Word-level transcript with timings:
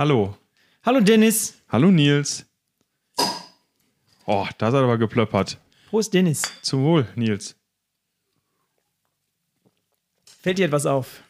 Hallo. 0.00 0.34
Hallo 0.82 1.00
Dennis. 1.00 1.60
Hallo 1.68 1.90
Nils. 1.90 2.46
Oh, 4.24 4.46
da 4.56 4.68
hat 4.68 4.72
er 4.72 4.84
aber 4.84 4.96
geplöppert. 4.96 5.58
Prost 5.90 6.14
Dennis. 6.14 6.40
Zum 6.62 6.82
Wohl, 6.84 7.06
Nils. 7.16 7.54
Fällt 10.24 10.56
dir 10.56 10.64
etwas 10.64 10.86
auf? 10.86 11.22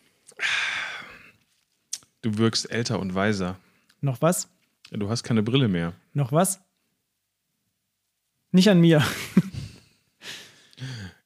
Du 2.23 2.39
wirkst 2.39 2.71
älter 2.71 3.01
und 3.01 3.13
weiser. 3.13 3.57
Noch 4.03 4.23
was? 4.23 4.49
Du 4.93 5.11
hast 5.11 5.25
keine 5.25 5.43
Brille 5.43 5.67
mehr. 5.67 5.93
Noch 6.15 6.31
was? 6.31 6.61
Nicht 8.53 8.71
an 8.71 8.81
mir. 8.81 9.03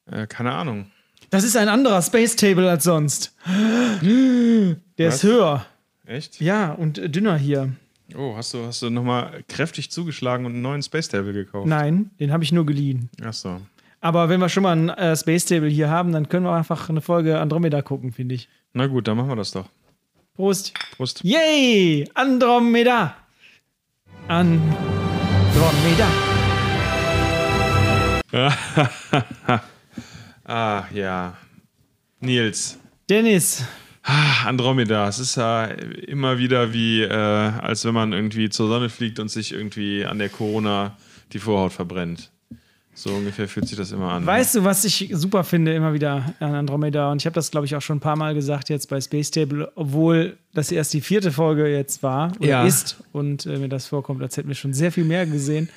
Äh, 0.07 0.25
keine 0.25 0.51
Ahnung. 0.51 0.91
Das 1.29 1.43
ist 1.43 1.55
ein 1.55 1.69
anderer 1.69 2.01
Space 2.01 2.35
Table 2.35 2.67
als 2.69 2.85
sonst. 2.85 3.35
Der 3.45 4.77
Was? 4.97 5.15
ist 5.15 5.23
höher. 5.23 5.65
Echt? 6.05 6.39
Ja, 6.41 6.71
und 6.73 6.97
äh, 6.97 7.09
dünner 7.09 7.37
hier. 7.37 7.73
Oh, 8.15 8.35
hast 8.35 8.53
du, 8.53 8.65
hast 8.65 8.81
du 8.81 8.89
nochmal 8.89 9.43
kräftig 9.47 9.89
zugeschlagen 9.89 10.45
und 10.45 10.53
einen 10.53 10.61
neuen 10.61 10.83
Space 10.83 11.07
Table 11.09 11.33
gekauft? 11.33 11.67
Nein, 11.67 12.11
den 12.19 12.31
habe 12.31 12.43
ich 12.43 12.51
nur 12.51 12.65
geliehen. 12.65 13.09
Ach 13.23 13.33
so. 13.33 13.59
Aber 13.99 14.29
wenn 14.29 14.39
wir 14.39 14.49
schon 14.49 14.63
mal 14.63 14.75
ein 14.77 14.89
äh, 14.89 15.15
Space 15.15 15.45
Table 15.45 15.69
hier 15.69 15.89
haben, 15.89 16.11
dann 16.11 16.29
können 16.29 16.45
wir 16.45 16.53
einfach 16.53 16.89
eine 16.89 17.01
Folge 17.01 17.39
Andromeda 17.39 17.81
gucken, 17.81 18.11
finde 18.11 18.35
ich. 18.35 18.47
Na 18.73 18.85
gut, 18.85 19.07
dann 19.07 19.17
machen 19.17 19.29
wir 19.29 19.35
das 19.35 19.51
doch. 19.51 19.67
Prost. 20.35 20.73
Prost. 20.95 21.23
Yay! 21.23 22.07
Andromeda! 22.13 23.15
Andromeda! 24.27 26.07
Ah, 30.47 30.83
ja. 30.93 31.35
Nils. 32.19 32.77
Dennis, 33.09 33.65
Andromeda. 34.45 35.07
Es 35.07 35.19
ist 35.19 35.35
ja 35.35 35.65
immer 35.65 36.37
wieder 36.37 36.73
wie, 36.73 37.01
äh, 37.01 37.09
als 37.11 37.85
wenn 37.85 37.93
man 37.93 38.13
irgendwie 38.13 38.49
zur 38.49 38.67
Sonne 38.67 38.89
fliegt 38.89 39.19
und 39.19 39.29
sich 39.29 39.51
irgendwie 39.51 40.05
an 40.05 40.19
der 40.19 40.29
Corona 40.29 40.95
die 41.33 41.39
Vorhaut 41.39 41.73
verbrennt. 41.73 42.31
So 42.97 43.09
ungefähr 43.09 43.49
fühlt 43.49 43.67
sich 43.67 43.77
das 43.77 43.91
immer 43.91 44.11
an. 44.13 44.25
weißt 44.25 44.55
du, 44.55 44.63
was 44.63 44.85
ich 44.85 45.09
super 45.11 45.43
finde 45.43 45.73
immer 45.75 45.93
wieder 45.93 46.33
an 46.39 46.55
Andromeda? 46.55 47.11
Und 47.11 47.21
ich 47.21 47.25
habe 47.25 47.33
das, 47.33 47.51
glaube 47.51 47.65
ich, 47.65 47.75
auch 47.75 47.81
schon 47.81 47.97
ein 47.97 48.01
paar 48.01 48.15
Mal 48.15 48.33
gesagt 48.33 48.69
jetzt 48.69 48.87
bei 48.89 49.01
Space 49.01 49.31
Table, 49.31 49.69
obwohl 49.75 50.37
das 50.53 50.71
erst 50.71 50.93
die 50.93 51.01
vierte 51.01 51.33
Folge 51.33 51.67
jetzt 51.67 52.03
war 52.03 52.31
oder 52.39 52.47
Ja. 52.47 52.63
ist 52.65 53.03
und 53.11 53.45
äh, 53.47 53.57
mir 53.57 53.67
das 53.67 53.87
vorkommt, 53.87 54.21
als 54.21 54.37
hätten 54.37 54.47
wir 54.47 54.55
schon 54.55 54.73
sehr 54.73 54.93
viel 54.93 55.03
mehr 55.03 55.25
gesehen. 55.25 55.67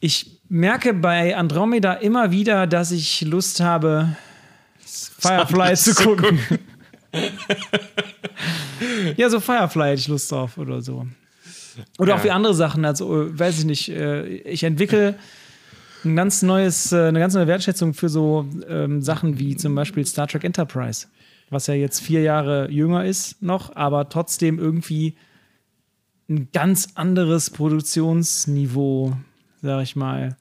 Ich 0.00 0.40
merke 0.50 0.92
bei 0.92 1.34
Andromeda 1.34 1.94
immer 1.94 2.30
wieder, 2.32 2.66
dass 2.66 2.90
ich 2.90 3.22
Lust 3.22 3.60
habe, 3.60 4.14
Firefly 5.20 5.74
zu 5.76 5.94
gucken. 5.94 6.38
Ja, 9.16 9.28
so 9.30 9.40
Firefly 9.40 9.82
hätte 9.90 10.00
ich 10.00 10.08
Lust 10.08 10.30
drauf 10.30 10.58
oder 10.58 10.80
so. 10.82 11.06
Oder 11.98 12.14
auch 12.14 12.18
Ja. 12.18 12.24
wie 12.24 12.30
andere 12.30 12.54
Sachen. 12.54 12.84
Also, 12.84 13.22
äh, 13.24 13.38
weiß 13.38 13.58
ich 13.60 13.64
nicht. 13.64 13.88
äh, 13.88 14.26
Ich 14.26 14.62
entwickle 14.64 15.14
ein 16.04 16.16
ganz 16.16 16.42
neues, 16.42 16.92
äh, 16.92 17.06
eine 17.08 17.18
ganz 17.18 17.34
neue 17.34 17.46
Wertschätzung 17.46 17.94
für 17.94 18.08
so 18.08 18.46
ähm, 18.68 19.02
Sachen 19.02 19.38
wie 19.38 19.56
zum 19.56 19.74
Beispiel 19.74 20.04
Star 20.06 20.26
Trek 20.26 20.44
Enterprise, 20.44 21.06
was 21.50 21.66
ja 21.66 21.74
jetzt 21.74 22.00
vier 22.00 22.22
Jahre 22.22 22.70
jünger 22.70 23.04
ist 23.04 23.42
noch, 23.42 23.76
aber 23.76 24.08
trotzdem 24.08 24.58
irgendwie 24.58 25.14
ein 26.28 26.48
ganz 26.52 26.90
anderes 26.94 27.50
Produktionsniveau, 27.50 29.12
sag 29.62 29.82
ich 29.82 29.96
mal. 29.96 30.36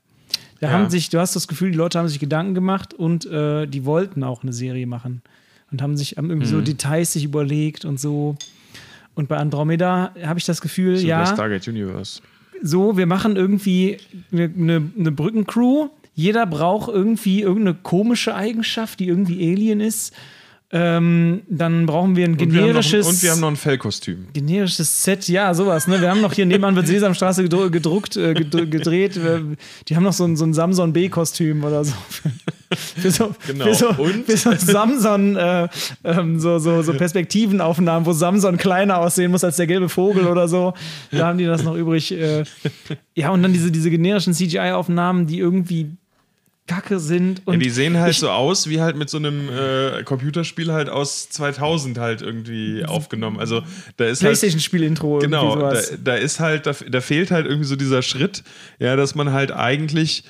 Da 0.62 0.68
Ja. 0.68 0.74
haben 0.74 0.90
sich, 0.90 1.10
du 1.10 1.20
hast 1.20 1.36
das 1.36 1.48
Gefühl, 1.48 1.72
die 1.72 1.78
Leute 1.78 2.00
haben 2.00 2.08
sich 2.08 2.20
Gedanken 2.20 2.54
gemacht 2.54 2.94
und 2.94 3.26
äh, 3.26 3.66
die 3.66 3.86
wollten 3.86 4.24
auch 4.24 4.44
eine 4.44 4.54
Serie 4.54 4.88
machen 4.88 5.22
und 5.72 5.82
haben 5.82 5.98
sich 5.98 6.18
haben 6.18 6.30
irgendwie 6.30 6.48
Mhm. 6.48 6.52
so 6.52 6.62
Details 6.62 7.14
sich 7.14 7.24
überlegt 7.24 7.86
und 7.86 8.00
so. 8.00 8.36
Und 9.16 9.28
bei 9.28 9.38
Andromeda 9.38 10.14
habe 10.24 10.40
ich 10.40 10.46
das 10.46 10.62
Gefühl, 10.62 10.98
so 10.98 11.06
ja, 11.08 11.26
Stargate 11.26 11.68
Universe. 11.68 12.22
so, 12.62 12.98
wir 12.98 13.06
machen 13.06 13.36
irgendwie 13.36 13.98
eine, 14.32 14.44
eine, 14.56 14.92
eine 14.98 15.12
Brückencrew. 15.12 15.90
Jeder 16.16 16.46
braucht 16.46 16.90
irgendwie 16.90 17.42
irgendeine 17.42 17.76
komische 17.82 18.36
Eigenschaft, 18.36 19.00
die 19.00 19.08
irgendwie 19.08 19.52
Alien 19.52 19.80
ist. 19.82 20.14
Ähm, 20.72 21.42
dann 21.50 21.88
brauchen 21.88 22.16
wir 22.16 22.26
ein 22.26 22.38
generisches, 22.38 23.08
und 23.08 23.24
wir 23.24 23.32
haben 23.32 23.40
noch 23.40 23.48
ein 23.48 23.56
Fellkostüm. 23.56 24.28
generisches 24.34 25.04
Set, 25.04 25.28
ja, 25.28 25.52
sowas. 25.56 25.88
Ne? 25.88 26.00
Wir 26.00 26.12
haben 26.12 26.22
noch 26.22 26.34
hier 26.34 26.46
nebenan 26.46 26.76
wird 26.76 26.86
Sesamstraße 26.86 27.42
gedru 27.42 27.72
gedruckt, 27.72 28.18
äh, 28.18 28.34
gedreht. 28.36 29.20
Die 29.88 29.96
haben 29.96 30.04
noch 30.04 30.14
so 30.14 30.26
ein, 30.26 30.36
so 30.38 30.46
ein 30.46 30.54
Samson 30.54 30.94
B-Kostüm 30.94 31.64
oder 31.64 31.84
so. 31.84 31.94
Für 33.02 33.10
so, 33.10 33.34
Genau. 33.48 33.66
für 33.66 33.74
so, 33.74 33.90
Und? 33.98 34.26
für 34.28 34.38
so 34.38 34.52
Samson, 34.54 35.36
äh, 35.36 35.68
ähm, 36.04 36.40
so, 36.40 36.60
so, 36.60 36.84
so 36.84 36.94
Perspektivenaufnahmen, 36.94 38.06
wo 38.06 38.14
Samson 38.14 38.58
kleiner 38.58 39.00
aussehen 39.00 39.32
muss 39.32 39.44
als 39.44 39.56
der 39.56 39.66
gelbe 39.66 39.90
Vogel 39.90 40.28
oder 40.28 40.48
so. 40.48 40.76
Da 41.10 41.26
haben 41.26 41.40
die 41.40 41.46
das 41.46 41.64
noch 41.64 41.76
übrig. 41.76 42.12
Äh, 42.12 42.44
ja, 43.16 43.32
und 43.32 43.42
dann 43.42 43.54
diese, 43.54 43.72
diese 43.72 43.90
generischen 43.90 44.36
CGI-Aufnahmen, 44.36 45.26
die 45.26 45.40
irgendwie 45.40 45.98
kacke 46.70 47.00
sind. 47.00 47.42
Und 47.46 47.56
Ja, 47.56 47.60
die 47.60 47.70
sehen 47.70 47.98
halt 47.98 48.12
ich- 48.12 48.20
so 48.20 48.30
aus 48.30 48.70
wie 48.70 48.80
halt 48.80 48.96
mit 48.96 49.10
so 49.10 49.18
einem 49.18 49.50
äh, 49.50 50.04
Computerspiel 50.04 50.72
halt 50.72 50.88
aus 50.90 51.30
2000 51.30 51.98
halt 51.98 52.22
irgendwie 52.22 52.86
aufgenommen. 52.86 53.40
Also 53.40 53.62
da 53.98 54.06
ist 54.06 54.22
halt 54.22 54.30
PlayStation-Spiel-Intro. 54.32 55.20
Genau, 55.20 55.58
irgendwie 55.58 55.98
da, 56.04 56.14
da 56.14 56.16
ist 56.16 56.40
halt, 56.40 56.66
da, 56.66 56.74
da 56.90 57.02
fehlt 57.02 57.32
halt 57.32 57.46
irgendwie 57.48 57.66
so 57.68 57.76
dieser 57.76 58.02
Schritt, 58.02 58.44
ja, 58.80 58.96
dass 58.96 59.16
man 59.16 59.34
halt 59.34 59.52
eigentlich, 59.52 60.24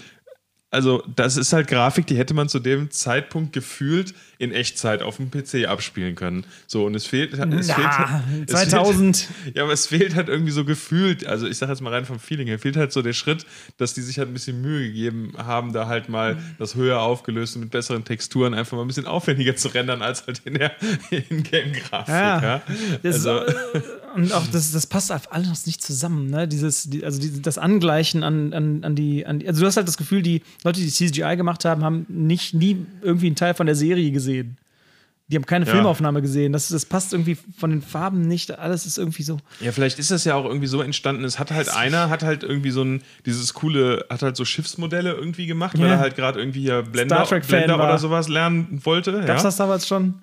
also 0.72 1.03
das 1.16 1.35
ist 1.38 1.52
halt 1.53 1.68
Grafik, 1.68 2.06
die 2.07 2.18
hätte 2.18 2.34
man 2.34 2.47
zu 2.50 2.59
dem 2.59 2.91
Zeitpunkt 2.91 3.53
gefühlt 3.53 4.13
in 4.38 4.53
Echtzeit 4.53 5.02
auf 5.02 5.18
dem 5.18 5.31
PC 5.31 5.68
abspielen 5.68 6.16
können. 6.16 6.46
So, 6.68 6.85
und 6.85 6.96
es 6.96 7.06
fehlt, 7.06 7.34
es 7.34 7.40
Na, 7.40 7.47
fehlt 7.74 7.78
halt- 7.78 8.24
es 8.47 8.52
2000. 8.69 9.18
Fehlt, 9.18 9.56
ja, 9.57 9.63
aber 9.63 9.74
es 9.74 9.88
fehlt 9.88 10.16
halt 10.16 10.30
irgendwie 10.30 10.52
so 10.52 10.63
gefühlt, 10.66 11.25
also 11.25 11.47
ich 11.47 11.57
sag 11.57 11.69
jetzt 11.69 11.81
mal 11.81 11.91
rein 11.94 12.06
vom 12.06 12.19
Feeling 12.19 12.47
her, 12.47 12.59
fehlt 12.59 12.78
halt 12.78 12.91
so 12.94 13.02
der 13.02 13.13
Schritt, 13.13 13.46
dass 13.78 13.94
die 13.96 14.02
sich 14.02 14.18
halt 14.19 14.30
ein 14.30 14.34
bisschen 14.34 14.62
Mühe 14.62 14.88
gegeben 14.88 15.34
haben, 15.38 15.74
da 15.74 15.88
halt 15.88 16.07
mal 16.07 16.38
das 16.59 16.75
höher 16.75 17.01
aufgelöst 17.01 17.56
und 17.56 17.63
mit 17.63 17.72
besseren 17.72 18.06
Texturen 18.06 18.53
einfach 18.53 18.78
mal 18.78 18.84
ein 18.84 18.88
bisschen 18.88 19.07
aufwendiger 19.07 19.56
zu 19.56 19.69
rendern 19.69 20.01
als 20.01 20.25
halt 20.28 20.41
in 20.46 20.53
der 20.53 20.72
In-Game-Grafik. 21.09 22.07
Ja. 22.13 22.41
Ja. 22.41 22.62
Das, 23.03 23.16
Also, 23.25 23.40
äh, 23.46 23.53
und 24.16 24.31
auch 24.34 24.46
das, 24.47 24.72
das 24.72 24.88
passt 24.88 25.12
auf 25.12 25.31
alles 25.34 25.66
nicht 25.66 25.81
zusammen, 25.81 26.30
ne? 26.30 26.47
Dieses, 26.47 26.90
die, 26.90 27.03
also 27.03 27.20
die, 27.20 27.42
das 27.42 27.58
Angleichen 27.58 28.24
an, 28.24 28.53
an, 28.53 28.84
an, 28.84 28.96
die, 28.96 29.25
an. 29.25 29.42
Also 29.46 29.62
du 29.62 29.68
hast 29.68 29.78
halt 29.78 29.88
das 29.88 29.97
Gefühl, 29.97 30.22
die 30.22 30.42
Leute, 30.64 30.80
die 30.80 30.90
CGI 30.90 31.36
gemacht 31.38 31.66
haben, 31.66 31.84
haben 31.84 32.06
nicht 32.09 32.53
nie 32.53 32.86
irgendwie 33.02 33.28
einen 33.28 33.36
Teil 33.36 33.53
von 33.53 33.66
der 33.66 33.75
Serie 33.75 34.12
gesehen. 34.12 34.58
Die 35.31 35.36
haben 35.36 35.46
keine 35.46 35.66
Ja. 35.68 35.74
Filmaufnahme 35.74 36.24
gesehen. 36.24 36.53
Das, 36.53 36.69
das 36.69 36.86
passt 36.86 37.14
irgendwie 37.14 37.38
von 37.56 37.69
den 37.69 37.84
Farben 37.84 38.22
nicht. 38.22 38.58
Alles 38.58 38.88
ist 38.88 38.98
irgendwie 38.98 39.22
so. 39.22 39.38
Ja, 39.59 39.72
vielleicht 39.72 40.00
ist 40.00 40.09
das 40.09 40.24
ja 40.25 40.34
auch 40.34 40.46
irgendwie 40.46 40.66
so 40.66 40.81
entstanden. 40.81 41.24
Es 41.24 41.38
hat 41.38 41.52
halt 41.52 41.69
einer, 41.69 42.09
hat 42.09 42.24
halt 42.24 42.42
irgendwie 42.42 42.72
so 42.72 42.84
ein, 42.84 43.03
dieses 43.28 43.53
coole, 43.53 44.06
hat 44.09 44.24
halt 44.24 44.36
so 44.36 44.44
Schiffsmodelle 44.44 45.12
irgendwie 45.14 45.46
gemacht, 45.46 45.78
weil 45.78 45.86
Ja. 45.86 45.94
er 45.94 46.00
halt 46.00 46.16
gerade 46.16 46.40
irgendwie 46.40 46.62
hier 46.62 46.81
Blender, 46.81 47.24
Blender 47.48 47.75
oder 47.75 48.00
sowas 48.00 48.28
lernen 48.28 48.81
wollte. 48.84 49.12
Gab's 49.25 49.44
ja? 49.44 49.50
das 49.50 49.58
damals 49.58 49.88
schon? 49.88 50.16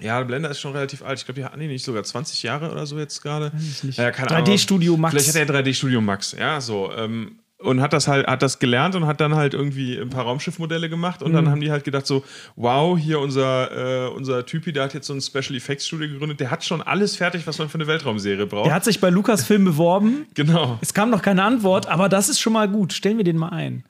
Ja, 0.00 0.22
Blender 0.22 0.50
ist 0.50 0.60
schon 0.60 0.72
relativ 0.72 1.02
alt. 1.02 1.18
Ich 1.18 1.24
glaube, 1.24 1.40
die 1.40 1.44
hatten 1.44 1.60
die 1.60 1.66
nicht 1.66 1.84
sogar 1.84 2.02
20 2.04 2.42
Jahre 2.42 2.70
oder 2.70 2.86
so 2.86 2.98
jetzt 2.98 3.20
gerade. 3.22 3.52
ich 3.58 3.82
nicht. 3.84 3.98
Ja, 3.98 4.10
keine 4.12 4.28
3D 4.28 4.34
Ahnung. 4.44 4.58
Studio 4.58 4.96
Max. 4.96 5.12
Vielleicht 5.14 5.28
hat 5.36 5.48
er 5.54 5.62
3D 5.62 5.74
Studio 5.74 6.00
Max, 6.00 6.32
ja, 6.38 6.60
so. 6.60 6.90
Ähm, 6.96 7.32
und 7.58 7.82
hat 7.82 7.92
das 7.92 8.08
halt, 8.08 8.26
hat 8.26 8.40
das 8.40 8.58
gelernt 8.58 8.94
und 8.94 9.04
hat 9.06 9.20
dann 9.20 9.34
halt 9.34 9.52
irgendwie 9.52 9.98
ein 9.98 10.08
paar 10.08 10.24
Raumschiffmodelle 10.24 10.88
gemacht 10.88 11.22
und 11.22 11.34
dann 11.34 11.44
Mhm. 11.44 11.50
haben 11.50 11.60
die 11.60 11.70
halt 11.70 11.84
gedacht 11.84 12.06
so, 12.06 12.24
wow, 12.56 12.98
hier 12.98 13.20
unser, 13.20 14.06
äh, 14.06 14.08
unser 14.08 14.46
Typi, 14.46 14.72
der 14.72 14.84
hat 14.84 14.94
jetzt 14.94 15.06
so 15.08 15.12
ein 15.12 15.20
Special 15.20 15.54
Effects 15.54 15.86
Studio 15.86 16.08
gegründet, 16.08 16.40
der 16.40 16.50
hat 16.50 16.64
schon 16.64 16.80
alles 16.80 17.16
fertig, 17.16 17.46
was 17.46 17.58
man 17.58 17.68
für 17.68 17.74
eine 17.74 17.86
Weltraumserie 17.86 18.46
braucht. 18.46 18.64
Der 18.66 18.72
hat 18.74 18.84
sich 18.84 18.98
bei 18.98 19.10
Lucasfilm 19.10 19.64
beworben. 19.66 20.24
genau. 20.34 20.78
Es 20.80 20.94
kam 20.94 21.10
noch 21.10 21.20
keine 21.20 21.42
Antwort, 21.42 21.86
aber 21.86 22.08
das 22.08 22.30
ist 22.30 22.40
schon 22.40 22.54
mal 22.54 22.66
gut. 22.66 22.94
Stellen 22.94 23.18
wir 23.18 23.24
den 23.24 23.36
mal 23.36 23.50
ein. 23.50 23.84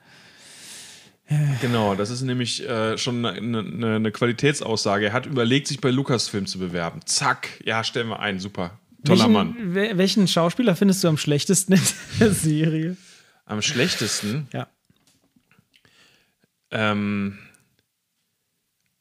Genau, 1.60 1.94
das 1.94 2.10
ist 2.10 2.22
nämlich 2.22 2.68
äh, 2.68 2.98
schon 2.98 3.24
eine, 3.24 3.58
eine, 3.60 3.96
eine 3.96 4.10
Qualitätsaussage. 4.12 5.06
Er 5.06 5.12
hat 5.12 5.26
überlegt, 5.26 5.68
sich 5.68 5.80
bei 5.80 5.90
Lucasfilm 5.90 6.46
zu 6.46 6.58
bewerben. 6.58 7.00
Zack, 7.06 7.48
ja, 7.64 7.84
stellen 7.84 8.08
wir 8.08 8.18
ein, 8.18 8.40
super. 8.40 8.78
Toller 9.04 9.20
welchen, 9.20 9.32
Mann. 9.32 9.54
wel- 9.74 9.96
Welchen 9.96 10.26
Schauspieler 10.26 10.74
findest 10.74 11.04
du 11.04 11.08
am 11.08 11.16
schlechtesten 11.16 11.74
in 11.74 11.80
der 12.18 12.32
Serie? 12.32 12.96
Am 13.46 13.62
schlechtesten, 13.62 14.48
Ja. 14.52 14.66
ähm, 16.70 17.38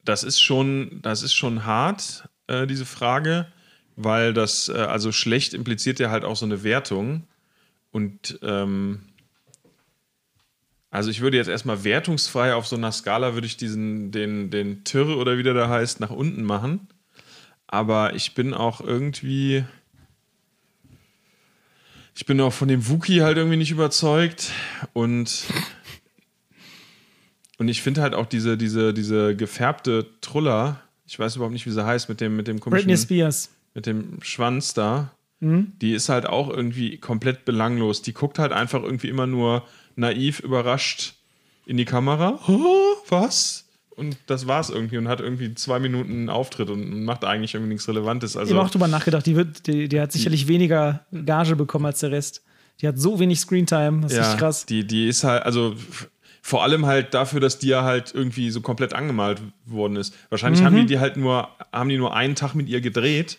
das 0.04 0.22
ist 0.24 0.40
schon, 0.40 1.00
das 1.02 1.22
ist 1.22 1.34
schon 1.34 1.64
hart, 1.64 2.28
äh, 2.46 2.66
diese 2.66 2.86
Frage, 2.86 3.46
weil 3.96 4.32
das, 4.32 4.68
äh, 4.68 4.72
also 4.72 5.12
schlecht 5.12 5.52
impliziert 5.54 5.98
ja 6.00 6.10
halt 6.10 6.24
auch 6.24 6.36
so 6.36 6.46
eine 6.46 6.62
Wertung. 6.62 7.26
Und 7.92 8.38
ähm, 8.42 9.02
also 10.90 11.10
ich 11.10 11.20
würde 11.20 11.36
jetzt 11.36 11.48
erstmal 11.48 11.84
wertungsfrei 11.84 12.54
auf 12.54 12.66
so 12.66 12.76
einer 12.76 12.90
Skala 12.90 13.34
würde 13.34 13.46
ich 13.46 13.56
diesen, 13.56 14.10
den, 14.10 14.50
den 14.50 14.82
Tyrr 14.82 15.16
oder 15.16 15.38
wie 15.38 15.44
der 15.44 15.54
da 15.54 15.68
heißt, 15.68 16.00
nach 16.00 16.10
unten 16.10 16.42
machen. 16.42 16.88
Aber 17.68 18.14
ich 18.14 18.34
bin 18.34 18.52
auch 18.52 18.80
irgendwie. 18.80 19.64
Ich 22.16 22.26
bin 22.26 22.40
auch 22.40 22.52
von 22.52 22.66
dem 22.66 22.88
Wookie 22.88 23.22
halt 23.22 23.36
irgendwie 23.36 23.56
nicht 23.56 23.70
überzeugt. 23.70 24.50
Und. 24.92 25.44
Und 27.58 27.68
ich 27.68 27.82
finde 27.82 28.02
halt 28.02 28.14
auch 28.14 28.26
diese, 28.26 28.56
diese, 28.56 28.92
diese 28.94 29.36
gefärbte 29.36 30.06
Truller, 30.22 30.80
ich 31.06 31.18
weiß 31.18 31.36
überhaupt 31.36 31.52
nicht, 31.52 31.66
wie 31.66 31.70
sie 31.70 31.84
heißt, 31.84 32.08
mit 32.08 32.20
dem, 32.20 32.34
mit 32.34 32.48
dem 32.48 32.58
komischen, 32.58 32.86
Britney 32.86 32.96
Spears. 32.96 33.50
mit 33.74 33.84
dem 33.84 34.22
Schwanz 34.22 34.72
da. 34.72 35.12
Die 35.80 35.92
ist 35.92 36.08
halt 36.08 36.26
auch 36.26 36.48
irgendwie 36.48 36.98
komplett 36.98 37.44
belanglos. 37.44 38.02
Die 38.02 38.14
guckt 38.14 38.38
halt 38.38 38.52
einfach 38.52 38.82
irgendwie 38.82 39.08
immer 39.08 39.26
nur 39.26 39.66
naiv, 40.00 40.40
überrascht 40.40 41.14
in 41.66 41.76
die 41.76 41.84
Kamera. 41.84 42.38
Oh, 42.48 42.96
was? 43.08 43.66
Und 43.90 44.16
das 44.26 44.46
war's 44.46 44.70
irgendwie 44.70 44.96
und 44.98 45.08
hat 45.08 45.20
irgendwie 45.20 45.54
zwei 45.54 45.78
Minuten 45.78 46.12
einen 46.12 46.28
Auftritt 46.30 46.70
und 46.70 47.04
macht 47.04 47.24
eigentlich 47.24 47.54
irgendwie 47.54 47.74
nichts 47.74 47.86
Relevantes. 47.86 48.32
Ich 48.32 48.38
Also, 48.40 48.56
habe 48.56 48.66
auch 48.66 48.70
drüber 48.70 48.88
nachgedacht, 48.88 49.26
die, 49.26 49.36
wird, 49.36 49.66
die, 49.66 49.88
die 49.88 50.00
hat 50.00 50.10
sicherlich 50.10 50.48
weniger 50.48 51.04
Gage 51.26 51.54
bekommen 51.54 51.86
als 51.86 52.00
der 52.00 52.10
Rest. 52.10 52.42
Die 52.80 52.88
hat 52.88 52.98
so 52.98 53.20
wenig 53.20 53.38
Screentime, 53.40 54.00
das 54.00 54.12
ist 54.12 54.16
ja, 54.16 54.22
richtig 54.24 54.40
krass. 54.40 54.66
Die, 54.66 54.86
die 54.86 55.06
ist 55.06 55.22
halt, 55.22 55.42
also 55.44 55.74
vor 56.40 56.62
allem 56.62 56.86
halt 56.86 57.12
dafür, 57.12 57.40
dass 57.40 57.58
die 57.58 57.68
ja 57.68 57.82
halt 57.84 58.14
irgendwie 58.14 58.50
so 58.50 58.62
komplett 58.62 58.94
angemalt 58.94 59.42
worden 59.66 59.96
ist. 59.96 60.14
Wahrscheinlich 60.30 60.62
Mhm. 60.62 60.66
haben 60.66 60.76
die 60.76 60.86
die 60.86 60.98
halt 60.98 61.18
nur, 61.18 61.48
haben 61.70 61.90
die 61.90 61.98
nur 61.98 62.16
einen 62.16 62.34
Tag 62.36 62.54
mit 62.54 62.70
ihr 62.70 62.80
gedreht 62.80 63.36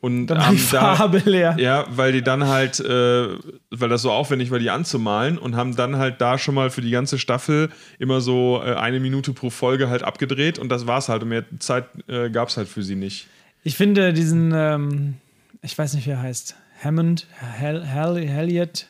und 0.00 0.26
Dann 0.26 0.46
haben 0.46 0.56
die 0.56 0.62
Farbe 0.62 1.18
leer. 1.24 1.56
Ja, 1.58 1.86
weil 1.90 2.12
die 2.12 2.22
dann 2.22 2.46
halt, 2.46 2.78
äh, 2.80 3.28
weil 3.70 3.88
das 3.88 4.02
so 4.02 4.12
aufwendig 4.12 4.50
war, 4.50 4.58
die 4.58 4.70
anzumalen 4.70 5.38
und 5.38 5.56
haben 5.56 5.74
dann 5.74 5.96
halt 5.96 6.20
da 6.20 6.38
schon 6.38 6.54
mal 6.54 6.70
für 6.70 6.82
die 6.82 6.90
ganze 6.90 7.18
Staffel 7.18 7.70
immer 7.98 8.20
so 8.20 8.60
äh, 8.64 8.74
eine 8.74 9.00
Minute 9.00 9.32
pro 9.32 9.50
Folge 9.50 9.88
halt 9.88 10.02
abgedreht 10.02 10.58
und 10.58 10.68
das 10.68 10.86
war's 10.86 11.08
halt. 11.08 11.22
Und 11.22 11.30
mehr 11.30 11.44
Zeit 11.58 11.86
äh, 12.08 12.28
gab's 12.30 12.56
halt 12.56 12.68
für 12.68 12.82
sie 12.82 12.94
nicht. 12.94 13.26
Ich 13.64 13.76
finde 13.76 14.12
diesen, 14.12 14.52
ähm, 14.54 15.14
ich 15.62 15.76
weiß 15.76 15.94
nicht, 15.94 16.06
wie 16.06 16.10
er 16.10 16.22
heißt, 16.22 16.54
Hammond, 16.84 17.26
Hell, 17.40 17.82
Hell, 17.82 18.18
Elliot, 18.18 18.86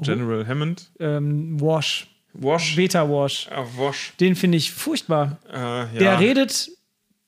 General 0.00 0.48
Hammond. 0.48 0.90
ähm, 0.98 1.60
Wash, 1.60 2.08
Wash. 2.32 2.74
Beta 2.76 3.08
Wash, 3.08 3.46
Ah, 3.54 3.64
Wash. 3.76 4.14
den 4.18 4.34
finde 4.34 4.56
ich 4.58 4.72
furchtbar. 4.72 5.36
Äh, 5.52 5.58
ja. 5.58 5.86
Der 5.98 6.20
redet 6.20 6.70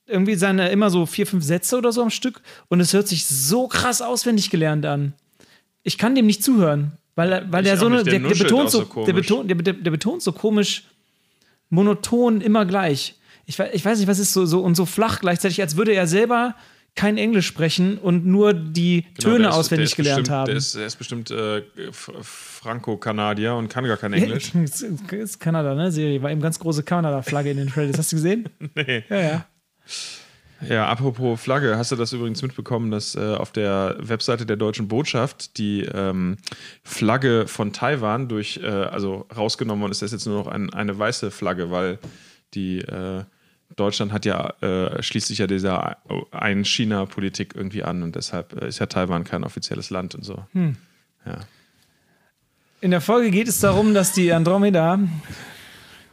irgendwie 0.09 0.35
seine 0.35 0.69
immer 0.69 0.89
so 0.89 1.05
vier, 1.05 1.25
fünf 1.27 1.43
Sätze 1.43 1.77
oder 1.77 1.91
so 1.91 2.01
am 2.01 2.09
Stück 2.09 2.41
und 2.67 2.79
es 2.79 2.93
hört 2.93 3.07
sich 3.07 3.25
so 3.25 3.67
krass 3.67 4.01
auswendig 4.01 4.49
gelernt 4.49 4.85
an. 4.85 5.13
Ich 5.83 5.97
kann 5.97 6.15
dem 6.15 6.25
nicht 6.25 6.43
zuhören, 6.43 6.93
weil, 7.15 7.31
er- 7.31 7.51
weil 7.51 7.63
Ich 7.63 7.69
der 7.69 7.77
so 7.77 7.85
eine, 7.87 8.03
der 8.03 8.19
der, 8.19 8.29
betont 8.29 8.69
so, 8.71 8.79
so 8.79 8.85
komisch. 8.85 9.05
der, 9.07 9.13
betont, 9.13 9.49
der, 9.49 9.73
der, 9.73 9.91
betont 9.91 10.21
so 10.21 10.31
komisch 10.31 10.83
monoton 11.69 12.41
immer 12.41 12.65
gleich. 12.65 13.15
Ich, 13.45 13.57
ich 13.59 13.83
weiß 13.85 13.99
nicht, 13.99 14.07
was 14.07 14.19
ist 14.19 14.33
so, 14.33 14.45
so 14.45 14.61
und 14.61 14.75
so 14.75 14.85
flach 14.85 15.19
gleichzeitig, 15.19 15.61
als 15.61 15.75
würde 15.77 15.93
er 15.93 16.07
selber 16.07 16.55
kein 16.95 17.17
Englisch 17.17 17.45
sprechen 17.47 17.97
und 17.97 18.25
nur 18.25 18.53
die 18.53 19.05
Genau, 19.19 19.35
Töne 19.35 19.47
ist- 19.49 19.53
auswendig 19.55 19.95
gelernt 19.95 20.21
bestimmt, 20.23 20.35
haben. 20.35 20.45
Der 20.47 20.55
ist, 20.55 20.75
der 20.75 20.85
ist 20.85 20.95
bestimmt 20.97 21.31
äh, 21.31 21.61
Franco-Kanadier 22.21 23.55
und 23.55 23.69
kann 23.69 23.85
gar 23.85 23.97
kein 23.97 24.13
Englisch. 24.13 24.51
Das 24.53 24.81
ist 25.11 25.39
Kanada, 25.39 25.75
ne? 25.75 25.91
Serie. 25.91 26.21
War 26.21 26.31
eben 26.31 26.41
ganz 26.41 26.59
große 26.59 26.83
Kanada-Flagge 26.83 27.51
in 27.51 27.57
den 27.57 27.69
Trailers. 27.69 27.97
Hast 27.97 28.11
du 28.11 28.17
gesehen? 28.17 28.49
nee. 28.75 29.03
Ja, 29.09 29.19
ja. 29.21 29.45
Ja, 30.67 30.87
apropos 30.87 31.39
Flagge, 31.39 31.77
hast 31.77 31.91
du 31.91 31.95
das 31.95 32.11
übrigens 32.11 32.41
mitbekommen, 32.41 32.91
dass 32.91 33.15
äh, 33.15 33.35
auf 33.35 33.51
der 33.51 33.95
Webseite 33.99 34.45
der 34.45 34.57
deutschen 34.57 34.89
Botschaft 34.89 35.57
die 35.57 35.83
ähm, 35.83 36.37
Flagge 36.83 37.47
von 37.47 37.71
Taiwan 37.71 38.27
durch, 38.27 38.59
äh, 38.61 38.67
also 38.67 39.25
rausgenommen 39.35 39.81
worden 39.81 39.91
ist, 39.91 40.01
das 40.01 40.07
ist 40.11 40.19
jetzt 40.19 40.25
nur 40.27 40.43
noch 40.43 40.47
ein, 40.47 40.73
eine 40.73 40.97
weiße 40.99 41.31
Flagge, 41.31 41.71
weil 41.71 41.97
die 42.53 42.79
äh, 42.79 43.23
Deutschland 43.77 44.11
hat 44.11 44.25
ja 44.25 44.49
äh, 44.61 45.01
schließt 45.01 45.27
sich 45.27 45.37
ja 45.37 45.47
dieser 45.47 45.97
Ein-China-Politik 46.31 47.53
irgendwie 47.55 47.83
an 47.83 48.03
und 48.03 48.15
deshalb 48.15 48.61
äh, 48.61 48.67
ist 48.67 48.79
ja 48.79 48.87
Taiwan 48.87 49.23
kein 49.23 49.45
offizielles 49.45 49.91
Land 49.91 50.15
und 50.15 50.25
so. 50.25 50.43
Ja. 51.25 51.39
In 52.81 52.91
der 52.91 53.01
Folge 53.01 53.31
geht 53.31 53.47
es 53.47 53.59
darum, 53.59 53.93
dass 53.93 54.11
die 54.11 54.33
Andromeda 54.33 54.99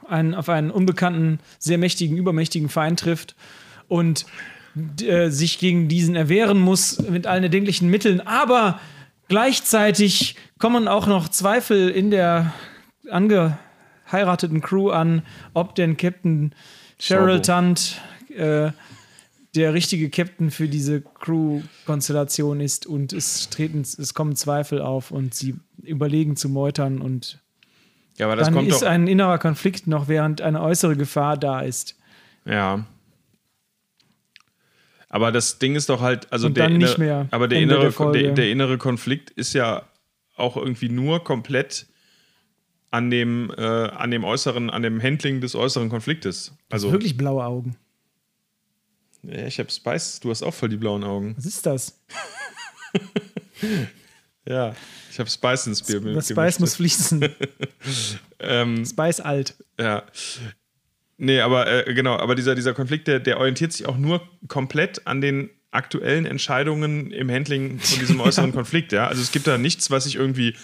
einen, 0.09 0.35
auf 0.35 0.49
einen 0.49 0.71
unbekannten, 0.71 1.41
sehr 1.59 1.79
mächtigen, 1.79 2.17
übermächtigen 2.17 2.69
Feind 2.69 3.01
trifft 3.01 3.35
und 3.89 4.27
äh, 5.03 5.31
sich 5.31 5.59
gegen 5.59 5.89
diesen 5.89 6.17
erwehren 6.17 6.59
muss 6.59 6.99
mit 7.09 7.27
allen 7.27 7.43
erdenklichen 7.43 7.89
Mitteln. 7.89 8.21
Aber 8.21 8.81
gleichzeitig 9.29 10.37
kommen 10.59 10.89
auch 10.89 11.07
noch 11.07 11.29
Zweifel 11.29 11.89
in 11.89 12.11
der 12.11 12.53
angeheirateten 13.11 14.61
Crew 14.61 14.91
an, 14.91 15.23
ob 15.55 15.75
denn 15.75 15.97
Captain 15.97 16.55
Cheryl. 16.99 17.41
Tunt 17.41 18.01
äh, 18.37 18.71
der 19.55 19.73
richtige 19.73 20.11
Captain 20.11 20.51
für 20.51 20.69
diese 20.69 21.01
Crew-Konstellation 21.01 22.61
ist 22.61 22.87
und 22.87 23.13
es 23.15 23.49
treten, 23.49 23.81
es 23.81 24.13
kommen 24.13 24.37
Zweifel 24.37 24.83
auf 24.83 25.11
und 25.11 25.35
sie 25.35 25.57
überlegen 25.83 26.37
zu 26.37 26.51
meutern 26.51 27.01
und 27.01 27.41
ja, 28.19 28.27
aber 28.27 28.37
das 28.37 28.47
dann 28.47 28.55
kommt 28.55 28.69
ist 28.69 28.83
ein 28.83 29.09
innerer 29.09 29.39
Konflikt 29.39 29.87
noch, 29.87 30.09
während 30.09 30.41
eine 30.41 30.63
äußere 30.63 30.97
Gefahr 30.97 31.37
da 31.37 31.61
ist. 31.61 31.97
Ja. 32.45 32.87
Aber 35.17 35.33
das 35.33 35.59
Ding 35.59 35.77
ist 35.77 35.89
doch 35.89 36.03
halt, 36.03 36.31
also 36.31 36.51
der, 36.51 36.69
innere, 36.69 36.99
mehr. 36.99 37.27
aber 37.31 37.49
der 37.49 37.59
Ende 37.59 37.75
innere, 37.77 38.13
der 38.13 38.23
der, 38.23 38.33
der 38.35 38.51
innere 38.51 38.77
Konflikt 38.77 39.31
ist 39.31 39.55
ja 39.55 39.83
auch 40.37 40.59
irgendwie 40.59 40.91
nur 40.91 41.25
komplett 41.25 41.87
an 42.91 43.11
dem, 43.11 43.51
äh, 43.57 43.63
an 43.63 44.11
dem 44.11 44.25
äußeren, 44.25 44.69
an 44.69 44.83
dem 44.83 45.03
Handling 45.03 45.41
des 45.41 45.55
äußeren 45.55 45.89
Konfliktes. 45.89 46.53
Also, 46.69 46.93
Wirklich 46.93 47.17
blaue 47.17 47.43
Augen. 47.43 47.77
ja, 49.23 49.47
ich 49.47 49.59
habe 49.59 49.71
Spice, 49.71 50.21
du 50.21 50.29
hast 50.29 50.43
auch 50.43 50.53
voll 50.53 50.69
die 50.69 50.77
blauen 50.77 51.03
Augen. 51.03 51.35
Was 51.39 51.47
ist 51.47 51.65
das? 51.65 51.99
Ja, 54.49 54.77
ich 55.11 55.19
habe 55.19 55.29
Spice 55.29 55.67
ins 55.67 55.83
Bier 55.83 55.99
Das. 56.15 56.29
Spice 56.29 56.61
muss 56.61 56.77
fließen. 56.77 57.29
ähm, 58.39 58.85
Spice 58.85 59.21
alt. 59.21 59.57
Ja. 59.81 60.05
Nee, 61.19 61.41
aber 61.41 61.87
äh, 61.89 61.95
genau, 61.95 62.17
aber 62.17 62.35
dieser, 62.35 62.55
dieser 62.55 62.75
Konflikt, 62.75 63.09
der, 63.09 63.21
der 63.21 63.39
orientiert 63.39 63.73
sich 63.73 63.87
auch 63.87 63.97
nur 63.97 64.21
komplett 64.49 65.07
an 65.07 65.21
den 65.21 65.51
aktuellen 65.71 66.27
Entscheidungen 66.27 67.11
im 67.11 67.31
Handling 67.31 67.79
von 67.79 67.99
diesem 67.99 68.21
äußeren 68.21 68.53
Konflikt, 68.53 68.93
ja. 68.93 69.07
Also 69.07 69.23
es 69.23 69.33
gibt 69.33 69.47
da 69.47 69.59
nichts, 69.59 69.91
was 69.91 70.05
sich 70.05 70.17
irgendwie 70.17 70.55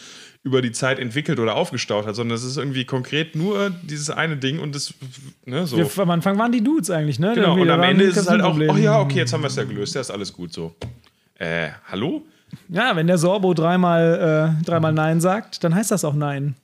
über 0.45 0.61
die 0.61 0.73
Zeit 0.73 0.99
entwickelt 0.99 1.39
oder 1.39 1.55
aufgestaut 1.55 2.05
hat, 2.05 2.17
sondern 2.17 2.37
es 2.37 2.43
ist 2.43 2.57
irgendwie 2.57 2.85
konkret 2.85 3.37
nur 3.37 3.71
dieses 3.83 4.11
eine 4.11 4.37
Ding 4.37 4.59
und 4.59 4.75
das, 4.75 4.93
ne, 5.45 5.67
so. 5.67 5.77
Wir, 5.77 5.89
am 6.03 6.11
Anfang 6.11 6.37
waren 6.39 6.51
die 6.51 6.65
Dudes 6.65 6.91
eigentlich, 6.91 7.19
ne? 7.21 7.33
Genau, 7.35 7.49
Irgendwie, 7.49 7.63
und 7.63 7.71
am 7.71 7.83
Ende 7.83 8.05
ist 8.05 8.17
es 8.17 8.29
halt 8.29 8.43
auch, 8.43 8.59
ach 8.69 8.79
ja, 8.79 9.01
okay, 9.01 9.19
jetzt 9.19 9.33
haben 9.33 9.43
wir 9.43 9.47
es 9.47 9.57
ja 9.57 9.65
gelöst, 9.65 9.95
ja, 9.95 10.01
ist 10.01 10.11
alles 10.11 10.33
gut 10.33 10.53
so. 10.53 10.75
Äh, 11.37 11.71
hallo? 11.89 12.27
Ja, 12.69 12.97
wenn 12.97 13.07
der 13.07 13.19
Sorbo 13.19 13.55
dreimal, 13.55 14.57
äh, 14.61 14.65
dreimal 14.65 14.93
Nein 14.93 15.21
sagt, 15.21 15.63
dann 15.65 15.75
heißt 15.75 15.91
das 15.91 16.05
auch 16.05 16.15
Nein. 16.15 16.55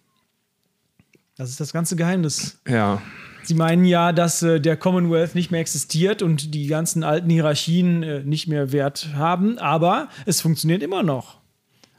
Das 1.37 1.51
ist 1.51 1.61
das 1.61 1.73
ganze 1.73 1.95
Geheimnis. 1.95 2.61
Ja. 2.69 3.01
Sie 3.49 3.55
meinen 3.55 3.87
ja, 3.87 4.13
dass 4.13 4.43
äh, 4.43 4.61
der 4.61 4.77
Commonwealth 4.77 5.35
nicht 5.35 5.51
mehr 5.51 5.63
existiert 5.63 6.21
und 6.21 6.53
die 6.53 6.67
ganzen 6.67 7.03
alten 7.03 7.31
Hierarchien 7.31 8.03
äh, 8.03 8.23
nicht 8.23 8.47
mehr 8.47 8.73
Wert 8.73 9.15
haben, 9.15 9.59
aber 9.59 10.11
es 10.27 10.43
funktioniert 10.43 10.83
immer 10.83 11.03
noch. 11.03 11.39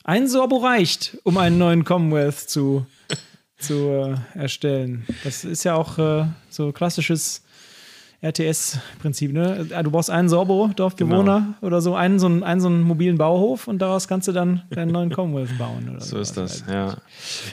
Ein 0.04 0.28
Sorbo 0.28 0.58
reicht, 0.58 1.18
um 1.24 1.40
einen 1.40 1.58
neuen 1.58 1.86
Commonwealth 1.86 2.38
zu, 2.38 2.86
zu 3.58 3.74
äh, 4.36 4.40
erstellen. 4.40 5.08
Das 5.24 5.44
ist 5.44 5.64
ja 5.64 5.74
auch 5.74 5.98
äh, 5.98 6.26
so 6.52 6.72
klassisches 6.72 7.42
RTS-Prinzip. 8.22 9.32
Ne? 9.32 9.68
Äh, 9.70 9.84
Du 9.84 9.92
brauchst 9.92 10.10
einen 10.10 10.28
Sorbo, 10.30 10.70
Dorfbewohner 10.76 11.56
oder 11.62 11.82
so, 11.82 11.96
einen 11.96 12.20
so, 12.20 12.26
einen, 12.26 12.44
einen 12.44 12.60
so 12.62 12.68
einen 12.68 12.82
mobilen 12.82 13.18
Bauhof 13.18 13.68
und 13.68 13.80
daraus 13.80 14.08
kannst 14.08 14.28
du 14.28 14.32
dann 14.32 14.64
deinen 14.70 14.92
neuen 14.92 15.10
Commonwealth 15.10 15.58
bauen. 15.58 15.90
Oder 15.90 16.02
So 16.02 16.20
ist 16.20 16.36
sowas. 16.36 16.64
das, 16.66 16.74
ja. 16.74 16.98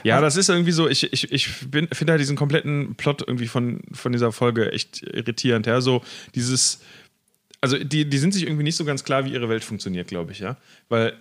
Ja, 0.03 0.21
das 0.21 0.35
ist 0.35 0.49
irgendwie 0.49 0.71
so, 0.73 0.87
ich, 0.89 1.11
ich, 1.13 1.31
ich 1.31 1.47
finde 1.47 2.11
halt 2.11 2.19
diesen 2.19 2.35
kompletten 2.35 2.95
Plot 2.95 3.23
irgendwie 3.25 3.47
von, 3.47 3.81
von 3.93 4.11
dieser 4.11 4.31
Folge 4.31 4.71
echt 4.71 5.03
irritierend, 5.03 5.65
ja. 5.67 5.79
So 5.79 6.01
dieses, 6.35 6.81
also 7.61 7.77
die, 7.77 8.09
die 8.09 8.17
sind 8.17 8.33
sich 8.33 8.43
irgendwie 8.43 8.63
nicht 8.63 8.75
so 8.75 8.85
ganz 8.85 9.03
klar, 9.03 9.25
wie 9.25 9.31
ihre 9.31 9.49
Welt 9.49 9.63
funktioniert, 9.63 10.07
glaube 10.07 10.33
ich, 10.33 10.39
ja. 10.39 10.57
Weil 10.89 11.13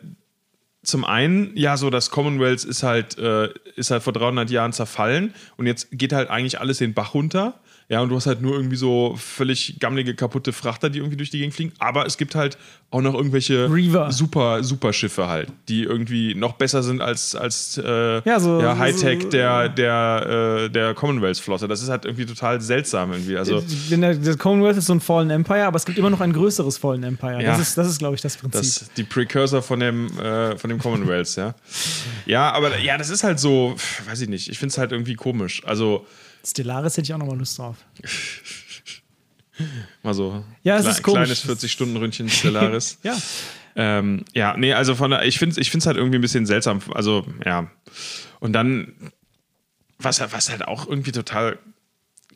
zum 0.82 1.04
einen, 1.04 1.50
ja, 1.56 1.76
so 1.76 1.90
das 1.90 2.10
Commonwealth 2.10 2.64
ist 2.64 2.82
halt, 2.82 3.18
äh, 3.18 3.48
ist 3.74 3.90
halt 3.90 4.02
vor 4.02 4.12
300 4.12 4.50
Jahren 4.50 4.72
zerfallen 4.72 5.34
und 5.56 5.66
jetzt 5.66 5.88
geht 5.92 6.12
halt 6.12 6.30
eigentlich 6.30 6.60
alles 6.60 6.78
den 6.78 6.94
Bach 6.94 7.14
runter. 7.14 7.60
Ja, 7.88 8.00
und 8.00 8.08
du 8.08 8.16
hast 8.16 8.26
halt 8.26 8.42
nur 8.42 8.54
irgendwie 8.56 8.74
so 8.74 9.14
völlig 9.16 9.76
gammelige, 9.78 10.16
kaputte 10.16 10.52
Frachter, 10.52 10.90
die 10.90 10.98
irgendwie 10.98 11.16
durch 11.16 11.30
die 11.30 11.38
Gegend 11.38 11.54
fliegen. 11.54 11.72
Aber 11.78 12.04
es 12.04 12.16
gibt 12.16 12.34
halt 12.34 12.58
auch 12.90 13.00
noch 13.00 13.14
irgendwelche 13.14 13.70
Reaver. 13.72 14.10
super, 14.10 14.64
super 14.64 14.92
Schiffe 14.92 15.28
halt, 15.28 15.50
die 15.68 15.84
irgendwie 15.84 16.34
noch 16.34 16.54
besser 16.54 16.82
sind 16.82 17.00
als, 17.00 17.36
als 17.36 17.78
äh, 17.78 18.22
Ja, 18.28 18.40
so- 18.40 18.60
ja, 18.60 18.76
Hightech 18.76 19.22
so- 19.22 19.28
der, 19.28 19.68
der, 19.68 20.64
äh, 20.64 20.68
der 20.68 20.94
Commonwealth-Flotte. 20.94 21.68
Das 21.68 21.80
ist 21.80 21.88
halt 21.88 22.06
irgendwie 22.06 22.26
total 22.26 22.60
seltsam 22.60 23.12
irgendwie. 23.12 23.36
Also, 23.36 23.62
der, 23.90 24.14
der 24.14 24.36
Commonwealth 24.36 24.76
ist 24.78 24.86
so 24.86 24.92
ein 24.94 25.00
Fallen 25.00 25.30
Empire, 25.30 25.64
aber 25.66 25.76
es 25.76 25.84
gibt 25.86 25.96
immer 25.96 26.10
noch 26.10 26.20
ein 26.20 26.32
größeres 26.32 26.78
Fallen 26.78 27.04
Empire. 27.04 27.40
Ja. 27.40 27.52
Das 27.52 27.60
ist, 27.60 27.78
das 27.78 27.86
ist 27.88 27.98
glaube 28.00 28.16
ich, 28.16 28.20
das 28.20 28.36
Prinzip. 28.36 28.62
Das, 28.62 28.90
die 28.96 29.04
Precursor 29.04 29.62
von 29.62 29.78
dem, 29.78 30.06
äh, 30.18 30.56
von 30.58 30.70
dem 30.70 30.80
Commonwealth, 30.80 31.36
ja. 31.36 31.54
Ja, 32.26 32.50
aber 32.50 32.78
ja, 32.80 32.98
das 32.98 33.10
ist 33.10 33.22
halt 33.22 33.38
so, 33.38 33.76
weiß 34.08 34.22
ich 34.22 34.28
nicht, 34.28 34.48
ich 34.48 34.58
finde 34.58 34.72
es 34.72 34.78
halt 34.78 34.90
irgendwie 34.90 35.14
komisch. 35.14 35.62
Also, 35.64 36.04
Stellaris 36.46 36.96
hätte 36.96 37.04
ich 37.06 37.14
auch 37.14 37.18
noch 37.18 37.26
mal 37.26 37.36
Lust 37.38 37.58
drauf. 37.58 37.76
mal 40.02 40.14
so 40.14 40.44
Ja, 40.62 40.76
es 40.76 40.84
klei- 40.84 40.90
ist 40.90 41.02
komisch. 41.02 41.42
kleines 41.42 41.62
40-Stunden-Ründchen 41.62 42.28
Stellaris. 42.28 42.98
Ja. 43.02 43.16
ähm, 43.74 44.24
ja, 44.34 44.56
nee, 44.56 44.72
also 44.72 44.94
von 44.94 45.10
der, 45.10 45.24
ich 45.24 45.38
finde 45.38 45.52
es 45.52 45.58
ich 45.58 45.70
find's 45.70 45.86
halt 45.86 45.96
irgendwie 45.96 46.18
ein 46.18 46.22
bisschen 46.22 46.46
seltsam. 46.46 46.80
Also, 46.94 47.26
ja. 47.44 47.70
Und 48.40 48.52
dann, 48.52 48.94
was, 49.98 50.20
was 50.20 50.50
halt 50.50 50.66
auch 50.66 50.86
irgendwie 50.86 51.12
total 51.12 51.58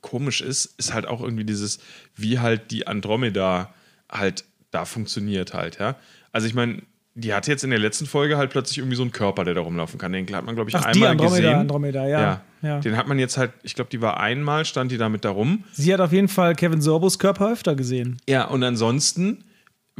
komisch 0.00 0.40
ist, 0.40 0.67
ist 0.79 0.93
halt 0.95 1.07
auch 1.07 1.21
irgendwie 1.21 1.45
dieses, 1.45 1.79
wie 2.17 2.38
halt 2.38 2.71
die 2.71 2.87
Andromeda 2.87 3.75
halt 4.11 4.45
da 4.71 4.85
funktioniert 4.85 5.52
halt, 5.52 5.79
ja. 5.79 5.97
Also 6.33 6.47
ich 6.47 6.55
meine, 6.55 6.83
die 7.14 7.35
hat 7.35 7.47
jetzt 7.49 7.64
in 7.64 7.71
der 7.71 7.79
letzten 7.79 8.07
Folge 8.07 8.37
halt 8.37 8.50
plötzlich 8.50 8.79
irgendwie 8.79 8.97
so 8.97 9.02
einen 9.02 9.11
Körper, 9.12 9.45
der 9.45 9.55
da 9.55 9.61
rumlaufen 9.61 9.99
kann. 9.99 10.12
Den 10.12 10.26
hat 10.35 10.45
man, 10.47 10.55
glaube 10.55 10.71
ich, 10.71 10.76
Ach, 10.76 10.85
die 10.93 10.99
einmal 10.99 11.11
Andromeda, 11.11 11.37
gesehen. 11.40 11.55
Andromeda, 11.59 12.07
ja. 12.09 12.40
ja. 12.62 12.79
Den 12.81 12.97
hat 12.97 13.09
man 13.09 13.19
jetzt 13.19 13.37
halt, 13.37 13.50
ich 13.62 13.75
glaube, 13.75 13.90
die 13.90 14.00
war 14.00 14.21
einmal, 14.21 14.64
stand 14.64 14.93
die 14.93 14.97
damit 14.99 15.25
da 15.25 15.31
rum. 15.31 15.64
Sie 15.73 15.93
hat 15.93 16.00
auf 16.00 16.12
jeden 16.12 16.29
Fall 16.29 16.55
Kevin 16.55 16.81
Sorbos 16.81 17.19
Körper 17.19 17.52
öfter 17.52 17.75
gesehen. 17.75 18.19
Ja, 18.29 18.45
und 18.47 18.62
ansonsten 18.62 19.45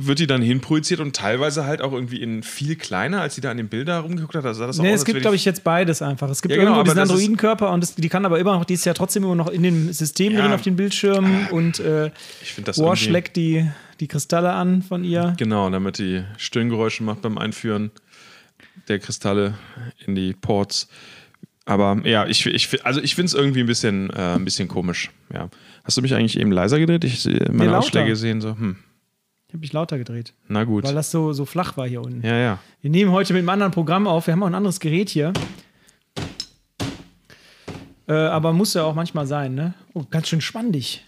wird 0.02 0.19
die 0.19 0.26
dann 0.26 0.40
hinprojiziert 0.40 1.00
und 1.00 1.14
teilweise 1.14 1.67
halt 1.67 1.83
auch 1.83 1.93
irgendwie 1.93 2.23
in 2.23 2.43
viel 2.43 2.76
kleiner, 2.76 3.21
als 3.21 3.35
sie 3.35 3.43
da 3.43 3.50
an 3.50 3.59
den 3.59 3.69
Bildern 3.69 4.00
rumgeguckt 4.02 4.35
hat. 4.35 4.43
Sah 4.55 4.67
das 4.67 4.79
Nee, 4.79 4.95
aus, 4.95 5.00
es 5.00 5.05
gibt, 5.05 5.21
glaube 5.21 5.35
die- 5.37 5.40
ich, 5.40 5.45
jetzt 5.45 5.62
beides 5.62 6.00
einfach. 6.00 6.31
Es 6.31 6.40
gibt 6.40 6.52
Ja, 6.55 6.59
genau, 6.61 6.71
irgendwo 6.76 6.85
diesen 6.95 7.00
Androidenkörper 7.00 7.71
und 7.71 7.83
das, 7.83 7.97
die 7.97 8.09
kann 8.09 8.25
aber 8.25 8.38
immer 8.38 8.52
noch, 8.55 8.64
die 8.64 8.75
ist 8.75 8.87
ja 8.87 8.95
trotzdem 8.95 9.25
immer 9.25 9.35
noch 9.35 9.49
in 9.49 9.62
dem 9.62 9.93
System 9.93 10.33
Ja. 10.33 10.40
drin 10.43 10.52
auf 10.52 10.62
den 10.62 10.76
Bildschirmen 10.76 11.49
und 11.50 11.81
äh, 11.81 12.12
Ich 12.40 12.55
das 12.64 12.79
irgendwie- 12.79 13.09
leckt 13.11 13.37
die, 13.37 13.69
die 14.00 14.09
Kristalle 14.09 14.52
an 14.52 14.83
von 14.83 15.04
ihr. 15.04 15.35
Genau, 15.38 15.69
damit 15.71 15.99
die 15.99 16.25
Stöhngeräusche 16.38 17.02
macht 17.02 17.23
beim 17.23 17.38
Einführen 17.38 17.90
der 18.88 18.99
Kristalle 18.99 19.54
in 20.07 20.14
die 20.14 20.33
Ports. 20.33 20.88
Aber 21.66 22.00
ja, 22.04 22.26
ich, 22.26 22.45
ich, 22.47 22.85
also 22.85 23.00
ich 23.00 23.14
finde 23.14 23.26
es 23.26 23.35
irgendwie 23.35 23.61
ein 23.61 23.66
bisschen, 23.66 24.11
äh, 24.11 24.35
ein 24.35 24.45
bisschen 24.45 24.66
komisch. 24.69 25.11
Ja. 25.33 25.49
Hast 25.85 25.97
du 25.97 26.02
mich 26.02 26.14
eigentlich 26.14 26.38
eben 26.38 26.50
leiser 26.50 26.78
gedreht? 26.78 27.04
Ich 27.04 27.25
meine. 27.52 27.76
Ausschläge 27.76 28.16
sehen 28.16 28.40
so, 28.40 28.50
hm, 28.50 28.76
Ich 29.49 29.54
habe 29.54 29.61
mich 29.61 29.73
lauter 29.73 29.99
gedreht, 29.99 30.35
na 30.49 30.64
gut. 30.64 30.85
weil 30.85 30.95
das 30.95 31.11
so, 31.11 31.33
so 31.33 31.45
flach 31.45 31.76
war 31.76 31.87
hier 31.87 32.00
unten. 32.02 32.26
Ja, 32.26 32.37
ja. 32.37 32.59
Wir 32.80 32.90
nehmen 32.90 33.12
heute 33.12 33.33
mit 33.35 33.40
einem 33.40 33.50
anderen 33.50 33.73
Programm 33.73 34.07
auf. 34.07 34.26
Wir 34.26 34.33
haben 34.33 34.42
auch 34.42 34.49
ein 34.49 34.54
anderes 34.54 34.80
Gerät 34.80 35.11
hier. 35.11 35.33
Äh, 38.09 38.12
aber 38.14 38.52
muss 38.52 38.75
ja 38.75 38.83
auch 38.83 38.95
manchmal 38.95 39.26
sein, 39.26 39.54
ne? 39.54 39.75
Oh, 39.95 40.04
ganz 40.11 40.28
schön 40.28 40.40
spannig. 40.40 41.04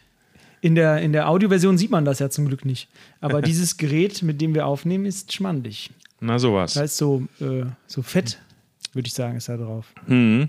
In 0.62 0.76
der, 0.76 1.02
in 1.02 1.12
der 1.12 1.28
Audioversion 1.28 1.76
sieht 1.76 1.90
man 1.90 2.04
das 2.04 2.20
ja 2.20 2.30
zum 2.30 2.46
Glück 2.46 2.64
nicht. 2.64 2.88
Aber 3.20 3.42
dieses 3.42 3.76
Gerät, 3.76 4.22
mit 4.22 4.40
dem 4.40 4.54
wir 4.54 4.66
aufnehmen, 4.66 5.04
ist 5.04 5.32
schmandig. 5.32 5.90
Na 6.20 6.38
sowas. 6.38 6.74
Da 6.74 6.82
ist 6.82 6.96
so, 6.96 7.24
äh, 7.40 7.64
so 7.86 8.00
fett, 8.00 8.38
würde 8.94 9.08
ich 9.08 9.12
sagen, 9.12 9.36
ist 9.36 9.48
da 9.48 9.56
drauf. 9.56 9.92
Mhm. 10.06 10.48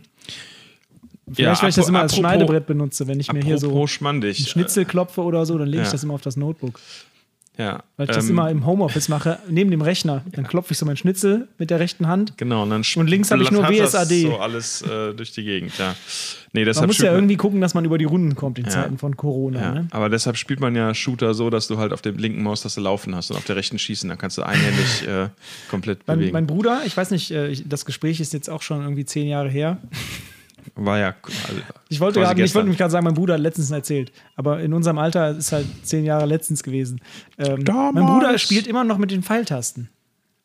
Vielleicht, 1.32 1.64
weil 1.64 1.70
ich 1.70 1.76
das 1.76 1.90
immer 1.90 2.02
als 2.02 2.16
Schneidebrett 2.16 2.68
benutze, 2.68 3.08
wenn 3.08 3.20
ich 3.20 3.32
mir 3.32 3.44
hier 3.44 3.58
so 3.58 3.70
einen. 3.70 3.76
Schnitzel 4.50 4.86
klopfe 4.86 5.22
oder 5.22 5.46
so, 5.46 5.58
dann 5.58 5.68
lege 5.68 5.82
ich 5.82 5.88
ja. 5.88 5.94
das 5.94 6.04
immer 6.04 6.14
auf 6.14 6.22
das 6.22 6.38
Notebook. 6.38 6.80
Ja. 7.58 7.84
Weil 7.98 8.10
ich 8.10 8.16
das 8.16 8.26
ähm, 8.26 8.32
immer 8.32 8.50
im 8.50 8.66
Homeoffice 8.66 9.10
mache, 9.10 9.38
neben 9.48 9.70
dem 9.70 9.82
Rechner. 9.82 10.24
Dann 10.32 10.48
klopfe 10.48 10.72
ich 10.72 10.80
so 10.80 10.86
mein 10.88 10.98
Schnitzel 10.98 11.48
mit 11.60 11.70
der 11.70 11.80
rechten 11.80 12.08
Hand. 12.08 12.34
Genau, 12.38 12.64
und, 12.64 12.72
dann 12.72 12.84
Und 12.96 13.08
links 13.08 13.30
habe 13.30 13.44
ich 13.44 13.52
nur 13.52 13.62
das 13.62 13.94
WSAD. 13.94 14.22
So 14.24 14.38
alles 14.38 14.82
äh, 14.82 15.14
durch 15.14 15.34
die 15.34 15.44
Gegend, 15.44 15.78
ja. 15.78 15.94
Nee, 16.56 16.62
Man 16.62 16.66
deshalb 16.66 16.88
muss 16.88 16.96
spielt 16.96 17.06
ja 17.08 17.12
man- 17.12 17.20
irgendwie 17.20 17.38
gucken, 17.38 17.62
dass 17.62 17.74
man 17.76 17.86
über 17.86 17.98
die 18.00 18.06
Runden 18.06 18.34
kommt 18.36 18.58
in 18.58 18.66
Ja. 18.66 18.72
Zeiten 18.72 18.98
von 18.98 19.16
Corona. 19.18 19.62
Ja, 19.62 19.72
Ne? 19.74 19.88
aber 19.92 20.10
deshalb 20.10 20.38
spielt 20.38 20.60
man 20.62 20.76
ja 20.76 20.94
Shooter 20.96 21.34
so, 21.36 21.50
dass 21.52 21.68
du 21.68 21.78
halt 21.78 21.94
auf 21.94 22.02
der 22.02 22.14
linken 22.14 22.42
Maustaste 22.42 22.82
laufen 22.82 23.16
hast 23.16 23.30
und 23.32 23.38
auf 23.38 23.46
der 23.46 23.56
rechten 23.56 23.78
schießen. 23.78 24.10
Dann 24.10 24.18
kannst 24.18 24.38
du 24.40 24.44
einhändig 24.44 25.08
äh, 25.08 25.30
komplett 25.70 26.00
Mein, 26.08 26.18
bewegen. 26.18 26.34
mein 26.34 26.48
Bruder, 26.48 26.82
ich 26.86 26.98
weiß 26.98 27.12
nicht, 27.12 27.30
äh, 27.32 27.56
das 27.66 27.86
Gespräch 27.86 28.20
ist 28.20 28.34
jetzt 28.34 28.50
auch 28.50 28.64
schon 28.64 28.82
irgendwie 28.82 29.06
zehn 29.06 29.28
Jahre 29.28 29.50
her. 29.50 29.78
War 30.76 31.00
ja. 31.00 31.16
Also, 31.24 31.62
Ich 31.90 32.00
wollte, 32.00 32.20
quasi 32.20 32.34
gerade, 32.36 32.46
ich 32.46 32.56
wollte 32.56 32.70
mich 32.70 32.78
gerade 32.78 32.92
sagen, 32.92 33.06
mein 33.06 33.14
Bruder 33.14 33.36
hat 33.36 33.42
letztens 33.42 33.72
erzählt. 33.72 34.12
Aber 34.36 34.60
in 34.62 34.74
unserem 34.74 34.98
Alter 34.98 35.32
ist 35.38 35.52
halt 35.52 35.66
zehn 35.84 36.06
Jahre 36.06 36.26
letztens 36.26 36.64
gewesen. 36.64 37.02
Ähm, 37.38 37.64
mein 37.94 38.06
Bruder 38.06 38.38
spielt 38.38 38.68
immer 38.68 38.84
noch 38.84 38.98
mit 38.98 39.12
den 39.12 39.24
Pfeiltasten. 39.24 39.90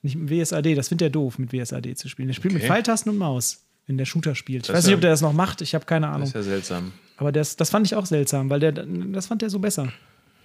Nicht 0.03 0.17
mit 0.17 0.31
WSAD, 0.31 0.77
das 0.77 0.89
findet 0.89 1.07
er 1.07 1.11
doof, 1.11 1.39
mit 1.39 1.53
WSAD 1.53 1.97
zu 1.97 2.09
spielen. 2.09 2.29
Er 2.29 2.35
spielt 2.35 2.55
mit 2.55 2.63
Okay. 2.63 2.73
Pfeiltasten 2.73 3.11
und 3.13 3.19
Maus, 3.19 3.65
wenn 3.87 3.99
der 3.99 4.05
Shooter 4.05 4.35
spielt. 4.35 4.63
Ich 4.63 4.67
Das 4.69 4.77
weiß 4.77 4.87
nicht, 4.87 4.95
ob 4.95 5.01
der 5.01 5.11
das 5.11 5.23
noch 5.23 5.33
macht, 5.33 5.61
ich 5.61 5.75
habe 5.75 5.85
keine 5.87 6.07
Das 6.07 6.15
Ahnung. 6.15 6.27
ist 6.29 6.35
ja 6.35 6.43
seltsam. 6.43 6.93
Aber 7.17 7.33
das, 7.33 7.57
das 7.57 7.71
fand 7.71 7.85
ich 7.87 7.97
auch 7.97 8.07
seltsam, 8.07 8.49
weil 8.49 8.61
der, 8.61 8.73
das 8.73 9.27
fand 9.27 9.43
er 9.43 9.51
so 9.51 9.59
besser. 9.59 9.89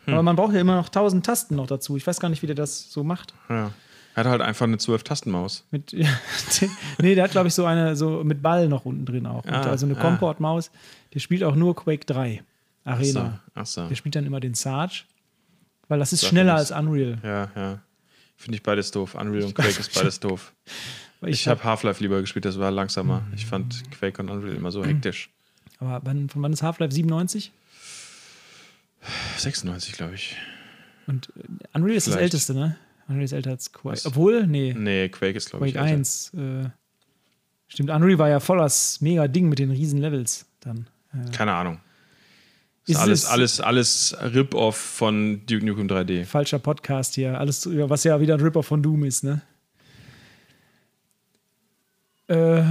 Hm. 0.06 0.14
Aber 0.16 0.24
man 0.24 0.36
braucht 0.36 0.54
ja 0.54 0.60
immer 0.62 0.76
noch 0.76 0.90
tausend 0.90 1.24
Tasten 1.26 1.56
noch 1.56 1.68
dazu. 1.68 1.96
Ich 1.98 2.06
weiß 2.08 2.20
gar 2.20 2.30
nicht, 2.30 2.42
wie 2.42 2.48
der 2.48 2.56
das 2.56 2.92
so 2.92 3.04
macht. 3.04 3.34
Ja. 3.50 3.70
Er 4.16 4.24
hat 4.24 4.28
halt 4.28 4.42
einfach 4.42 4.66
eine 4.66 4.78
12-Tasten-Maus. 4.78 5.66
Mit, 5.72 5.92
ja, 5.94 6.08
nee, 7.02 7.16
der 7.16 7.24
hat, 7.24 7.32
glaube 7.32 7.48
ich, 7.48 7.54
so 7.54 7.66
eine 7.66 7.96
so 7.96 8.24
mit 8.24 8.42
Ball 8.42 8.68
noch 8.68 8.86
unten 8.86 9.06
drin 9.06 9.26
auch. 9.26 9.46
Ah, 9.46 9.62
also 9.62 9.86
eine 9.86 9.98
ah. 9.98 10.02
Comport-Maus. 10.02 10.72
Der 11.14 11.20
spielt 11.20 11.44
auch 11.44 11.56
nur 11.56 11.76
Quake 11.76 12.06
3 12.06 12.44
Arena. 12.86 13.40
Ach 13.56 13.66
so. 13.66 13.88
Der 13.88 13.96
spielt 13.96 14.16
dann 14.16 14.26
immer 14.26 14.40
den 14.40 14.54
Sarge, 14.54 15.04
weil 15.88 16.00
das 16.00 16.14
ist 16.14 16.22
Sag 16.22 16.30
schneller 16.30 16.56
als 16.56 16.70
das. 16.70 16.80
Unreal. 16.80 17.18
Ja, 17.24 17.52
ja. 17.56 17.80
Finde 18.36 18.58
ich 18.58 18.64
beides 18.64 18.92
doof. 18.92 19.16
Unreal 19.16 19.46
und 19.46 19.56
Quake 19.56 19.80
ist 19.80 19.94
beides 19.94 20.20
doof. 20.20 20.54
Weil 21.22 21.32
Ich 21.32 21.48
habe 21.48 21.64
Half-Life 21.64 22.04
lieber 22.04 22.20
gespielt, 22.20 22.46
das 22.46 22.60
war 22.60 22.72
langsamer. 22.72 23.24
Ich 23.36 23.46
fand 23.46 23.90
Quake 23.92 24.22
und 24.22 24.30
Unreal 24.30 24.56
immer 24.56 24.72
so 24.72 24.84
hektisch. 24.84 25.30
aber 25.80 26.02
wann, 26.04 26.30
von 26.30 26.42
wann 26.42 26.52
ist 26.52 26.62
Half-Life 26.62 26.94
97? 26.94 27.52
96, 29.38 29.94
glaube 29.94 30.16
ich. 30.16 30.36
Und 31.08 31.32
äh, 31.38 31.78
Unreal 31.78 31.96
ist 31.96 32.08
das 32.08 32.16
Vielleicht. 32.16 32.34
älteste, 32.34 32.54
ne? 32.54 32.76
Unreal 33.14 33.24
ist 33.26 33.32
älter 33.32 33.52
als 33.52 33.72
Quake. 33.72 33.94
Was? 33.94 34.06
Obwohl, 34.06 34.46
nee, 34.48 34.74
Nee, 34.78 35.10
Quake 35.10 35.38
ist, 35.38 35.50
glaube 35.52 35.68
ich. 35.68 35.74
Quake 35.74 35.86
älter. 35.86 35.98
1. 36.00 36.34
Äh, 36.36 36.70
stimmt, 37.68 37.90
Unreal 37.90 38.18
war 38.18 38.30
ja 38.30 38.40
voll 38.40 38.58
das 38.58 39.00
mega 39.02 39.28
Ding 39.28 39.48
mit 39.50 39.60
den 39.60 39.72
riesen 39.72 40.00
Levels 40.00 40.46
dann. 40.60 40.88
Keine 41.32 41.54
Ahnung. 41.54 41.80
Ist 42.86 42.98
alles, 42.98 43.24
es- 43.24 43.30
alles, 43.30 43.62
alles 43.62 44.18
Rip-Off 44.20 44.76
von 44.76 45.46
Duke 45.46 45.66
Nukem 45.66 45.88
3D. 45.88 46.26
Falscher 46.26 46.60
Podcast 46.60 47.16
hier. 47.16 47.40
Alles, 47.40 47.66
was 47.72 48.04
ja 48.04 48.20
wieder 48.20 48.34
ein 48.34 48.42
Ripper 48.42 48.62
von 48.64 48.84
Doom 48.84 49.06
ist, 49.06 49.24
ne? 49.24 49.42
Äh, 52.28 52.64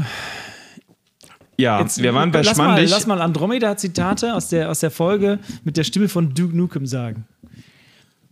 Ja, 1.58 1.80
Jetzt, 1.80 2.02
wir 2.02 2.14
waren 2.14 2.30
bei 2.32 2.42
lass 2.42 2.56
mal, 2.56 2.64
Schmandig. 2.74 2.90
lass 2.90 3.06
mal 3.06 3.20
Andromeda-Zitate 3.20 4.34
aus 4.34 4.48
der, 4.48 4.70
aus 4.70 4.80
der 4.80 4.90
Folge 4.90 5.38
mit 5.64 5.76
der 5.76 5.84
Stimme 5.84 6.08
von 6.08 6.34
Duke 6.34 6.56
Nukem 6.56 6.86
sagen. 6.86 7.26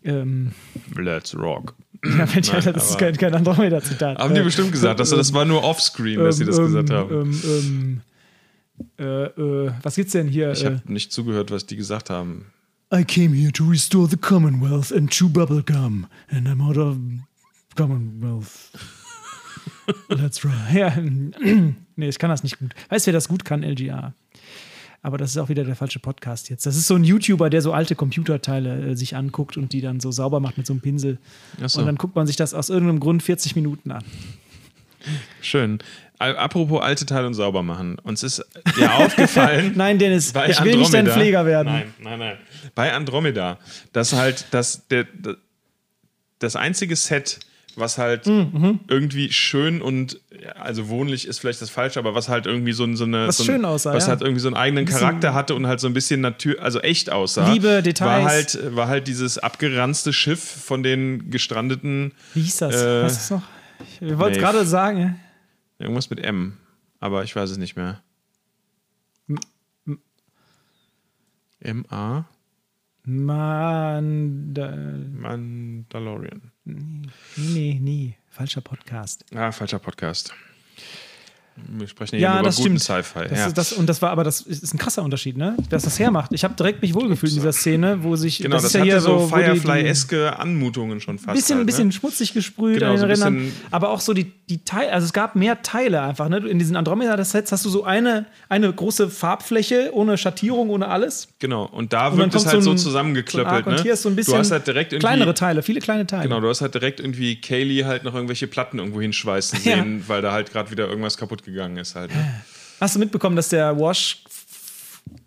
Ähm, 0.03 0.53
Let's 0.97 1.37
rock. 1.37 1.75
Ja, 2.05 2.27
fällt 2.27 2.47
ja, 2.49 2.61
Nein, 2.61 2.73
das 2.75 2.91
ist 2.91 2.99
kein, 2.99 3.17
kein 3.17 3.35
Andromeda-Zitat. 3.35 4.19
Haben 4.19 4.35
die 4.35 4.41
Äh, 4.41 4.45
bestimmt 4.45 4.73
gesagt, 4.73 5.01
dass 5.01 5.11
das 5.11 5.33
war 5.33 5.45
nur 5.45 5.63
offscreen, 5.65 6.19
dass 6.23 6.37
sie 6.37 6.45
das 6.45 6.59
ähm, 6.59 6.67
gesagt 6.67 6.91
haben. 6.91 7.11
Ähm, 7.13 7.43
ähm, 7.45 8.01
äh, 8.99 9.25
äh, 9.25 9.73
was 9.83 9.95
gibt's 9.97 10.13
denn 10.13 10.29
hier? 10.29 10.53
ich 10.53 10.63
Äh, 10.63 10.67
habe 10.67 10.81
nicht 10.87 11.13
zugehört, 11.13 11.51
was 11.51 11.67
die 11.67 11.77
gesagt 11.77 12.11
haben. 12.11 12.47
I 12.93 13.05
came 13.05 13.35
here 13.37 13.53
to 13.53 13.65
restore 13.69 14.09
the 14.09 14.17
Commonwealth 14.17 14.91
and 14.93 15.11
chew 15.11 15.29
bubblegum. 15.29 16.07
And 16.29 16.49
I'm 16.49 16.61
out 16.63 16.77
of 16.77 16.97
Commonwealth. 17.77 18.71
That's 20.09 20.45
right. 20.45 20.75
Ja, 20.75 20.97
nee, 21.97 22.09
ich 22.09 22.19
kann 22.19 22.31
das 22.31 22.43
nicht 22.43 22.59
gut. 22.59 22.75
Weißt 22.89 23.07
du, 23.07 23.09
wer 23.09 23.13
das 23.13 23.29
gut 23.29 23.45
kann? 23.45 23.63
LGA. 23.63 24.15
Aber 25.03 25.17
das 25.17 25.31
ist 25.31 25.39
auch 25.39 25.49
wieder 25.49 25.65
der 25.65 25.77
falsche 25.77 25.99
Podcast 25.99 26.51
jetzt. 26.51 26.67
Das 26.67 26.77
ist 26.77 26.87
so 26.87 26.95
ein 26.95 27.05
YouTuber, 27.05 27.49
der 27.49 27.63
so 27.63 27.73
alte 27.73 27.95
Computerteile 27.95 28.91
äh, 28.91 28.97
sich 28.97 29.17
anguckt 29.17 29.57
und 29.57 29.73
die 29.73 29.81
dann 29.81 29.99
so 30.01 30.11
sauber 30.11 30.41
macht 30.41 30.59
mit 30.59 30.67
so 30.67 30.75
einem 30.75 30.81
Pinsel. 30.83 31.19
So. 31.67 31.81
Und 31.81 31.87
dann 31.87 31.97
guckt 31.97 32.15
man 32.17 32.27
sich 32.27 32.37
das 32.37 32.53
aus 32.53 32.69
irgendeinem 32.69 33.01
Grund 33.01 33.23
40 33.23 33.57
Minuten 33.57 33.91
an. 33.93 34.05
Schön. 35.41 35.79
Apropos 36.19 36.83
alte 36.83 37.07
Teile 37.07 37.27
und 37.27 37.33
sauber 37.33 37.63
machen. 37.63 37.99
Uns 38.01 38.23
ist 38.23 38.45
ja 38.79 38.97
aufgefallen. 38.99 39.73
Nein, 39.77 39.99
Dennis, 39.99 40.33
bei 40.35 40.51
ich 40.51 40.63
will 40.63 40.77
nicht 40.77 40.93
dein 40.93 41.07
Andromeda- 41.07 41.15
Pfleger 41.15 41.47
werden. 41.47 41.73
Nein, 41.73 41.95
nein, 41.99 42.19
nein. 42.19 42.37
Bei 42.75 42.93
Andromeda, 42.93 43.59
dass 43.95 44.13
halt 44.13 44.45
das, 44.51 44.87
der, 44.89 45.07
das 46.39 46.57
einzige 46.57 46.95
Set, 46.95 47.41
was 47.77 47.99
halt 47.99 48.27
Mhm, 48.27 48.81
irgendwie 48.89 49.33
schön 49.33 49.81
und 49.83 50.21
also 50.57 50.89
wohnlich 50.89 51.27
ist 51.27 51.39
vielleicht 51.39 51.61
das 51.63 51.71
falsche, 51.71 51.99
aber 51.99 52.15
was 52.15 52.29
halt 52.29 52.47
irgendwie 52.47 52.73
so, 52.73 52.85
ein- 52.85 52.97
so 52.97 53.05
eine 53.05 53.29
Was 53.29 53.37
so 53.39 53.43
ein, 53.45 53.47
schön 53.47 53.65
aussah, 53.65 53.93
was 53.95 54.05
ja. 54.05 54.11
halt 54.11 54.23
irgendwie 54.23 54.41
so 54.41 54.49
einen 54.49 54.57
eigenen 54.57 54.85
Charakter 54.87 55.35
hatte 55.35 55.55
und 55.55 55.67
halt 55.67 55.81
so 55.81 55.87
ein 55.87 55.93
bisschen 55.95 56.21
natür 56.21 56.63
also 56.63 56.81
echt 56.81 57.11
aussah. 57.11 57.53
Liebe, 57.53 57.83
Details. 57.83 58.25
War 58.25 58.31
halt, 58.31 58.77
war 58.77 58.89
halt 58.89 59.07
dieses 59.09 59.39
abgeranzte 59.39 60.13
Schiff 60.13 60.41
von 60.43 60.83
den 60.83 61.31
gestrandeten 61.31 62.13
Wie 62.35 62.43
hieß 62.43 62.57
das? 62.59 62.75
Äh, 62.77 63.03
weißt 63.05 63.17
du 63.17 63.21
es 63.21 63.31
noch? 63.41 63.49
Ich 64.01 64.19
wollte 64.19 64.37
es 64.39 64.43
gerade 64.43 64.65
sagen. 64.67 65.19
irgendwas 65.79 66.11
mit 66.11 66.21
M, 66.25 66.55
aber 66.99 67.25
ich 67.25 67.35
weiß 67.37 67.51
es 67.51 67.57
nicht 67.59 67.77
mehr. 67.77 68.03
M 71.63 71.85
A 71.91 72.25
Manda 73.05 74.75
Mandalorian. 75.13 76.53
Nee, 76.71 77.11
nee, 77.37 77.79
nee. 77.81 78.17
Falscher 78.31 78.61
Podcast. 78.61 79.25
Ah, 79.35 79.53
falscher 79.53 79.79
Podcast. 79.79 80.33
Wir 81.69 81.87
sprechen 81.89 82.17
hier 82.17 82.21
Ja, 82.29 82.35
über 82.41 82.45
das 82.49 82.57
guten. 82.57 82.79
Sci-Fi. 82.79 83.29
Das 83.29 83.39
Ja. 83.39 83.47
ist, 83.47 83.59
das, 83.59 83.73
und 83.73 83.87
das 83.87 84.03
war 84.03 84.11
aber 84.11 84.25
das 84.25 84.41
ist 84.43 84.75
ein 84.75 84.79
krasser 84.79 85.03
Unterschied, 85.03 85.37
ne? 85.37 85.57
Dass 85.69 85.83
das 85.85 85.99
hermacht. 85.99 86.33
Ich 86.33 86.45
habe 86.45 86.55
direkt 86.55 86.83
mich 86.83 86.95
wohlgefühlt 86.95 87.33
in 87.33 87.39
dieser 87.39 87.53
Szene, 87.53 88.03
wo 88.03 88.17
sich 88.17 88.39
genau, 88.39 88.57
das, 88.57 88.65
ist 88.65 88.75
ja 88.75 88.83
hier 88.83 89.01
so, 89.01 89.21
so 89.21 89.27
Firefly-eske 89.29 90.39
Anmutungen 90.39 91.01
schon 91.01 91.19
fast. 91.19 91.37
bisschen, 91.37 91.59
halt, 91.59 91.67
bisschen 91.67 91.89
ne? 91.89 91.93
schmutzig 91.93 92.33
gesprüht 92.33 92.79
Genau, 92.81 92.93
an 92.93 92.97
den 92.97 93.01
so 93.01 93.07
Rändern. 93.07 93.37
bisschen- 93.45 93.61
Aber 93.71 93.91
auch 93.91 94.01
so 94.01 94.13
die, 94.15 94.33
die 94.49 94.65
Teile, 94.65 94.93
also 94.93 95.05
es 95.05 95.13
gab 95.13 95.37
mehr 95.37 95.63
Teile 95.63 96.01
einfach. 96.03 96.29
Ne? 96.29 96.39
In 96.49 96.59
diesen 96.59 96.77
Andromeda-Sets 96.77 97.53
hast 97.53 97.65
du 97.65 97.69
so 97.71 97.85
eine, 97.85 98.27
eine 98.49 98.73
große 98.73 99.11
Farbfläche 99.11 99.91
ohne 99.93 100.19
Schattierung, 100.19 100.71
ohne 100.71 100.89
alles. 100.89 101.29
Genau, 101.39 101.65
und 101.67 101.93
da 101.93 102.17
wirkt 102.17 102.35
es 102.35 102.47
halt 102.47 102.57
so, 102.57 102.61
so 102.63 102.71
ein- 102.73 102.79
zusammengeklöppelt. 102.79 103.49
so 103.51 103.57
Arc 103.57 103.67
und 103.67 103.75
ne? 103.77 103.83
hier 103.83 103.93
ist 103.95 104.03
so 104.03 104.09
ein 104.09 104.17
bisschen 104.17 104.35
du 104.35 104.39
hast 104.41 104.51
halt 104.51 104.67
direkt 104.67 104.99
Kleinere 104.99 105.35
Teile, 105.35 105.63
viele 105.63 105.81
kleine 105.81 106.07
Teile. 106.07 106.25
Genau, 106.25 106.41
du 106.41 106.49
hast 106.49 106.61
halt 106.61 106.75
direkt 106.75 107.01
irgendwie 107.01 107.41
Kaylee 107.41 107.85
halt 107.85 108.05
noch 108.05 108.15
irgendwelche 108.15 108.47
Platten 108.47 108.79
irgendwo 108.79 109.01
hinschweißen 109.01 109.61
Ja. 109.65 109.77
sehen, 109.77 110.05
weil 110.07 110.23
da 110.23 110.33
halt 110.33 110.53
gerade 110.53 110.71
wieder 110.71 110.89
irgendwas 110.89 111.17
kaputt 111.17 111.45
gegangen 111.51 111.77
ist 111.77 111.95
halt. 111.95 112.15
Ne? 112.15 112.43
Hast 112.81 112.95
du 112.95 112.99
mitbekommen, 112.99 113.37
dass 113.37 113.49
der 113.51 113.79
Wash 113.79 114.25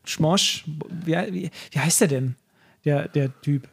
Schmosh, 0.05 0.63
wie, 1.05 1.11
wie, 1.31 1.51
wie 1.71 1.79
heißt 1.79 2.01
der 2.01 2.07
denn? 2.07 2.35
Der, 2.85 3.07
der 3.07 3.29
Typ. 3.41 3.67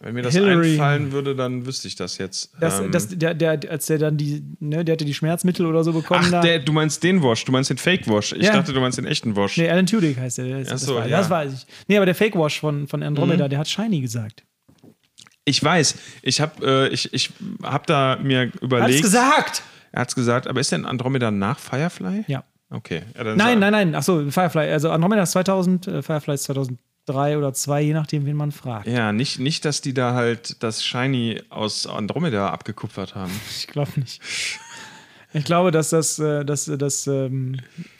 Wenn 0.00 0.14
mir 0.14 0.22
das 0.22 0.34
Hillary. 0.34 0.72
einfallen 0.72 1.12
würde, 1.12 1.36
dann 1.36 1.64
wüsste 1.64 1.86
ich 1.86 1.94
das 1.94 2.18
jetzt. 2.18 2.52
Das, 2.58 2.80
Ähm, 2.80 2.90
das, 2.90 3.08
der, 3.08 3.34
der, 3.34 3.60
als 3.70 3.86
der 3.86 3.98
dann 3.98 4.16
die, 4.16 4.42
ne, 4.58 4.84
der 4.84 4.94
hatte 4.94 5.04
die 5.04 5.14
Schmerzmittel 5.14 5.64
oder 5.64 5.84
so 5.84 5.92
bekommen. 5.92 6.22
Ach, 6.24 6.30
da. 6.30 6.40
der, 6.40 6.58
du 6.58 6.72
meinst 6.72 7.04
den 7.04 7.22
Wash, 7.22 7.44
du 7.44 7.52
meinst 7.52 7.70
den 7.70 7.78
Fake 7.78 8.08
Wash. 8.08 8.32
Ich 8.32 8.42
Ja. 8.46 8.52
dachte, 8.54 8.72
du 8.72 8.80
meinst 8.80 8.98
den 8.98 9.06
echten 9.06 9.36
Wash. 9.36 9.56
nee, 9.58 9.70
Alan 9.70 9.86
Tudyk 9.86 10.18
heißt 10.18 10.38
der. 10.38 10.58
Das, 10.58 10.66
Ach 10.68 10.72
das, 10.72 10.82
so, 10.82 10.96
weiß, 10.96 11.08
ja. 11.08 11.18
das 11.18 11.30
weiß 11.30 11.52
ich. 11.52 11.66
Nee, 11.86 11.96
aber 11.98 12.06
der 12.06 12.16
Fake 12.16 12.34
Wash 12.34 12.58
von, 12.58 12.88
von 12.88 12.98
Mhm. 13.00 13.06
Andromeda, 13.06 13.46
der 13.48 13.60
hat 13.60 13.68
Shiny 13.68 14.00
gesagt. 14.00 14.42
Ich 15.44 15.62
weiß, 15.62 15.96
ich 16.22 16.40
habe 16.40 16.88
äh, 16.88 16.88
ich, 16.88 17.12
ich 17.12 17.30
hab 17.62 17.86
da 17.86 18.18
mir 18.22 18.46
Hat's 18.46 18.62
überlegt. 18.62 19.02
gesagt! 19.02 19.62
Er 19.90 20.02
hat's 20.02 20.14
gesagt, 20.14 20.46
aber 20.46 20.60
ist 20.60 20.72
denn 20.72 20.86
Andromeda 20.86 21.30
nach 21.30 21.58
Firefly? 21.58 22.24
Ja. 22.26 22.44
Okay. 22.70 23.02
Ja, 23.14 23.24
Nein, 23.34 23.58
nein, 23.58 23.72
nein. 23.72 23.94
Achso, 23.94 24.30
Firefly. 24.30 24.70
Also 24.70 24.90
Andromeda 24.90 25.22
ist 25.24 25.32
2000, 25.32 25.86
äh, 25.88 26.02
Firefly 26.02 26.34
ist 26.34 26.44
2003 26.44 27.36
oder 27.36 27.52
2, 27.52 27.82
je 27.82 27.92
nachdem, 27.92 28.24
wen 28.24 28.36
man 28.36 28.52
fragt. 28.52 28.86
Ja, 28.86 29.12
nicht, 29.12 29.38
nicht, 29.38 29.66
dass 29.66 29.82
die 29.82 29.92
da 29.92 30.14
halt 30.14 30.62
das 30.62 30.82
Shiny 30.82 31.42
aus 31.50 31.86
Andromeda 31.86 32.48
abgekupfert 32.48 33.14
haben. 33.14 33.32
Ich 33.50 33.66
glaube 33.66 33.92
nicht. 34.00 34.22
Ich 35.34 35.44
glaube, 35.44 35.70
dass 35.70 35.90
das, 35.90 36.18
äh, 36.18 36.44
dass, 36.44 36.68
äh, 36.68 36.78
dass, 36.78 37.06
ähm, 37.06 37.58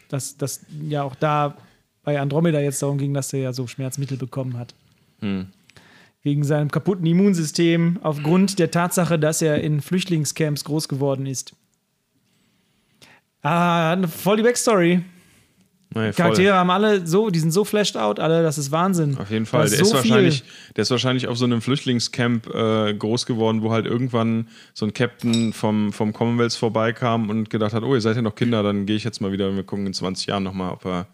dass, 0.08 0.36
dass 0.38 0.60
ja 0.88 1.02
auch 1.02 1.14
da 1.14 1.56
bei 2.04 2.18
Andromeda 2.20 2.60
jetzt 2.60 2.80
darum 2.82 2.96
ging, 2.96 3.12
dass 3.12 3.32
er 3.34 3.40
ja 3.40 3.52
so 3.52 3.66
Schmerzmittel 3.66 4.16
bekommen 4.16 4.58
hat. 4.58 4.74
Hm. 5.20 5.48
Wegen 6.22 6.44
seinem 6.44 6.70
kaputten 6.70 7.04
Immunsystem, 7.06 7.98
aufgrund 8.02 8.58
der 8.58 8.70
Tatsache, 8.70 9.18
dass 9.18 9.42
er 9.42 9.60
in 9.60 9.80
Flüchtlingscamps 9.80 10.64
groß 10.64 10.88
geworden 10.88 11.26
ist. 11.26 11.54
Ah, 13.42 13.96
voll 14.06 14.36
die 14.36 14.44
Backstory. 14.44 15.02
Nee. 15.94 16.12
Charaktere 16.12 16.54
haben 16.54 16.70
alle 16.70 17.06
so, 17.06 17.28
die 17.28 17.38
sind 17.38 17.50
so 17.50 17.64
flashed 17.64 17.96
out, 17.96 18.18
alle, 18.18 18.42
das 18.42 18.56
ist 18.56 18.70
Wahnsinn. 18.70 19.18
Auf 19.18 19.30
jeden 19.30 19.46
Fall. 19.46 19.64
Da 19.64 19.70
Der 19.70 19.74
ist 19.74 19.82
ist, 19.82 19.88
so 19.90 19.96
wahrscheinlich, 19.96 20.44
der 20.76 20.82
ist 20.82 20.90
wahrscheinlich 20.90 21.28
auf 21.28 21.36
so 21.36 21.44
einem 21.44 21.60
Flüchtlingscamp 21.60 22.46
äh, 22.54 22.94
groß 22.94 23.26
geworden, 23.26 23.62
wo 23.62 23.72
halt 23.72 23.86
irgendwann 23.86 24.48
so 24.72 24.86
ein 24.86 24.94
Captain 24.94 25.52
vom, 25.52 25.92
vom 25.92 26.12
Commonwealth 26.12 26.54
vorbeikam 26.54 27.28
und 27.28 27.50
gedacht 27.50 27.74
hat, 27.74 27.82
oh, 27.82 27.94
ihr 27.94 28.00
seid 28.00 28.16
ja 28.16 28.22
noch 28.22 28.34
Kinder, 28.34 28.62
dann 28.62 28.86
gehe 28.86 28.96
ich 28.96 29.04
jetzt 29.04 29.20
mal 29.20 29.32
wieder 29.32 29.48
und 29.48 29.56
wir 29.56 29.64
gucken 29.64 29.86
in 29.86 29.92
20 29.92 30.26
Jahren 30.28 30.42
nochmal, 30.44 30.72
ob 30.72 30.84
er 30.86 31.06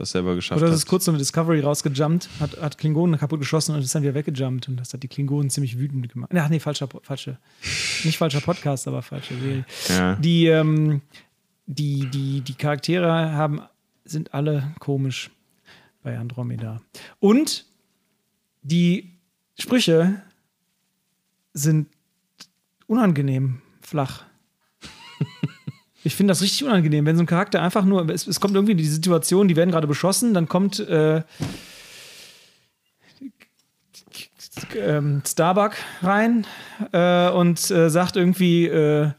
das 0.00 0.12
selber 0.12 0.34
geschafft 0.34 0.60
Oder 0.60 0.70
das 0.70 0.80
ist 0.80 0.86
kurz 0.86 1.04
so 1.04 1.12
mit 1.12 1.20
Discovery 1.20 1.60
rausgejumpt, 1.60 2.28
hat, 2.40 2.60
hat 2.60 2.78
Klingonen 2.78 3.18
kaputt 3.18 3.40
geschossen 3.40 3.74
und 3.74 3.82
ist 3.82 3.94
dann 3.94 4.02
wieder 4.02 4.14
weggejumpt. 4.14 4.68
Und 4.68 4.76
das 4.78 4.92
hat 4.92 5.02
die 5.02 5.08
Klingonen 5.08 5.50
ziemlich 5.50 5.78
wütend 5.78 6.10
gemacht. 6.10 6.30
Ach 6.34 6.48
nee, 6.48 6.58
falscher, 6.58 6.88
falsche, 7.02 7.38
nicht 8.04 8.16
falscher 8.16 8.40
Podcast, 8.40 8.88
aber 8.88 9.02
falsche 9.02 9.34
Serie. 9.38 9.64
Ja. 9.88 10.16
Die, 10.16 10.46
ähm, 10.46 11.02
die, 11.66 12.06
die, 12.06 12.40
die 12.40 12.54
Charaktere 12.54 13.32
haben, 13.32 13.60
sind 14.04 14.32
alle 14.32 14.74
komisch 14.78 15.30
bei 16.02 16.18
Andromeda. 16.18 16.80
Und 17.18 17.66
die 18.62 19.18
Sprüche 19.58 20.22
sind 21.52 21.88
unangenehm 22.86 23.60
flach. 23.82 24.24
Ich 26.02 26.14
finde 26.14 26.30
das 26.30 26.42
richtig 26.42 26.64
unangenehm, 26.64 27.04
wenn 27.04 27.16
so 27.16 27.22
ein 27.22 27.26
Charakter 27.26 27.60
einfach 27.60 27.84
nur, 27.84 28.08
es, 28.08 28.26
es 28.26 28.40
kommt 28.40 28.54
irgendwie 28.54 28.72
in 28.72 28.78
die 28.78 28.86
Situation, 28.86 29.48
die 29.48 29.56
werden 29.56 29.70
gerade 29.70 29.86
beschossen, 29.86 30.32
dann 30.32 30.48
kommt 30.48 30.80
äh, 30.80 31.22
ähm, 34.76 35.22
Starbuck 35.26 35.72
rein 36.02 36.46
äh, 36.92 37.30
und 37.30 37.70
äh, 37.70 37.90
sagt 37.90 38.16
irgendwie 38.16 38.66
äh, 38.66 39.10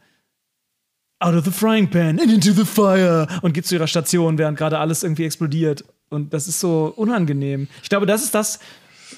out 1.19 1.35
of 1.35 1.45
the 1.45 1.51
frying 1.51 1.87
pan 1.87 2.19
and 2.19 2.31
into 2.31 2.51
the 2.51 2.65
fire 2.65 3.27
und 3.41 3.53
geht 3.53 3.67
zu 3.67 3.75
ihrer 3.75 3.87
Station, 3.87 4.37
während 4.37 4.57
gerade 4.57 4.79
alles 4.79 5.03
irgendwie 5.03 5.25
explodiert. 5.25 5.85
Und 6.09 6.33
das 6.33 6.47
ist 6.47 6.59
so 6.59 6.91
unangenehm. 6.95 7.67
Ich 7.83 7.89
glaube, 7.89 8.05
das 8.05 8.23
ist 8.23 8.35
das, 8.35 8.59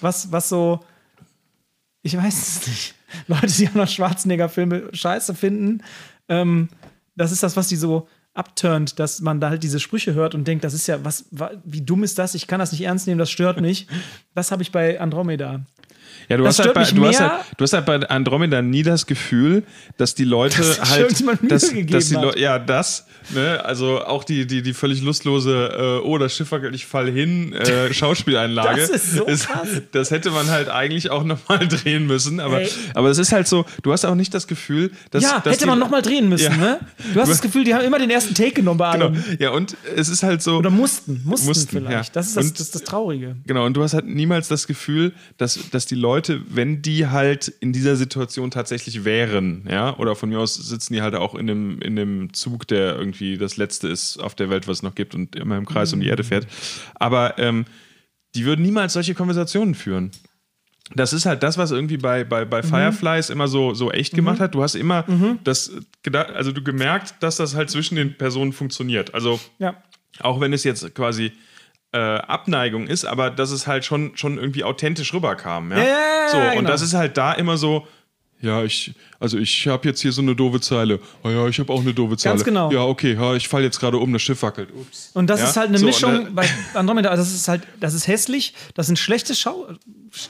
was, 0.02 0.32
was 0.32 0.50
so, 0.50 0.82
ich 2.02 2.16
weiß 2.16 2.48
es 2.48 2.68
nicht, 2.68 2.96
Leute, 3.28 3.48
die 3.48 3.68
auch 3.70 3.74
noch 3.74 3.88
Schwarzenegger-Filme 3.88 4.90
scheiße 4.92 5.34
finden, 5.34 5.82
ähm, 6.28 6.70
das 7.16 7.32
ist 7.32 7.44
das, 7.44 7.56
was 7.58 7.68
die 7.68 7.76
so 7.76 8.08
abturnt, 8.34 8.98
dass 9.00 9.22
man 9.22 9.40
da 9.40 9.50
halt 9.50 9.62
diese 9.64 9.80
Sprüche 9.80 10.14
hört 10.16 10.34
und 10.34 10.48
denkt, 10.48 10.64
das 10.64 10.74
ist 10.74 10.88
ja, 10.88 11.04
was, 11.06 11.26
wa- 11.32 11.52
wie 11.64 11.82
dumm 11.82 12.04
ist 12.04 12.18
das? 12.18 12.34
Ich 12.34 12.48
kann 12.48 12.60
das 12.60 12.72
nicht 12.72 12.82
ernst 12.82 13.06
nehmen, 13.06 13.20
das 13.20 13.30
stört 13.32 13.62
mich. 13.62 13.88
Das 14.36 14.52
habe 14.52 14.64
ich 14.64 14.72
bei 14.72 15.00
Andromeda. 15.00 15.64
Ja, 16.30 16.38
du 16.38 16.44
Das 16.44 16.60
hast, 16.60 16.66
halt 16.66 16.74
bei, 16.76 16.84
du, 16.84 17.06
hast 17.06 17.20
halt, 17.20 17.32
du 17.58 17.64
hast 17.64 17.74
halt 17.74 17.86
bei 17.86 18.10
Andromeda 18.10 18.62
nie 18.62 18.84
das 18.84 19.06
Gefühl, 19.06 19.64
dass 19.98 20.16
die 20.16 20.24
Leute 20.26 20.58
Dass 20.58 20.92
halt. 20.92 21.12
dass, 21.52 21.70
gegeben 21.70 21.92
dass 21.92 22.10
die 22.10 22.18
hat. 22.18 22.38
Ja, 22.40 22.60
das. 22.60 23.06
Ne? 23.34 23.64
Also 23.64 24.04
auch 24.04 24.24
die, 24.26 24.46
die, 24.46 24.62
die 24.62 24.74
völlig 24.74 25.02
lustlose, 25.02 26.00
äh, 26.04 26.06
oh, 26.06 26.18
das 26.18 26.36
Schiff 26.36 26.52
wackelt, 26.52 26.76
ich 26.76 26.86
fall 26.86 27.10
hin, 27.10 27.54
äh, 27.54 27.94
Schauspieleinlage. 27.94 28.82
Das 28.82 28.90
ist 28.90 29.12
so 29.14 29.26
krass. 29.26 29.68
Das 29.92 30.12
hätte 30.12 30.30
man 30.32 30.48
halt 30.50 30.70
eigentlich 30.70 31.10
auch 31.10 31.24
nochmal 31.24 31.60
drehen 31.68 32.06
müssen. 32.08 32.40
Aber, 32.40 32.62
Ey. 32.62 32.70
aber 32.94 33.10
es 33.10 33.18
ist 33.18 33.32
halt 33.32 33.48
so, 33.48 33.66
du 33.82 33.92
hast 33.92 34.06
auch 34.06 34.16
nicht 34.16 34.34
das 34.34 34.48
Gefühl, 34.48 34.92
dass. 35.12 35.24
ja, 35.24 35.40
dass 35.40 35.54
hätte 35.54 35.64
die- 35.64 35.70
man 35.70 35.80
nochmal 35.80 36.02
drehen 36.02 36.28
müssen, 36.30 36.52
Ja. 36.52 36.58
ne? 36.58 36.80
Du 37.14 37.20
hast 37.22 37.30
das 37.32 37.42
Gefühl, 37.42 37.64
die 37.64 37.74
haben 37.74 37.86
immer 37.86 38.00
den 38.00 38.10
ersten 38.10 38.34
Take 38.36 38.52
genommen 38.54 38.78
bei 38.78 38.92
Genau. 38.94 39.06
allem. 39.08 39.24
Ja, 39.40 39.52
und 39.52 39.76
es 39.96 40.10
ist 40.10 40.22
halt 40.24 40.42
so. 40.42 40.58
Oder 40.58 40.70
mussten, 40.70 41.22
mussten, 41.24 41.48
Mussten, 41.48 41.70
vielleicht. 41.70 42.10
ja. 42.10 42.14
Das, 42.14 42.28
ist 42.28 42.38
das, 42.38 42.46
Und- 42.46 42.54
das 42.60 42.66
ist 42.68 42.76
das 42.76 42.84
Traurige. 42.84 43.36
Genau, 43.48 43.66
und 43.66 43.74
du 43.76 43.84
hast 43.84 43.94
halt 43.94 44.06
niemals 44.06 44.48
das 44.50 44.68
Gefühl, 44.68 45.14
dass, 45.38 45.58
dass 45.72 45.86
die 45.86 45.96
Leute, 45.96 46.13
wenn 46.50 46.82
die 46.82 47.08
halt 47.08 47.48
in 47.60 47.74
dieser 47.74 47.96
Situation 47.96 48.52
tatsächlich 48.52 49.06
wären, 49.06 49.68
ja, 49.70 49.96
oder 49.98 50.16
von 50.16 50.30
mir 50.30 50.40
aus 50.40 50.56
sitzen 50.56 50.94
die 50.94 51.02
halt 51.02 51.16
auch 51.16 51.36
in 51.36 51.48
dem, 51.48 51.82
in 51.82 51.96
dem 51.96 52.34
Zug, 52.34 52.68
der 52.68 52.96
irgendwie 52.98 53.38
das 53.38 53.58
letzte 53.58 53.88
ist 53.88 54.18
auf 54.18 54.36
der 54.36 54.50
Welt, 54.50 54.68
was 54.68 54.78
es 54.78 54.84
noch 54.84 54.96
gibt 54.96 55.16
und 55.16 55.36
immer 55.36 55.58
im 55.58 55.66
Kreis 55.66 55.94
um 55.94 56.00
die 56.00 56.08
Erde 56.08 56.24
fährt. 56.24 56.48
Aber 56.96 57.38
ähm, 57.40 57.66
die 58.36 58.46
würden 58.46 58.64
niemals 58.64 58.94
solche 58.94 59.14
Konversationen 59.14 59.76
führen. 59.76 60.12
Das 60.96 61.14
ist 61.14 61.26
halt 61.26 61.42
das, 61.44 61.58
was 61.58 61.72
irgendwie 61.72 61.98
bei, 61.98 62.24
bei, 62.24 62.46
bei 62.46 62.62
Fireflies 62.62 63.30
immer 63.30 63.48
so, 63.48 63.74
so 63.74 63.92
echt 63.92 64.14
gemacht 64.14 64.40
hat. 64.40 64.54
Du 64.54 64.62
hast 64.62 64.76
immer 64.76 65.06
das 65.44 65.72
gedacht, 66.04 66.30
also 66.32 66.52
du 66.52 66.62
gemerkt, 66.64 67.16
dass 67.22 67.38
das 67.38 67.56
halt 67.56 67.70
zwischen 67.70 67.96
den 67.96 68.18
Personen 68.18 68.54
funktioniert. 68.54 69.14
Also 69.14 69.40
Ja. 69.60 69.82
auch 70.20 70.40
wenn 70.42 70.52
es 70.54 70.64
jetzt 70.64 70.94
quasi 70.94 71.32
äh, 71.94 71.98
Abneigung 71.98 72.88
ist, 72.88 73.06
aber 73.06 73.30
dass 73.30 73.52
es 73.52 73.68
halt 73.68 73.86
schon, 73.86 74.18
schon 74.18 74.38
irgendwie 74.38 74.64
authentisch 74.64 75.14
rüberkam. 75.14 75.72
Ja, 75.72 75.78
Ja, 75.78 75.84
ja, 75.84 76.28
so, 76.30 76.38
und 76.38 76.52
genau. 76.56 76.70
das 76.70 76.82
ist 76.82 76.94
halt 76.94 77.18
da 77.18 77.34
immer 77.34 77.58
so. 77.58 77.88
Ja, 78.44 78.62
ich, 78.64 78.94
also 79.22 79.38
ich 79.38 79.68
habe 79.68 79.88
jetzt 79.88 80.02
hier 80.02 80.12
so 80.12 80.22
eine 80.22 80.36
doofe 80.36 80.60
Zeile. 80.60 81.00
Oh 81.24 81.30
ja, 81.30 81.48
ich 81.48 81.58
habe 81.60 81.72
auch 81.72 81.80
eine 81.80 81.94
doofe 81.94 82.18
Zeile. 82.18 82.34
Ganz 82.36 82.44
genau. 82.44 82.70
Ja, 82.74 82.82
okay, 82.84 83.14
ja, 83.14 83.36
ich 83.36 83.48
falle 83.48 83.64
jetzt 83.64 83.80
gerade 83.80 83.98
um, 83.98 84.12
das 84.12 84.22
Schiff 84.22 84.42
wackelt. 84.42 84.70
Ups. 84.76 85.12
Und 85.14 85.28
das 85.28 85.40
Ja, 85.40 85.48
ist 85.50 85.56
halt 85.56 85.70
eine 85.70 85.78
so, 85.78 85.86
Mischung 85.86 86.28
äh, 86.28 86.30
bei 86.30 86.46
Andromeda. 86.74 87.10
Also 87.10 87.24
das 87.24 87.34
ist 87.34 87.48
halt, 87.48 87.62
das 87.80 87.94
ist 87.94 88.08
hässlich, 88.08 88.54
das 88.76 88.88
sind 88.88 89.00
schlechte 89.00 89.34
Schau. 89.34 89.70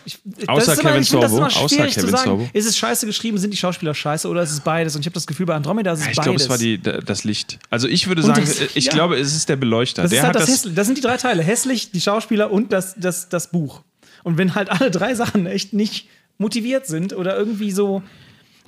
Ich, 0.06 0.20
das 0.24 0.48
Außer 0.48 0.74
ist 0.74 0.80
immer, 0.82 0.90
Kevin 0.92 1.02
ich 1.02 1.10
finde 1.10 1.24
das 1.24 1.32
Sorbo. 1.32 1.48
immer 1.48 1.58
Außer 1.64 1.76
schwierig 1.76 1.94
zu 1.96 2.00
Kevin 2.02 2.12
sagen. 2.16 2.30
Sorbo. 2.30 2.50
Ist 2.54 2.66
es 2.68 2.78
scheiße 2.78 3.06
geschrieben, 3.08 3.38
sind 3.40 3.52
die 3.52 3.58
Schauspieler 3.58 3.96
scheiße 3.96 4.28
oder 4.28 4.44
ist 4.44 4.52
es 4.52 4.60
beides? 4.62 4.96
Und 4.96 5.02
ich 5.02 5.08
habe 5.08 5.16
das 5.16 5.26
Gefühl, 5.26 5.48
bei 5.48 5.56
Andromeda 5.56 5.94
ist 5.94 6.02
es 6.02 6.08
Ich 6.10 6.16
beides. 6.16 6.24
glaube, 6.24 6.40
es 6.40 6.50
war 6.50 6.58
die, 6.60 6.80
das 7.06 7.24
Licht. 7.24 7.58
Also 7.72 7.88
ich 7.88 8.08
würde 8.08 8.22
Und 8.22 8.28
sagen, 8.28 8.42
das- 8.46 8.62
ich 8.76 8.86
ja. 8.86 8.94
glaube, 8.94 9.18
es 9.18 9.36
ist 9.36 9.50
der 9.50 9.56
Beleuchter. 9.56 10.04
das 10.04 10.12
der 10.12 10.20
ist 10.20 10.26
halt 10.26 10.36
das, 10.36 10.46
das. 10.64 10.76
Das 10.76 10.86
sind 10.86 11.00
die 11.00 11.02
drei 11.02 11.18
Teile. 11.18 11.42
Hässlich, 11.42 11.90
die 11.92 12.00
Schauspieler 12.00 12.52
und 12.52 12.72
das, 12.72 12.94
das, 12.96 13.28
das 13.30 13.50
Buch. 13.50 13.82
Und 14.22 14.38
wenn 14.38 14.54
halt 14.54 14.70
alle 14.70 14.92
drei 14.92 15.16
Sachen 15.16 15.48
echt 15.48 15.74
nicht 15.74 16.08
motiviert 16.38 16.88
sind 16.88 17.14
oder 17.14 17.38
irgendwie 17.38 17.72
so. 17.72 18.04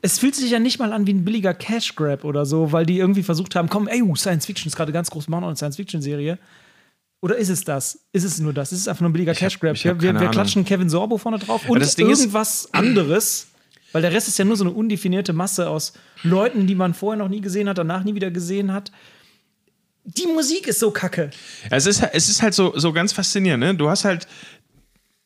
Es 0.02 0.20
fühlt 0.20 0.36
sich 0.36 0.52
ja 0.52 0.60
nicht 0.60 0.78
mal 0.78 0.94
an 0.94 1.08
wie 1.08 1.14
ein 1.14 1.26
billiger 1.26 1.54
Cash 1.54 1.96
Grab 1.96 2.24
oder 2.24 2.46
so, 2.46 2.72
weil 2.72 2.86
die 2.86 3.00
irgendwie 3.00 3.24
versucht 3.24 3.56
haben, 3.56 3.70
komm, 3.70 3.88
ey, 3.88 4.02
uh, 4.04 4.16
Science 4.16 4.46
Fiction 4.46 4.68
ist 4.70 4.76
gerade 4.76 4.92
ganz 4.92 5.10
groß, 5.10 5.28
wir 5.28 5.32
machen 5.32 5.42
noch 5.42 5.48
eine 5.48 5.58
Science 5.58 5.78
Fiction 5.78 6.02
Serie. 6.02 6.38
Oder 7.22 7.38
ist 7.38 7.50
es 7.50 7.64
das? 7.64 8.00
Ist 8.12 8.24
es 8.24 8.40
nur 8.40 8.54
das? 8.54 8.72
Ist 8.72 8.82
es 8.82 8.88
einfach 8.88 9.02
nur 9.02 9.10
ein 9.10 9.14
billiger 9.14 9.34
Cash 9.34 9.60
Grab? 9.60 9.76
hab 9.76 10.02
Wir, 10.02 10.20
wir, 10.20 10.30
klatschen 10.30 10.64
Kevin 10.64 10.90
Sorbo 10.90 11.18
vorne 11.18 11.40
drauf 11.40 11.68
und 11.68 11.80
das 11.80 11.96
Ding 11.96 12.10
ist- 12.10 12.20
irgendwas 12.20 12.70
anderes, 12.72 13.48
weil 13.94 14.04
der 14.04 14.12
Rest 14.12 14.28
ist 14.28 14.38
ja 14.38 14.46
nur 14.46 14.58
so 14.58 14.64
eine 14.64 14.74
undefinierte 14.74 15.34
Masse 15.34 15.70
aus 15.70 15.94
Leuten, 16.22 16.68
die 16.68 16.76
man 16.76 16.94
vorher 16.94 17.18
noch 17.18 17.30
nie 17.30 17.42
gesehen 17.42 17.68
hat, 17.68 17.80
danach 17.80 18.04
nie 18.04 18.14
wieder 18.14 18.30
gesehen 18.30 18.74
hat. 18.74 18.92
Die 20.04 20.28
Musik 20.28 20.68
ist 20.68 20.80
so 20.80 20.92
kacke. 20.92 21.32
Es 21.72 21.88
ist, 21.88 22.04
es 22.14 22.30
ist 22.30 22.44
halt 22.44 22.54
so, 22.54 22.78
so 22.78 22.94
ganz 22.94 23.12
faszinierend, 23.12 23.64
ne? 23.64 23.74
Du 23.74 23.90
hast 23.90 24.06
halt. 24.06 24.28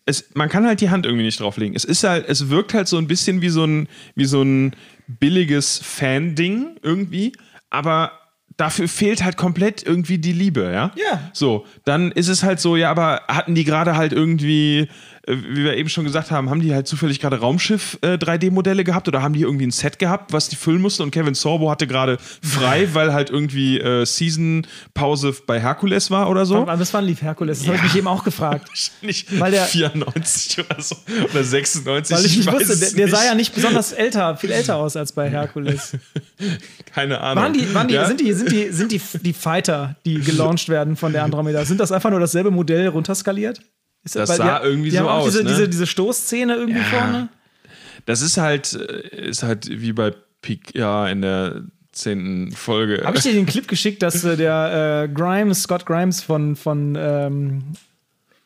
Es, 0.09 0.31
man 0.33 0.49
kann 0.49 0.65
halt 0.65 0.81
die 0.81 0.89
Hand 0.89 1.05
irgendwie 1.05 1.23
nicht 1.23 1.39
drauflegen. 1.39 1.75
Es 1.75 1.85
ist 1.85 2.03
halt, 2.03 2.27
es 2.27 2.49
wirkt 2.49 2.73
halt 2.73 2.87
so 2.87 2.97
ein 2.97 3.07
bisschen 3.07 3.41
wie 3.41 3.49
so 3.49 3.63
ein, 3.63 3.87
wie 4.15 4.25
so 4.25 4.41
ein 4.41 4.75
billiges 5.07 5.79
Fan-Ding 5.83 6.77
irgendwie, 6.81 7.33
aber 7.69 8.11
dafür 8.57 8.87
fehlt 8.87 9.23
halt 9.23 9.37
komplett 9.37 9.83
irgendwie 9.83 10.17
die 10.17 10.33
Liebe, 10.33 10.71
ja? 10.73 10.91
Ja. 10.95 11.29
So, 11.33 11.65
dann 11.85 12.11
ist 12.11 12.27
es 12.27 12.43
halt 12.43 12.59
so, 12.59 12.75
ja, 12.75 12.89
aber 12.91 13.21
hatten 13.27 13.55
die 13.55 13.63
gerade 13.63 13.95
halt 13.95 14.11
irgendwie, 14.11 14.89
wie 15.29 15.63
wir 15.63 15.77
eben 15.77 15.89
schon 15.89 16.03
gesagt 16.03 16.31
haben, 16.31 16.49
haben 16.49 16.61
die 16.61 16.73
halt 16.73 16.87
zufällig 16.87 17.19
gerade 17.19 17.39
Raumschiff 17.39 17.97
äh, 18.01 18.13
3D-Modelle 18.15 18.83
gehabt 18.83 19.07
oder 19.07 19.21
haben 19.21 19.33
die 19.33 19.41
irgendwie 19.41 19.65
ein 19.67 19.71
Set 19.71 19.99
gehabt, 19.99 20.33
was 20.33 20.49
die 20.49 20.55
füllen 20.55 20.81
mussten 20.81 21.03
und 21.03 21.11
Kevin 21.11 21.33
Sorbo 21.33 21.69
hatte 21.69 21.87
gerade 21.87 22.17
frei, 22.41 22.87
weil 22.93 23.13
halt 23.13 23.29
irgendwie 23.29 23.79
äh, 23.79 24.05
Season-Pause 24.05 25.35
bei 25.45 25.59
Herkules 25.59 26.11
war 26.11 26.29
oder 26.29 26.45
so? 26.45 26.65
Wann, 26.65 26.79
bis 26.79 26.93
wann 26.93 27.05
lief 27.05 27.21
Herkules? 27.21 27.59
Das 27.59 27.67
habe 27.67 27.77
ich 27.77 27.83
mich 27.83 27.95
eben 27.95 28.07
auch 28.07 28.23
gefragt. 28.23 28.69
Nicht 29.01 29.39
Weil 29.39 29.51
der- 29.51 29.65
94 29.65 30.59
oder 30.65 30.81
so 30.81 30.95
oder 31.29 31.43
96. 31.43 32.17
Weil 32.17 32.25
ich 32.25 32.37
nicht 32.37 32.51
wusste, 32.51 32.77
der, 32.77 32.91
der 32.91 33.07
sah 33.09 33.25
ja 33.25 33.35
nicht 33.35 33.53
besonders 33.53 33.91
älter, 33.91 34.35
viel 34.37 34.51
älter 34.51 34.77
aus 34.77 34.95
als 34.95 35.11
bei 35.11 35.29
Herkules. 35.29 35.93
Keine 36.93 37.21
Ahnung. 37.21 37.43
Waren 37.43 37.53
die, 37.53 37.73
waren 37.73 37.87
die, 37.87 37.93
Ja? 37.93 38.05
sind 38.07 38.19
die, 38.19 38.33
sind 38.33 38.51
die, 38.51 38.69
sind 38.71 38.91
die, 38.91 39.01
die 39.23 39.33
Fighter, 39.33 39.95
die 40.05 40.15
gelauncht 40.19 40.69
werden 40.69 40.95
von 40.95 41.11
der 41.13 41.23
Andromeda, 41.29 41.65
sind 41.65 41.79
das 41.79 41.91
einfach 41.91 42.09
nur 42.09 42.19
dasselbe 42.19 42.51
Modell 42.51 42.87
runterskaliert? 42.87 43.61
Ist 44.03 44.15
Das 44.15 44.35
sah 44.37 44.59
die, 44.59 44.65
irgendwie 44.65 44.89
die 44.91 44.97
so 44.97 45.09
aus, 45.09 45.25
Diese, 45.25 45.43
ne? 45.43 45.49
diese, 45.49 45.69
diese 45.69 45.87
Stoßszene 45.87 46.55
irgendwie 46.55 46.79
Ja. 46.79 46.85
vorne. 46.85 47.29
das 48.05 48.21
ist 48.21 48.37
halt, 48.37 48.73
äh, 48.73 49.27
ist 49.29 49.43
halt 49.43 49.67
wie 49.69 49.93
bei 49.93 50.13
Pik, 50.41 50.73
ja, 50.75 51.07
in 51.07 51.21
der 51.21 51.63
zehnten 51.91 52.51
Folge. 52.53 53.01
Habe 53.03 53.17
ich 53.17 53.23
dir 53.23 53.33
den 53.33 53.45
Clip 53.45 53.67
geschickt, 53.67 54.01
dass 54.01 54.23
äh, 54.23 54.37
der 54.37 55.03
äh, 55.09 55.13
Grimes, 55.13 55.63
Scott 55.63 55.85
Grimes 55.85 56.21
von, 56.23 56.55
von 56.55 56.95
ähm, 56.97 57.63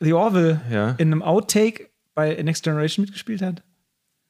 The 0.00 0.12
Orville 0.12 0.60
Ja. 0.70 0.90
in 0.98 1.12
einem 1.12 1.22
Outtake 1.22 1.88
bei 2.14 2.34
Next 2.42 2.64
Generation 2.64 3.04
mitgespielt 3.04 3.42
hat? 3.42 3.62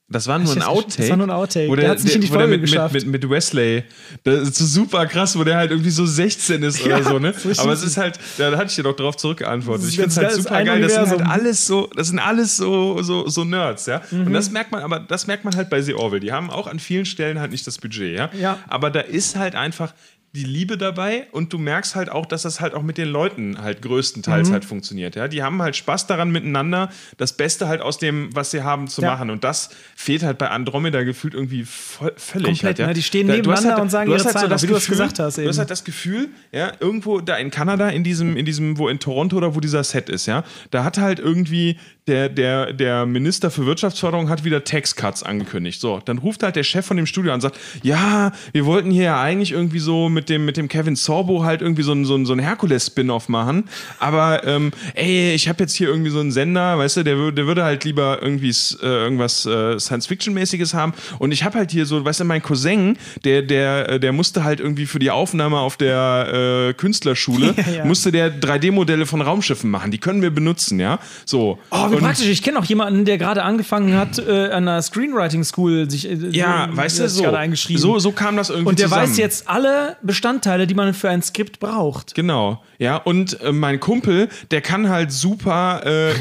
Das 0.07 0.27
war 0.27 0.39
nur 0.39 0.53
ein 0.55 0.61
Outtake. 0.63 0.99
das 0.99 1.09
war 1.11 1.17
nur 1.17 1.27
ein 1.27 1.31
Outtake. 1.31 1.67
Wo 1.69 1.77
Der 1.77 1.89
hat's 1.89 2.05
nicht 2.05 2.15
in 2.15 2.21
die 2.21 2.29
der 2.29 2.37
Folge 2.39 2.53
mit, 2.59 2.61
geschafft. 2.61 2.93
Mit, 2.93 3.07
mit, 3.07 3.23
mit 3.23 3.31
Wesley. 3.31 3.85
Das 4.23 4.49
ist 4.49 4.57
so 4.57 4.67
super 4.67 5.07
krass, 5.07 5.37
wo 5.37 5.45
der 5.45 5.57
halt 5.57 5.71
irgendwie 5.71 5.89
so 5.91 6.05
16 6.05 6.63
ist 6.63 6.83
oder 6.85 6.99
Ja, 6.99 7.03
so, 7.03 7.19
ne? 7.19 7.33
so 7.33 7.49
richtig- 7.49 7.61
Aber 7.61 7.73
es 7.73 7.83
ist 7.83 7.97
halt, 7.97 8.19
da 8.37 8.53
hatte 8.55 8.67
ich 8.69 8.75
dir 8.77 8.83
doch 8.83 8.95
drauf 8.95 9.17
zurückgeantwortet. 9.17 9.89
Ich 9.89 9.95
finde 9.97 10.11
es 10.11 10.17
halt 10.19 10.33
super 10.33 10.63
geil. 10.63 10.83
Das 10.83 10.93
sind 10.95 11.09
halt 11.09 11.23
alles 11.27 11.67
so, 11.67 11.89
das 11.97 12.09
sind 12.09 12.19
alles 12.19 12.57
so, 12.59 13.01
so, 13.03 13.27
so 13.29 13.45
Nerds, 13.45 13.87
ja. 13.87 14.03
Und 14.11 14.27
Mhm. 14.29 14.33
das 14.35 14.51
merkt 14.51 14.73
man, 14.73 14.83
aber 14.83 15.01
das 15.01 15.27
merkt 15.27 15.45
man 15.47 15.57
halt 15.57 15.71
bei 15.71 15.81
The 15.81 15.95
Orville. 15.95 16.21
Die 16.21 16.33
haben 16.33 16.51
auch 16.51 16.67
an 16.67 16.79
vielen 16.79 17.07
Stellen 17.07 17.41
halt 17.41 17.51
nicht 17.51 17.67
das 17.67 17.79
Budget, 17.79 18.15
ja. 18.17 18.29
Ja. 18.39 18.59
Aber 18.69 18.91
da 18.91 19.01
ist 19.01 19.37
halt 19.37 19.55
einfach 19.55 19.95
die 20.35 20.43
Liebe 20.45 20.77
dabei 20.77 21.29
und 21.31 21.53
du 21.53 21.59
merkst 21.59 21.95
halt 21.95 22.11
auch, 22.11 22.27
dass 22.27 22.43
das 22.43 22.61
halt 22.61 22.75
auch 22.75 22.83
mit 22.83 22.99
den 22.99 23.09
Leuten 23.09 23.63
halt 23.63 23.83
größtenteils 23.83 24.49
Mhm. 24.49 24.53
halt 24.53 24.65
funktioniert. 24.65 25.15
Ja? 25.15 25.29
Die 25.29 25.45
haben 25.45 25.63
halt 25.63 25.77
Spaß 25.77 26.09
daran, 26.09 26.31
miteinander 26.33 26.91
das 27.19 27.37
Beste 27.37 27.69
halt 27.69 27.81
aus 27.81 27.99
dem, 27.99 28.35
was 28.35 28.51
sie 28.51 28.63
haben, 28.65 28.89
zu 28.89 29.01
Ja. 29.03 29.13
machen. 29.13 29.31
Und 29.31 29.45
das 29.45 29.71
fehlt 29.95 30.25
halt 30.25 30.39
bei 30.39 30.49
Andromeda 30.51 31.05
gefühlt 31.05 31.35
irgendwie 31.35 31.63
voll, 31.65 32.13
völlig. 32.17 32.47
Komplett, 32.47 32.65
halt, 32.65 32.79
ja? 32.81 32.87
ne? 32.89 32.95
Die 32.95 33.03
stehen 33.05 33.29
Da- 33.29 33.35
du 33.35 33.43
nebeneinander 33.43 33.81
und 33.83 33.91
sagen 33.91 34.07
du 34.11 34.17
ihre 34.17 34.25
halt 34.25 34.33
so 34.33 34.39
Zahlen, 34.41 34.51
das 34.51 34.63
wie 34.65 34.67
du 34.67 34.75
es 34.75 34.81
Gefühl, 34.87 34.93
gesagt 34.97 35.19
hast 35.21 35.37
Du 35.39 35.43
eben. 35.43 35.49
hast 35.51 35.59
halt 35.59 35.71
das 35.71 35.85
Gefühl, 35.85 36.29
ja, 36.51 36.73
irgendwo 36.81 37.21
da 37.21 37.37
in 37.37 37.51
Kanada, 37.53 37.89
in 37.91 38.03
diesem, 38.03 38.37
in 38.37 38.45
diesem, 38.45 38.77
wo 38.77 38.89
in 38.89 38.99
Toronto 38.99 39.37
oder 39.37 39.55
wo 39.55 39.61
dieser 39.61 39.85
Set 39.85 40.09
ist, 40.09 40.27
ja, 40.27 40.43
da 40.73 40.83
hat 40.83 40.99
halt 40.99 41.21
irgendwie 41.21 41.79
der, 42.09 42.29
der, 42.29 42.73
der 42.75 43.07
Minister 43.07 43.51
für 43.51 43.65
Wirtschaftsförderung 43.65 44.29
hat 44.29 44.45
wieder 44.45 44.63
Tax 44.65 44.95
Cuts 44.97 45.23
angekündigt. 45.23 45.81
So, 45.81 46.01
dann 46.05 46.19
ruft 46.19 46.43
halt 46.43 46.55
der 46.57 46.63
Chef 46.65 46.85
von 46.85 46.97
dem 46.99 47.07
Studio 47.07 47.31
an 47.31 47.37
und 47.37 47.41
sagt, 47.41 47.59
ja, 47.83 48.33
wir 48.53 48.67
wollten 48.67 48.91
hier 48.91 49.05
ja 49.05 49.21
eigentlich 49.23 49.53
irgendwie 49.53 49.79
so 49.79 50.09
mit 50.11 50.24
dem, 50.29 50.45
mit 50.45 50.57
dem 50.57 50.69
Kevin 50.69 50.97
Sorbo 50.97 51.45
halt 51.45 51.63
irgendwie 51.63 51.83
so 51.83 51.93
ein, 51.93 52.05
so 52.05 52.15
ein, 52.17 52.27
so 52.27 52.33
ein 52.33 52.39
Herkules-Spin-Off 52.39 53.29
machen. 53.29 53.65
Aber 53.99 54.47
ähm, 54.47 54.73
ey, 54.95 55.33
ich 55.35 55.49
habe 55.49 55.63
jetzt 55.63 55.75
hier 55.75 55.89
irgendwie 55.89 56.11
so 56.11 56.21
einen 56.21 56.33
Sender, 56.33 56.79
weißt 56.79 56.99
du, 56.99 57.03
der, 57.03 57.17
wür- 57.17 57.33
der 57.33 57.47
würde 57.47 57.65
halt 57.65 57.85
lieber 57.85 58.19
irgendwie 58.23 58.51
äh, 58.83 58.87
irgendwas 58.87 59.47
äh, 59.47 59.79
Science-Fiction-mäßiges 59.79 60.75
haben. 60.75 60.93
Und 61.19 61.33
ich 61.33 61.45
habe 61.45 61.59
halt 61.59 61.71
hier 61.71 61.87
so, 61.87 62.05
weißt 62.05 62.21
du, 62.21 62.25
mein 62.25 62.43
Cousin, 62.43 62.97
der, 63.25 63.43
der, 63.43 63.89
äh, 63.89 64.01
der 64.01 64.13
musste 64.13 64.45
halt 64.45 64.61
irgendwie 64.61 64.87
für 64.87 64.99
die 64.99 65.11
Aufnahme 65.11 65.59
auf 65.59 65.77
der 65.77 66.69
äh, 66.71 66.75
Künstlerschule, 66.75 67.55
Ja, 67.67 67.73
ja. 67.79 67.85
musste 67.85 68.13
der 68.13 68.41
3D-Modelle 68.41 69.07
von 69.07 69.21
Raumschiffen 69.23 69.71
machen. 69.71 69.91
Die 69.91 69.99
können 69.99 70.23
wir 70.23 70.31
benutzen, 70.31 70.79
ja. 70.81 70.99
So. 71.25 71.59
Oh, 71.71 71.91
wie 71.91 71.95
Und- 71.97 72.01
praktisch. 72.03 72.27
Ich 72.29 72.43
kenne 72.43 72.59
auch 72.59 72.65
jemanden, 72.65 73.05
der 73.05 73.19
gerade 73.19 73.43
angefangen 73.43 73.97
hat, 73.97 74.19
äh, 74.19 74.47
an 74.49 74.69
einer 74.69 74.83
Screenwriting 74.83 75.45
School 75.45 75.91
sich 75.91 76.09
äh, 76.11 76.15
Ja, 76.31 76.69
so, 76.71 76.77
weißt 76.77 76.99
du, 77.01 77.09
so, 77.09 77.23
gerade 77.23 77.39
eingeschrieben. 77.39 77.81
so, 77.81 77.99
so 77.99 78.13
kam 78.13 78.37
das 78.37 78.51
irgendwie 78.51 78.69
und 78.71 78.79
der 78.79 78.87
zusammen. 78.89 79.09
weiß 79.11 79.17
jetzt 79.19 79.49
alle 79.49 79.97
Bestandteile, 80.15 80.69
die 80.69 80.75
man 80.75 80.95
für 80.95 81.11
ein 81.11 81.23
Skript 81.23 81.59
braucht. 81.59 82.15
Genau, 82.15 82.63
ja, 82.79 82.99
und 82.99 83.41
äh, 83.41 83.51
mein 83.51 83.81
Kumpel, 83.81 84.29
der 84.53 84.61
kann 84.61 84.89
halt 84.89 85.11
super, 85.11 85.85
äh, 85.85 86.15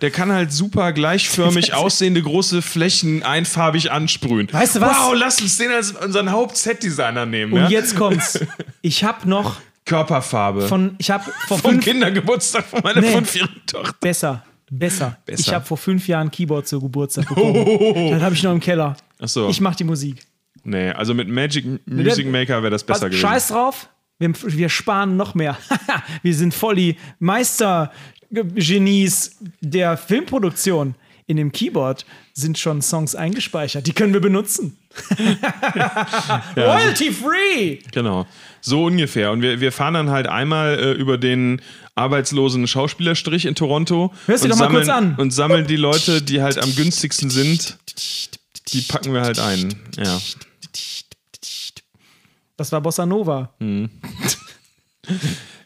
der 0.00 0.10
kann 0.10 0.32
halt 0.32 0.52
super 0.52 0.92
gleichförmig 0.92 1.72
aussehende 1.74 2.20
große 2.20 2.62
Flächen 2.62 3.22
einfarbig 3.22 3.92
ansprühen. 3.92 4.48
Weißt 4.52 4.74
du 4.74 4.80
was? 4.80 4.96
Wow, 4.96 5.14
lass 5.16 5.40
uns 5.40 5.56
den 5.56 5.70
als 5.70 5.92
unseren 5.92 6.32
Haupt-Set-Designer 6.32 7.24
nehmen. 7.24 7.52
Und 7.52 7.60
ja? 7.60 7.68
jetzt 7.68 7.94
kommt's. 7.96 8.40
Ich 8.84 9.04
habe 9.04 9.28
noch 9.28 9.60
Körperfarbe. 9.84 10.66
von, 10.66 10.96
ich 10.98 11.08
habe 11.12 11.30
vor 11.46 11.58
Vom 11.58 11.70
fünf 11.72 11.84
Kindergeburtstag 11.84 12.64
von 12.64 12.80
meiner 12.82 13.00
Nee. 13.00 13.12
fünfjährigen 13.12 13.62
Tochter. 13.64 13.94
besser, 14.00 14.42
besser. 14.68 15.16
Besser. 15.24 15.40
Ich 15.40 15.54
habe 15.54 15.64
vor 15.64 15.76
fünf 15.76 16.08
Jahren 16.08 16.28
Keyboard 16.32 16.66
zur 16.66 16.80
Geburtstag 16.80 17.28
bekommen. 17.28 18.10
Das 18.10 18.20
habe 18.22 18.34
ich 18.34 18.42
noch 18.42 18.50
im 18.50 18.58
Keller. 18.58 18.96
Ach 19.20 19.28
so. 19.28 19.48
Ich 19.48 19.60
mache 19.60 19.76
die 19.76 19.84
Musik. 19.84 20.26
Nee, 20.64 20.90
also 20.90 21.14
mit 21.14 21.28
Magic 21.28 21.64
Music 21.86 22.26
Maker 22.26 22.62
wäre 22.62 22.70
das 22.70 22.84
besser 22.84 23.08
gewesen. 23.08 23.20
Scheiß 23.20 23.48
drauf. 23.48 23.88
Wir, 24.18 24.32
wir 24.44 24.68
sparen 24.68 25.16
noch 25.16 25.34
mehr. 25.34 25.56
wir 26.22 26.34
sind 26.34 26.54
voll 26.54 26.76
die 26.76 26.96
Meister-Genies 27.18 29.38
der 29.60 29.96
Filmproduktion. 29.96 30.94
In 31.26 31.36
dem 31.36 31.52
Keyboard 31.52 32.04
sind 32.34 32.58
schon 32.58 32.82
Songs 32.82 33.14
eingespeichert. 33.14 33.86
Die 33.86 33.92
können 33.92 34.12
wir 34.12 34.20
benutzen. 34.20 34.76
Royalty 36.56 37.12
free! 37.12 37.78
Genau, 37.92 38.26
so 38.60 38.84
ungefähr. 38.84 39.30
Und 39.30 39.40
wir, 39.40 39.60
wir 39.60 39.72
fahren 39.72 39.94
dann 39.94 40.10
halt 40.10 40.26
einmal 40.26 40.78
äh, 40.78 40.92
über 40.92 41.16
den 41.18 41.62
arbeitslosen 41.94 42.66
Schauspielerstrich 42.66 43.46
in 43.46 43.54
Toronto 43.54 44.12
Hörst 44.26 44.44
du 44.44 44.48
doch 44.48 44.56
mal 44.56 44.64
sammeln, 44.64 44.84
kurz 44.84 44.96
an. 44.96 45.14
und 45.16 45.30
sammeln 45.30 45.66
die 45.66 45.76
Leute, 45.76 46.22
die 46.22 46.42
halt 46.42 46.58
am 46.58 46.74
günstigsten 46.74 47.30
sind, 47.30 47.78
die 48.68 48.82
packen 48.82 49.14
wir 49.14 49.22
halt 49.22 49.38
ein. 49.38 49.74
Ja. 49.96 50.20
Das 52.62 52.70
war 52.70 52.80
Bossa 52.80 53.04
Nova. 53.04 53.52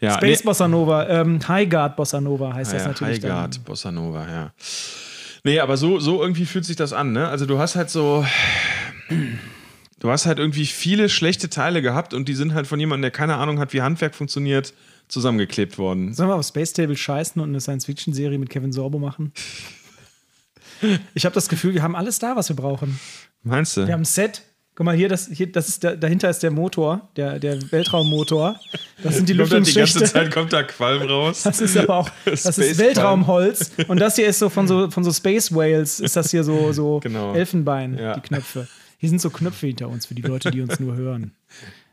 ja 0.00 0.14
Space 0.14 0.42
Bossa 0.42 0.66
Nova. 0.66 1.06
Ähm, 1.08 1.46
Highguard 1.46 1.94
Bossa 1.94 2.22
Nova 2.22 2.54
heißt 2.54 2.72
das 2.72 2.82
ja, 2.82 2.88
natürlich. 2.88 3.20
dann. 3.20 3.32
Highgard, 3.32 3.64
Bossa 3.66 3.92
Nova, 3.92 4.26
ja. 4.26 4.52
Nee, 5.44 5.60
aber 5.60 5.76
so, 5.76 6.00
so 6.00 6.22
irgendwie 6.22 6.46
fühlt 6.46 6.64
sich 6.64 6.76
das 6.76 6.94
an, 6.94 7.12
ne? 7.12 7.28
Also 7.28 7.44
du 7.44 7.58
hast 7.58 7.76
halt 7.76 7.90
so. 7.90 8.24
Du 9.98 10.10
hast 10.10 10.24
halt 10.24 10.38
irgendwie 10.38 10.64
viele 10.64 11.10
schlechte 11.10 11.50
Teile 11.50 11.82
gehabt 11.82 12.14
und 12.14 12.28
die 12.28 12.34
sind 12.34 12.54
halt 12.54 12.66
von 12.66 12.80
jemandem, 12.80 13.02
der 13.02 13.10
keine 13.10 13.36
Ahnung 13.36 13.58
hat, 13.58 13.74
wie 13.74 13.82
Handwerk 13.82 14.14
funktioniert, 14.14 14.72
zusammengeklebt 15.08 15.76
worden. 15.76 16.14
Sollen 16.14 16.30
wir 16.30 16.36
auf 16.36 16.46
Space 16.46 16.72
Table 16.72 16.96
scheißen 16.96 17.42
und 17.42 17.50
eine 17.50 17.60
Science-Fiction-Serie 17.60 18.38
mit 18.38 18.48
Kevin 18.48 18.72
Sorbo 18.72 18.98
machen? 18.98 19.32
Ich 21.14 21.24
habe 21.24 21.34
das 21.34 21.48
Gefühl, 21.48 21.72
wir 21.72 21.82
haben 21.82 21.96
alles 21.96 22.18
da, 22.18 22.36
was 22.36 22.50
wir 22.50 22.56
brauchen. 22.56 23.00
Meinst 23.42 23.78
du? 23.78 23.86
Wir 23.86 23.94
haben 23.94 24.02
ein 24.02 24.04
Set. 24.04 24.42
Guck 24.76 24.84
mal, 24.84 24.94
hier, 24.94 25.08
das, 25.08 25.28
hier 25.32 25.50
das 25.50 25.68
ist 25.70 25.82
der, 25.82 25.96
dahinter 25.96 26.28
ist 26.28 26.42
der 26.42 26.50
Motor, 26.50 27.08
der, 27.16 27.38
der 27.38 27.58
Weltraummotor. 27.72 28.60
Das 29.02 29.16
sind 29.16 29.26
die 29.28 29.34
da 29.34 29.44
die 29.44 29.50
ganze 29.50 29.80
Lüftungsschächte. 29.80 30.04
Zeit 30.04 30.30
kommt 30.30 30.52
da 30.52 30.62
Qualm 30.64 31.02
raus. 31.08 31.44
Das 31.44 31.62
ist 31.62 31.78
aber 31.78 31.94
auch, 31.96 32.10
das 32.26 32.44
ist 32.58 32.76
Weltraumholz. 32.78 33.70
Und 33.88 33.98
das 34.00 34.16
hier 34.16 34.26
ist 34.26 34.38
so 34.38 34.50
von 34.50 34.68
so, 34.68 34.90
von 34.90 35.02
so 35.02 35.10
Space 35.12 35.50
Whales, 35.54 35.98
ist 35.98 36.14
das 36.14 36.30
hier 36.30 36.44
so, 36.44 36.72
so 36.72 37.00
Genau. 37.02 37.32
Elfenbein, 37.34 37.96
Ja. 37.98 38.16
die 38.16 38.20
Knöpfe. 38.20 38.68
Hier 38.98 39.08
sind 39.08 39.20
so 39.22 39.30
Knöpfe 39.30 39.66
hinter 39.66 39.88
uns 39.88 40.04
für 40.04 40.14
die 40.14 40.20
Leute, 40.22 40.50
die 40.50 40.60
uns 40.60 40.78
nur 40.78 40.94
hören. 40.94 41.32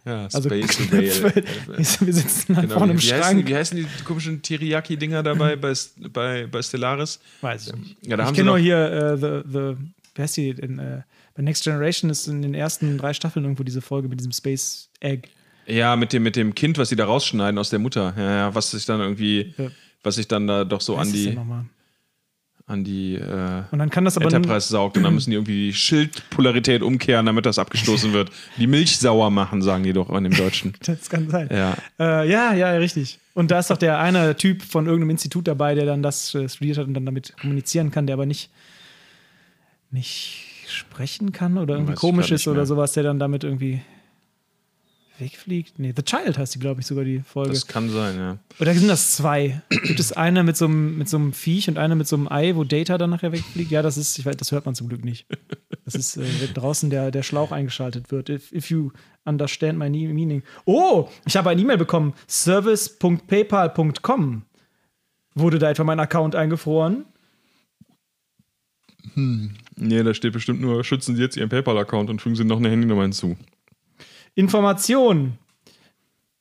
Ja, 0.06 0.26
Also 0.34 0.50
Space 0.50 0.76
Knöpfe. 0.76 1.24
Whale. 1.24 1.44
Wir 1.78 2.14
sitzen 2.14 2.56
da 2.56 2.62
Genau, 2.64 2.74
vorne 2.74 2.92
im 2.92 2.98
wie, 3.02 3.04
wie, 3.04 3.14
heißen, 3.14 3.24
Schrank. 3.24 3.48
wie 3.48 3.56
heißen 3.56 3.78
die 3.78 3.88
komischen 4.04 4.42
Teriyaki-Dinger 4.42 5.24
dabei 5.24 5.56
bei, 5.56 5.72
bei, 6.12 6.46
bei 6.52 6.62
Stellaris? 6.62 7.22
Weiß 7.40 7.68
ich 7.68 7.76
nicht. 7.78 7.98
Ja, 8.08 8.20
ich 8.28 8.34
kenne 8.36 8.48
nur 8.50 8.60
hier 8.60 8.78
äh, 8.92 9.16
the, 9.18 9.50
the, 9.50 9.78
wie 10.16 10.22
heißt 10.22 10.36
die 10.36 10.54
denn? 10.56 10.80
Äh, 10.80 11.04
bei 11.36 11.42
Next 11.44 11.64
Generation 11.64 12.10
ist 12.12 12.28
in 12.28 12.42
den 12.42 12.54
ersten 12.54 12.98
drei 12.98 13.14
Staffeln 13.14 13.44
irgendwo 13.46 13.64
diese 13.64 13.82
Folge 13.82 14.08
mit 14.08 14.20
diesem 14.20 14.32
Space 14.32 14.90
Egg. 15.00 15.30
Ja, 15.66 15.96
mit 15.96 16.14
dem, 16.14 16.24
mit 16.24 16.36
dem 16.36 16.54
Kind, 16.56 16.78
was 16.78 16.90
sie 16.90 16.96
da 16.96 17.06
rausschneiden 17.06 17.58
aus 17.58 17.70
der 17.70 17.80
Mutter. 17.80 18.14
Ja, 18.18 18.36
ja, 18.36 18.56
was 18.56 18.72
sich 18.72 18.86
dann 18.86 19.00
irgendwie, 19.00 19.54
Ja. 19.58 19.70
was 20.04 20.16
sich 20.16 20.28
dann 20.28 20.46
da 20.46 20.66
doch 20.66 20.82
so 20.82 20.98
Was 20.98 21.08
an 21.08 21.14
die, 21.14 21.38
an 22.66 22.84
die 22.84 23.16
äh, 23.16 23.64
Und 23.72 23.80
dann 23.80 23.90
kann 23.90 24.06
das 24.06 24.18
aber 24.18 24.26
Enterprise 24.26 24.68
saugt 24.68 24.98
und 24.98 25.04
dann 25.04 25.14
müssen 25.14 25.32
die 25.32 25.36
irgendwie 25.38 25.68
die 25.68 25.74
Schildpolarität 25.74 26.82
umkehren, 26.82 27.26
damit 27.26 27.46
das 27.46 27.60
abgestoßen 27.60 28.14
wird. 28.14 28.30
Die 28.58 28.68
Milch 28.68 28.98
sauer 28.98 29.32
machen, 29.32 29.62
sagen 29.62 29.84
die 29.84 29.94
doch 29.94 30.10
in 30.10 30.24
dem 30.26 30.34
Deutschen. 30.34 30.74
das 30.86 31.10
kann 31.10 31.30
sein. 31.30 31.50
Ja. 31.52 31.76
Äh, 32.00 32.30
ja, 32.30 32.54
ja, 32.54 32.72
richtig. 32.74 33.20
Und 33.34 33.50
da 33.50 33.60
ist 33.60 33.70
doch 33.70 33.78
der 33.78 34.00
eine 34.00 34.36
Typ 34.36 34.62
von 34.62 34.86
irgendeinem 34.86 35.12
Institut 35.12 35.48
dabei, 35.48 35.76
der 35.76 35.86
dann 35.86 36.04
das 36.04 36.36
äh, 36.36 36.48
studiert 36.48 36.78
hat 36.78 36.88
und 36.88 36.94
dann 36.94 37.06
damit 37.06 37.36
kommunizieren 37.40 37.90
kann, 37.90 38.06
der 38.06 38.14
aber 38.16 38.26
nicht, 38.26 38.50
nicht 39.92 40.53
sprechen 40.70 41.32
kann 41.32 41.58
oder 41.58 41.76
irgendwie 41.76 41.94
Weiß 41.94 42.00
komisch 42.00 42.32
ist 42.32 42.48
oder 42.48 42.58
mehr. 42.58 42.66
sowas, 42.66 42.94
der 42.94 43.04
dann 43.04 43.20
damit 43.20 43.44
irgendwie 43.44 43.82
wegfliegt. 45.20 45.80
Nee, 45.80 45.94
The 45.96 46.04
Child 46.04 46.38
heißt 46.38 46.56
die, 46.56 46.60
glaube 46.60 46.82
ich, 46.82 46.88
sogar 46.88 47.04
die 47.04 47.20
Folge. 47.20 47.52
Das 47.52 47.68
kann 47.68 47.90
sein, 47.90 48.18
ja. 48.18 48.38
Oder 48.60 48.74
sind 48.74 48.88
das 48.88 49.16
zwei? 49.16 49.62
Gibt 49.70 50.00
es 50.00 50.12
eine 50.12 50.44
mit 50.44 50.58
so 50.58 50.66
einem, 50.66 50.98
mit 50.98 51.08
so 51.08 51.18
einem 51.18 51.34
Viech 51.34 51.68
und 51.68 51.78
eine 51.78 51.96
mit 51.96 52.08
so 52.08 52.16
einem 52.16 52.28
Ei, 52.28 52.56
wo 52.56 52.64
Data 52.64 52.98
dann 52.98 53.12
nachher 53.12 53.32
wegfliegt? 53.32 53.72
Ja, 53.72 53.82
das 53.82 53.98
ist, 53.98 54.18
ich 54.18 54.26
weiß, 54.26 54.38
das 54.38 54.52
hört 54.52 54.66
man 54.66 54.76
zum 54.76 54.90
Glück 54.90 55.06
nicht. 55.06 55.28
Das 55.86 55.96
ist, 55.96 56.18
äh, 56.18 56.26
wenn 56.42 56.54
draußen 56.54 56.90
der, 56.90 57.12
der 57.12 57.24
Schlauch 57.24 57.52
eingeschaltet 57.52 58.12
wird. 58.12 58.30
If, 58.30 58.52
if 58.52 58.70
you 58.70 58.92
understand 59.26 59.78
my 59.78 59.90
meaning. 59.90 60.44
Oh, 60.66 61.10
ich 61.26 61.38
habe 61.38 61.50
eine 61.50 61.62
E-Mail 61.62 61.78
bekommen. 61.78 62.14
Service.paypal.com 62.28 64.44
wurde 65.36 65.60
da 65.60 65.70
etwa 65.70 65.84
mein 65.84 66.00
Account 66.00 66.36
eingefroren. 66.36 67.06
Nee, 69.16 70.04
da 70.04 70.14
steht 70.14 70.34
bestimmt 70.34 70.62
nur, 70.62 70.84
schützen 70.84 71.16
Sie 71.16 71.22
jetzt 71.22 71.38
Ihren 71.38 71.50
PayPal-Account 71.50 72.10
und 72.10 72.22
fügen 72.22 72.36
Sie 72.36 72.44
noch 72.44 72.58
eine 72.58 72.70
Handynummer 72.70 73.04
hinzu. 73.04 73.38
Information. 74.36 75.38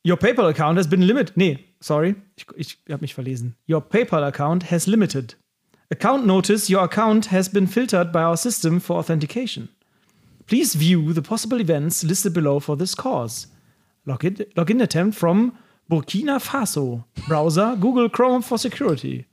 Your 0.05 0.17
PayPal 0.17 0.47
account 0.47 0.79
has 0.79 0.89
been 0.89 1.03
limited. 1.03 1.37
Nee, 1.37 1.61
sorry, 1.81 2.17
ich, 2.37 2.47
ich 2.57 2.79
habe 2.91 3.03
mich 3.03 3.15
verlesen. 3.15 3.55
Your 3.69 3.81
PayPal 3.81 4.25
account 4.25 4.71
has 4.71 4.87
limited. 4.87 5.37
Account 5.91 6.27
notice: 6.27 6.69
Your 6.69 6.83
account 6.83 7.31
has 7.31 7.49
been 7.49 7.69
filtered 7.69 8.11
by 8.11 8.21
our 8.21 8.37
system 8.37 8.81
for 8.81 8.97
authentication. 8.97 9.69
Please 10.47 10.75
view 10.75 11.13
the 11.13 11.23
possible 11.23 11.61
events 11.61 12.03
listed 12.03 12.33
below 12.33 12.59
for 12.59 12.77
this 12.77 12.97
cause. 12.97 13.47
Login, 14.07 14.45
login 14.55 14.83
attempt 14.83 15.17
from 15.17 15.53
Burkina 15.89 16.41
Faso. 16.41 17.05
Browser 17.29 17.77
Google 17.79 18.09
Chrome 18.09 18.43
for 18.43 18.59
security. 18.59 19.27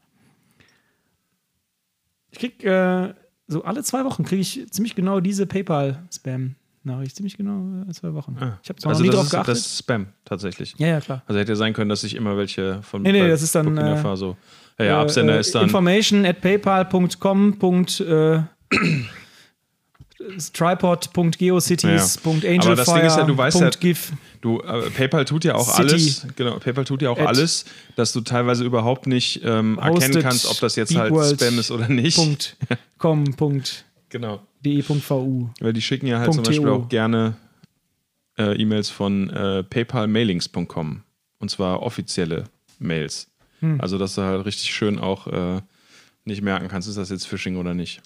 Ich 2.31 2.37
krieg 2.37 2.63
äh, 2.63 3.15
so 3.49 3.63
alle 3.63 3.83
zwei 3.83 4.05
Wochen 4.05 4.23
kriege 4.23 4.41
ich 4.41 4.65
ziemlich 4.71 4.95
genau 4.95 5.19
diese 5.19 5.45
PayPal-Spam-Nachricht. 5.45 7.15
Ziemlich 7.15 7.35
genau 7.35 7.83
alle 7.83 7.93
zwei 7.93 8.13
Wochen. 8.13 8.37
Ah. 8.39 8.59
Ich 8.63 8.69
habe 8.69 8.79
zwar 8.79 8.91
also 8.91 9.03
noch 9.03 9.11
nie 9.11 9.15
das 9.15 9.15
drauf 9.15 9.25
ist, 9.25 9.31
geachtet. 9.31 9.51
Das 9.55 9.59
ist 9.59 9.79
Spam, 9.79 10.07
tatsächlich. 10.23 10.75
ja, 10.77 10.87
ja, 10.87 11.01
klar. 11.01 11.23
Also 11.25 11.39
hätte 11.39 11.51
ja 11.51 11.55
sein 11.55 11.73
können, 11.73 11.89
dass 11.89 12.03
ich 12.03 12.15
immer 12.15 12.37
welche 12.37 12.81
von 12.83 13.01
Nee, 13.01 13.11
nee, 13.11 13.27
das 13.27 13.41
ist 13.41 13.55
dann, 13.55 13.77
äh. 13.77 14.01
Ja, 14.79 14.85
ja, 14.85 15.01
Absender 15.01 15.35
äh, 15.35 15.39
ist 15.41 15.53
dann. 15.53 15.63
Information 15.63 16.25
at 16.25 16.39
paypal.com. 16.39 17.57
Äh, 17.99 18.41
tripod.geocities.angelfire.gif. 20.53 22.65
Aber 22.65 22.75
das 22.75 22.93
Ding 22.93 23.03
ist 23.05 23.17
ja, 23.17 23.23
du 23.23 23.37
weißt 23.37 23.61
ja- 23.61 23.69
Du, 24.41 24.59
äh, 24.61 24.89
PayPal 24.91 25.25
tut 25.25 25.43
ja 25.43 25.55
auch 25.55 25.67
City. 25.75 25.81
alles, 25.93 26.25
genau, 26.35 26.59
PayPal 26.59 26.85
tut 26.85 27.01
ja 27.01 27.09
auch 27.09 27.19
At 27.19 27.27
alles, 27.27 27.65
dass 27.97 28.13
du 28.13 28.21
teilweise 28.21 28.63
überhaupt 28.63 29.05
nicht 29.07 29.41
ähm, 29.43 29.77
erkennen 29.77 30.21
kannst, 30.21 30.45
ob 30.45 30.57
das 30.61 30.75
jetzt 30.77 30.95
halt 30.95 31.13
Spam 31.13 31.59
ist 31.59 31.71
oder 31.71 31.89
nicht. 31.89 32.15
Punkt 32.17 32.55
com, 32.97 33.25
Punkt 33.35 33.83
Genau. 34.09 34.39
de.vu. 34.63 35.49
Weil 35.59 35.73
die 35.73 35.81
schicken 35.81 36.07
ja 36.07 36.19
halt 36.19 36.33
zum 36.33 36.43
Beispiel 36.43 36.69
auch 36.69 36.87
gerne 36.89 37.35
äh, 38.37 38.55
E-Mails 38.61 38.89
von 38.89 39.29
äh, 39.29 39.63
paypalmailings.com. 39.63 41.03
Und 41.39 41.51
zwar 41.51 41.81
offizielle 41.83 42.45
Mails. 42.79 43.27
Hm. 43.59 43.81
Also, 43.81 43.97
dass 43.97 44.15
du 44.15 44.21
halt 44.21 44.45
richtig 44.45 44.73
schön 44.73 44.99
auch 44.99 45.27
äh, 45.27 45.59
nicht 46.23 46.41
merken 46.41 46.69
kannst, 46.69 46.87
ist 46.87 46.97
das 46.97 47.09
jetzt 47.09 47.27
Phishing 47.27 47.57
oder 47.57 47.73
nicht. 47.73 48.01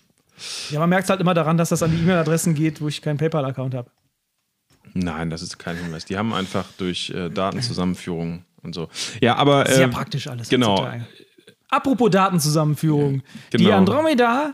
Ja, 0.69 0.79
man 0.79 0.89
merkt 0.89 1.10
halt 1.10 1.19
immer 1.21 1.34
daran, 1.34 1.58
dass 1.58 1.69
das 1.69 1.84
an 1.84 1.91
die 1.91 1.97
E-Mail-Adressen 1.97 2.53
geht, 2.56 2.82
wo 2.82 2.88
ich 2.88 3.01
keinen 3.01 3.17
PayPal-Account 3.17 3.73
habe. 3.75 3.89
Nein, 4.93 5.29
das 5.29 5.41
ist 5.41 5.58
kein 5.58 5.75
Hinweis. 5.77 6.06
Die 6.06 6.17
haben 6.17 6.34
einfach 6.34 6.65
durch 6.77 7.10
äh, 7.10 7.29
Datenzusammenführung 7.29 8.45
und 8.62 8.73
so. 8.75 8.89
Ja, 9.21 9.36
aber. 9.38 9.65
Sehr 9.65 9.86
äh, 9.86 9.89
praktisch 9.89 10.27
alles. 10.27 10.49
genau. 10.49 10.88
Apropos 11.69 12.12
Datenzusammenführung. 12.12 13.23
Die 13.51 13.58
Genau. 13.58 13.77
Andromeda 13.77 14.53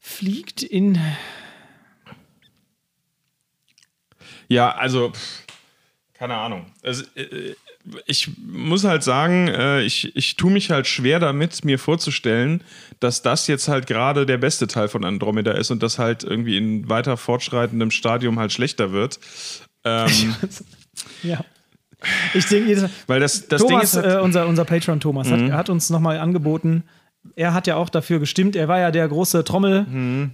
fliegt 0.00 0.62
in. 0.62 0.98
Ja, 4.48 4.74
also, 4.74 5.12
keine 6.12 6.36
Ahnung. 6.36 6.66
Also, 6.82 7.04
äh, 7.14 7.54
ich 8.06 8.30
muss 8.46 8.84
halt 8.84 9.02
sagen, 9.02 9.48
äh, 9.48 9.82
ich, 9.82 10.14
ich 10.16 10.36
tue 10.36 10.50
mich 10.50 10.70
halt 10.70 10.86
schwer 10.86 11.18
damit, 11.18 11.64
mir 11.64 11.78
vorzustellen, 11.78 12.62
dass 13.00 13.22
das 13.22 13.46
jetzt 13.48 13.68
halt 13.68 13.86
gerade 13.86 14.24
der 14.26 14.38
beste 14.38 14.66
Teil 14.68 14.88
von 14.88 15.04
Andromeda 15.04 15.52
ist 15.52 15.70
und 15.70 15.82
das 15.82 15.98
halt 15.98 16.22
irgendwie 16.22 16.56
in 16.56 16.88
weiter 16.88 17.16
fortschreitendem 17.16 17.90
Stadium 17.90 18.38
halt 18.38 18.52
schlechter 18.52 18.92
wird. 18.92 19.18
Ähm, 19.84 20.08
Ja. 21.22 21.40
Ich 22.34 22.46
denke, 22.46 22.68
jedes 22.68 22.82
Mal. 22.82 22.90
weil 23.06 23.20
das, 23.20 23.46
das 23.48 23.60
Ding 23.62 23.70
Thomas, 23.70 23.94
ist 23.94 24.02
halt, 24.02 24.16
äh, 24.16 24.20
unser, 24.20 24.46
unser 24.48 24.64
Patron 24.64 24.98
Thomas, 25.00 25.30
hat, 25.30 25.40
hat 25.52 25.70
uns 25.70 25.88
nochmal 25.88 26.18
angeboten. 26.18 26.82
Er 27.36 27.54
hat 27.54 27.68
ja 27.68 27.76
auch 27.76 27.88
dafür 27.88 28.18
gestimmt. 28.18 28.56
Er 28.56 28.66
war 28.66 28.80
ja 28.80 28.90
der 28.90 29.06
große 29.06 29.44
Trommel, 29.44 29.86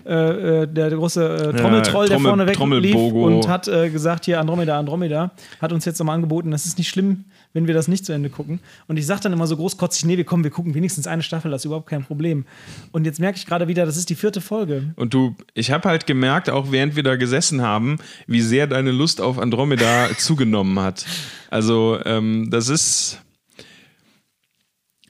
äh, 0.07 0.63
äh, 0.63 0.67
der 0.67 0.89
große 0.91 1.53
äh, 1.53 1.57
Trommeltroll, 1.61 2.09
der 2.09 2.17
Trommel- 2.17 2.29
vorne 2.29 2.47
weg 2.47 2.83
lief 2.83 2.95
und 2.97 3.47
hat 3.49 3.69
äh, 3.69 3.91
gesagt, 3.91 4.25
hier 4.25 4.41
Andromeda, 4.41 4.79
Andromeda. 4.79 5.31
Hat 5.61 5.73
uns 5.75 5.85
jetzt 5.85 5.99
nochmal 5.99 6.15
angeboten, 6.15 6.51
das 6.51 6.65
ist 6.65 6.79
nicht 6.79 6.89
schlimm, 6.89 7.27
wenn 7.59 7.67
wir 7.67 7.75
das 7.75 7.89
nicht 7.89 8.07
zu 8.07 8.13
Ende 8.13 8.31
gucken. 8.31 8.61
Und 8.87 8.97
ich 8.99 9.05
sage 9.07 9.21
dann 9.23 9.33
immer 9.33 9.49
so 9.49 9.57
großkotzig, 9.57 10.05
nee, 10.05 10.17
wir 10.17 10.23
kommen, 10.25 10.45
wir 10.45 10.53
gucken 10.53 10.75
wenigstens 10.75 11.09
eine 11.09 11.25
Staffel, 11.25 11.51
das 11.51 11.63
ist 11.63 11.65
überhaupt 11.65 11.89
kein 11.91 12.05
Problem. 12.05 12.45
Und 12.93 13.05
jetzt 13.05 13.19
merke 13.19 13.37
ich 13.37 13.47
gerade 13.47 13.67
wieder, 13.67 13.85
das 13.85 13.97
ist 13.97 14.09
die 14.11 14.15
vierte 14.15 14.41
Folge. 14.41 14.93
Und 14.95 15.13
du, 15.13 15.35
ich 15.55 15.73
habe 15.73 15.89
halt 15.89 16.07
gemerkt, 16.07 16.49
auch 16.49 16.71
während 16.71 16.95
wir 16.95 17.03
da 17.03 17.17
gesessen 17.17 17.61
haben, 17.63 17.99
wie 18.29 18.41
sehr 18.41 18.69
deine 18.69 18.93
Lust 18.93 19.21
auf 19.21 19.39
Andromeda 19.41 20.09
zugenommen 20.19 20.79
hat. 20.79 21.05
Also, 21.51 21.99
ähm, 22.05 22.49
das 22.51 22.69
ist. 22.69 23.21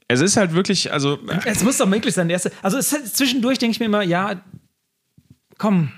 Es 0.08 0.20
ist 0.22 0.38
halt 0.38 0.54
wirklich, 0.54 0.90
also. 0.90 1.18
Es 1.44 1.62
muss 1.62 1.76
doch 1.76 1.86
möglich 1.86 2.14
sein, 2.14 2.28
der 2.28 2.36
erste. 2.36 2.50
Also 2.62 2.78
es, 2.78 2.90
ist- 2.94 3.16
zwischendurch 3.18 3.58
denke 3.58 3.72
ich 3.72 3.80
mir 3.80 3.86
immer, 3.86 4.02
ja, 4.02 4.40
komm, 5.58 5.92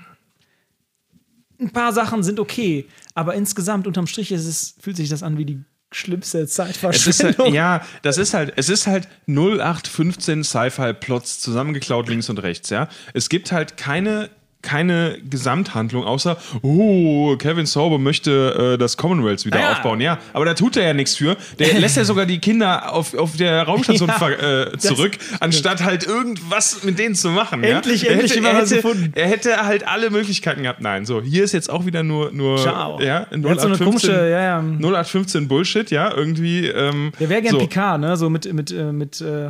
ein 1.59 1.69
paar 1.69 1.93
Sachen 1.93 2.23
sind 2.23 2.39
okay, 2.39 2.87
aber 3.13 3.35
insgesamt 3.35 3.85
unterm 3.87 4.07
Strich 4.07 4.31
ist 4.31 4.45
es, 4.47 4.75
fühlt 4.81 4.97
sich 4.97 5.09
das 5.09 5.21
an 5.23 5.37
wie 5.37 5.45
die 5.45 5.59
schlimmste 5.91 6.39
halt, 6.39 6.49
Zeitverschwendung. 6.49 7.53
ja, 7.53 7.81
das 8.01 8.17
ist 8.17 8.33
halt, 8.33 8.53
es 8.55 8.69
ist 8.69 8.87
halt 8.87 9.07
0815 9.27 10.43
Sci-Fi-Plots 10.43 11.39
zusammengeklaut 11.39 12.09
links 12.09 12.29
und 12.29 12.39
rechts, 12.39 12.69
ja. 12.69 12.87
Es 13.13 13.29
gibt 13.29 13.51
halt 13.51 13.77
keine, 13.77 14.29
keine 14.61 15.17
Gesamthandlung, 15.29 16.03
außer, 16.03 16.37
oh, 16.61 17.35
Kevin 17.37 17.65
Sorbo 17.65 17.97
möchte 17.97 18.73
äh, 18.73 18.77
das 18.77 18.97
Commonwealth 18.97 19.45
wieder 19.45 19.59
Ja. 19.59 19.71
aufbauen, 19.73 20.01
ja. 20.01 20.19
Aber 20.33 20.45
da 20.45 20.53
tut 20.53 20.77
er 20.77 20.83
ja 20.87 20.93
nichts 20.93 21.15
für. 21.15 21.35
Der 21.59 21.73
lässt 21.79 21.97
ja 21.97 22.03
sogar 22.05 22.25
die 22.25 22.39
Kinder 22.39 22.93
auf, 22.93 23.13
auf 23.15 23.35
der 23.37 23.63
Raumstation 23.63 24.09
Ja, 24.09 24.63
äh, 24.63 24.77
zurück, 24.77 25.17
anstatt 25.39 25.83
halt 25.83 26.05
irgendwas 26.05 26.83
mit 26.83 26.99
denen 26.99 27.15
zu 27.15 27.29
machen. 27.29 27.63
Endlich, 27.63 28.03
ja? 28.03 28.09
Er 28.09 28.13
endlich 28.19 28.35
hätte, 28.35 28.47
er 28.47 28.55
hätte, 28.57 28.75
gefunden. 28.75 29.11
er 29.15 29.27
hätte 29.27 29.65
halt 29.65 29.87
alle 29.87 30.09
Möglichkeiten 30.09 30.63
gehabt. 30.63 30.81
Nein, 30.81 31.05
so, 31.05 31.21
hier 31.21 31.43
ist 31.43 31.53
jetzt 31.53 31.69
auch 31.69 31.85
wieder 31.85 32.03
nur, 32.03 32.31
nur 32.31 32.57
Ciao. 32.57 32.99
ja, 33.01 33.25
Der 33.31 33.49
hat 33.51 33.59
so 33.61 33.67
eine 33.67 33.75
0815 33.77 33.85
komische, 33.85 34.11
ja, 34.29 34.41
ja. 34.41 34.59
0815 34.59 35.47
Bullshit, 35.47 35.91
ja, 35.91 36.13
irgendwie. 36.13 36.67
Ähm, 36.67 37.11
Der 37.19 37.29
wäre 37.29 37.41
gern 37.41 37.53
so. 37.53 37.59
Picard, 37.59 37.99
ne? 38.01 38.15
So 38.17 38.29
mit, 38.29 38.51
mit, 38.53 38.71
äh, 38.71 38.91
mit 38.91 39.21
äh, 39.21 39.49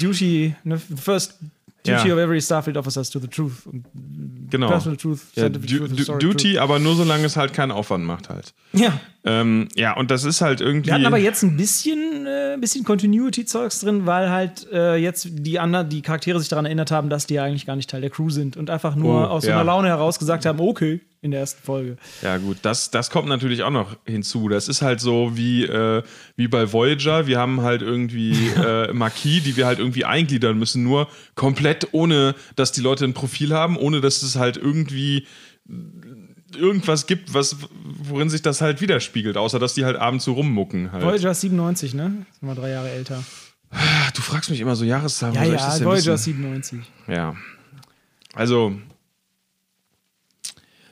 Duty, 0.00 0.54
ne? 0.64 0.80
First 1.02 1.34
Duty 1.84 2.08
Ja. 2.08 2.14
of 2.14 2.18
every 2.20 2.40
Starfleet 2.40 2.76
officer 2.76 3.04
to 3.04 3.20
the 3.20 3.28
truth. 3.28 3.64
Und 3.66 3.84
Genau. 4.50 4.68
Personal 4.68 4.96
truth, 4.96 5.20
Ja, 5.34 5.48
du, 5.48 5.58
truth, 5.60 6.22
Duty, 6.22 6.58
aber 6.58 6.78
nur 6.78 6.94
solange 6.94 7.24
es 7.26 7.36
halt 7.36 7.52
keinen 7.52 7.72
Aufwand 7.72 8.04
macht 8.04 8.28
halt. 8.28 8.52
truth. 8.72 8.82
Ja. 8.82 9.00
Ähm, 9.24 9.68
ja, 9.74 9.96
und 9.96 10.10
das 10.10 10.24
ist 10.24 10.40
halt 10.40 10.60
irgendwie. 10.60 10.86
Wir 10.86 10.94
hatten 10.94 11.06
aber 11.06 11.18
jetzt 11.18 11.42
ein 11.42 11.56
bisschen, 11.56 12.26
äh, 12.26 12.56
bisschen 12.60 12.84
Continuity-Zeugs 12.84 13.80
drin, 13.80 14.06
weil 14.06 14.30
halt 14.30 14.66
äh, 14.72 14.96
jetzt 14.96 15.28
die 15.30 15.58
anderen, 15.58 15.88
die 15.88 16.02
Charaktere 16.02 16.38
sich 16.38 16.48
daran 16.48 16.64
erinnert 16.64 16.90
haben, 16.90 17.08
dass 17.10 17.26
die 17.26 17.34
ja 17.34 17.44
eigentlich 17.44 17.66
gar 17.66 17.76
nicht 17.76 17.90
Teil 17.90 18.00
der 18.00 18.10
Crew 18.10 18.30
sind 18.30 18.56
und 18.56 18.70
einfach 18.70 18.94
nur 18.94 19.22
Oh, 19.22 19.24
aus 19.32 19.42
so 19.44 19.48
ja. 19.50 19.56
einer 19.56 19.64
Laune 19.64 19.88
heraus 19.88 20.18
gesagt 20.18 20.46
haben, 20.46 20.60
okay, 20.60 21.00
in 21.26 21.32
der 21.32 21.40
ersten 21.40 21.62
Folge. 21.62 21.96
Ja, 22.22 22.38
gut, 22.38 22.58
das, 22.62 22.90
das 22.90 23.10
kommt 23.10 23.28
natürlich 23.28 23.62
auch 23.62 23.70
noch 23.70 23.96
hinzu. 24.06 24.48
Das 24.48 24.68
ist 24.68 24.82
halt 24.82 25.00
so 25.00 25.36
wie, 25.36 25.64
äh, 25.64 26.02
wie 26.36 26.48
bei 26.48 26.72
Voyager. 26.72 27.26
Wir 27.26 27.38
haben 27.38 27.60
halt 27.60 27.82
irgendwie 27.82 28.48
äh, 28.56 28.92
Marquis, 28.92 29.42
die 29.44 29.56
wir 29.56 29.66
halt 29.66 29.78
irgendwie 29.78 30.04
eingliedern 30.04 30.58
müssen, 30.58 30.82
nur 30.82 31.08
komplett 31.34 31.88
ohne, 31.92 32.34
dass 32.56 32.72
die 32.72 32.80
Leute 32.80 33.04
ein 33.04 33.14
Profil 33.14 33.52
haben, 33.52 33.76
ohne 33.76 34.00
dass 34.00 34.22
es 34.22 34.36
halt 34.36 34.56
irgendwie 34.56 35.26
irgendwas 36.56 37.06
gibt, 37.06 37.34
was, 37.34 37.56
worin 37.84 38.30
sich 38.30 38.42
das 38.42 38.60
halt 38.60 38.80
widerspiegelt, 38.80 39.36
außer 39.36 39.58
dass 39.58 39.74
die 39.74 39.84
halt 39.84 39.96
abends 39.96 40.24
so 40.24 40.32
rummucken. 40.32 40.92
Halt. 40.92 41.04
Voyager 41.04 41.32
ist 41.32 41.40
97, 41.42 41.94
ne? 41.94 42.24
Sind 42.40 42.48
wir 42.48 42.54
drei 42.54 42.70
Jahre 42.70 42.90
älter. 42.90 43.22
Du 44.14 44.22
fragst 44.22 44.48
mich 44.50 44.60
immer 44.60 44.76
so 44.76 44.84
Jahreszahlen. 44.84 45.34
Ja, 45.34 45.44
ja, 45.44 45.84
Voyager 45.84 45.96
wissen? 45.96 46.14
ist 46.14 46.24
97. 46.24 46.80
Ja. 47.08 47.34
Also, 48.32 48.76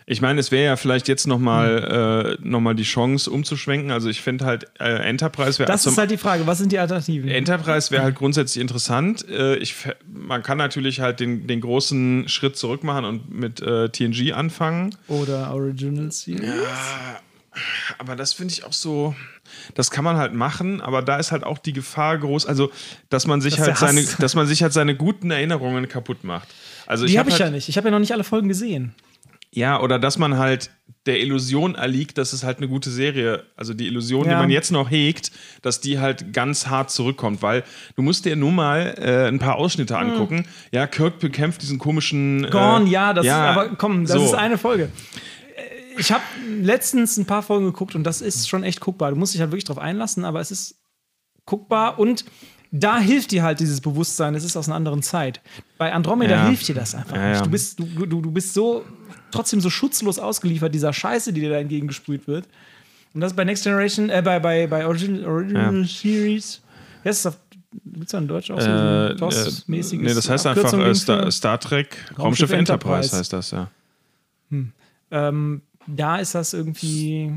ich 0.06 0.20
meine, 0.20 0.38
es 0.38 0.50
wäre 0.50 0.64
ja 0.64 0.76
vielleicht 0.76 1.08
jetzt 1.08 1.26
nochmal 1.26 2.36
äh, 2.38 2.46
noch 2.46 2.60
mal 2.60 2.74
die 2.74 2.82
Chance 2.82 3.30
umzuschwenken. 3.30 3.90
Also 3.90 4.10
ich 4.10 4.20
finde 4.20 4.44
halt, 4.44 4.66
äh, 4.78 4.96
Enterprise 4.96 5.58
wäre 5.58 5.70
Das 5.70 5.86
ist 5.86 5.96
halt 5.96 6.10
die 6.10 6.18
Frage, 6.18 6.46
was 6.46 6.58
sind 6.58 6.72
die 6.72 6.78
Alternativen? 6.78 7.30
Enterprise 7.30 7.90
wäre 7.90 8.02
halt 8.02 8.14
grundsätzlich 8.16 8.60
interessant. 8.60 9.26
Äh, 9.28 9.56
ich, 9.56 9.74
man 10.06 10.42
kann 10.42 10.58
natürlich 10.58 11.00
halt 11.00 11.20
den, 11.20 11.46
den 11.46 11.60
großen 11.62 12.28
Schritt 12.28 12.56
zurück 12.56 12.84
machen 12.84 13.06
und 13.06 13.32
mit 13.34 13.62
äh, 13.62 13.88
TNG 13.88 14.32
anfangen. 14.32 14.94
Oder 15.08 15.54
Original 15.54 16.12
Series? 16.12 16.50
Aber 17.98 18.16
das 18.16 18.32
finde 18.32 18.52
ich 18.52 18.64
auch 18.64 18.72
so. 18.72 19.14
Das 19.74 19.90
kann 19.90 20.04
man 20.04 20.16
halt 20.16 20.34
machen, 20.34 20.80
aber 20.80 21.00
da 21.02 21.16
ist 21.16 21.32
halt 21.32 21.44
auch 21.44 21.58
die 21.58 21.72
Gefahr 21.72 22.18
groß, 22.18 22.46
also 22.46 22.72
dass 23.08 23.26
man 23.26 23.40
sich 23.40 23.56
Dass 23.56 23.66
halt 23.66 23.78
seine, 23.78 24.04
dass 24.18 24.34
man 24.34 24.46
sich 24.46 24.62
halt 24.62 24.72
seine 24.72 24.96
guten 24.96 25.30
Erinnerungen 25.30 25.88
kaputt 25.88 26.24
macht. 26.24 26.48
Also 26.86 27.06
Die 27.06 27.18
habe 27.18 27.30
ich 27.30 27.34
halt, 27.34 27.44
ja 27.44 27.50
nicht. 27.50 27.68
Ich 27.68 27.76
habe 27.76 27.88
ja 27.88 27.92
noch 27.92 28.00
nicht 28.00 28.12
alle 28.12 28.24
Folgen 28.24 28.48
gesehen. 28.48 28.94
Ja, 29.56 29.80
oder 29.80 29.98
dass 29.98 30.18
man 30.18 30.36
halt 30.36 30.70
der 31.06 31.20
Illusion 31.20 31.74
erliegt, 31.74 32.18
dass 32.18 32.32
es 32.32 32.42
halt 32.44 32.56
eine 32.58 32.66
gute 32.68 32.90
Serie, 32.90 33.44
also 33.56 33.72
die 33.74 33.86
Illusion, 33.86 34.24
die 34.24 34.30
Ja. 34.30 34.38
man 34.38 34.50
jetzt 34.50 34.72
noch 34.72 34.90
hegt, 34.90 35.30
dass 35.62 35.80
die 35.80 35.98
halt 36.00 36.32
ganz 36.32 36.66
hart 36.66 36.90
zurückkommt, 36.90 37.40
weil 37.42 37.62
du 37.94 38.02
musst 38.02 38.24
dir 38.24 38.36
nur 38.36 38.50
mal 38.52 38.94
äh, 38.98 39.28
ein 39.28 39.38
paar 39.38 39.56
Ausschnitte 39.56 39.96
angucken. 39.98 40.46
Ja, 40.72 40.86
Kirk 40.86 41.18
bekämpft 41.20 41.62
diesen 41.62 41.78
komischen. 41.78 42.46
Hm. 42.50 42.86
Äh, 42.86 42.90
ja, 42.90 43.12
das 43.12 43.26
ist, 43.26 43.32
aber 43.32 43.68
komm, 43.76 44.06
das 44.06 44.16
so. 44.16 44.24
ist 44.24 44.34
eine 44.34 44.58
Folge. 44.58 44.84
Äh, 45.56 46.00
Ich 46.00 46.10
habe 46.10 46.22
letztens 46.60 47.16
ein 47.18 47.26
paar 47.26 47.42
Folgen 47.42 47.66
geguckt 47.66 47.94
und 47.94 48.02
das 48.04 48.20
ist 48.20 48.48
schon 48.48 48.64
echt 48.64 48.80
guckbar. 48.80 49.10
Du 49.10 49.16
musst 49.16 49.34
dich 49.34 49.40
halt 49.40 49.50
wirklich 49.52 49.64
drauf 49.64 49.78
einlassen, 49.78 50.24
aber 50.24 50.40
es 50.40 50.50
ist 50.50 50.76
guckbar 51.46 51.98
und 51.98 52.24
da 52.72 52.98
hilft 52.98 53.30
dir 53.30 53.42
halt 53.44 53.60
dieses 53.60 53.80
Bewusstsein, 53.80 54.34
es 54.34 54.42
ist 54.42 54.56
aus 54.56 54.66
einer 54.68 54.74
anderen 54.74 55.02
Zeit. 55.02 55.40
Bei 55.78 55.92
Andromeda 55.92 56.34
Ja. 56.34 56.46
hilft 56.48 56.66
dir 56.66 56.74
das 56.74 56.94
einfach 56.96 57.14
Ja, 57.16 57.28
nicht. 57.28 57.36
ja. 57.36 57.42
Du 57.44 57.50
bist, 57.50 57.78
du, 57.78 57.84
du, 58.06 58.20
du 58.20 58.30
bist 58.32 58.52
so 58.54 58.84
trotzdem 59.34 59.60
so 59.60 59.70
schutzlos 59.70 60.18
ausgeliefert 60.18 60.74
dieser 60.74 60.92
Scheiße, 60.92 61.32
die 61.32 61.40
dir 61.40 61.50
da 61.50 61.56
entgegengesprüht 61.58 62.26
wird. 62.26 62.46
Und 63.12 63.20
das 63.20 63.32
ist 63.32 63.36
bei 63.36 63.44
Next 63.44 63.64
Generation, 63.64 64.10
äh, 64.10 64.22
bei, 64.24 64.38
bei, 64.40 64.66
bei 64.66 64.86
Original, 64.86 65.24
Original 65.26 65.80
Ja. 65.82 65.86
Series. 65.86 66.60
Ist 67.04 67.24
das 67.24 67.38
Gibt 67.84 68.04
es 68.06 68.12
da 68.12 68.18
in 68.18 68.28
Deutsch 68.28 68.50
auch 68.52 68.60
so 68.60 68.68
Äh, 68.68 68.70
ein 68.70 69.10
äh, 69.12 69.16
TOS-mäßiges? 69.16 70.04
nee, 70.06 70.14
das 70.14 70.30
heißt 70.30 70.46
einfach 70.46 70.62
Abkürzung 70.64 70.80
äh, 70.82 70.84
ding 70.84 70.94
Star, 70.94 71.30
Star 71.32 71.58
Trek 71.58 71.96
Raumschiff, 72.10 72.18
Raumschiff 72.18 72.50
Enterprise. 72.52 72.94
Enterprise. 73.12 73.16
heißt 73.18 73.32
das, 73.32 73.50
ja. 73.50 73.70
ähm, 75.10 75.62
da 75.86 76.16
ist 76.18 76.34
das 76.36 76.52
irgendwie 76.54 77.32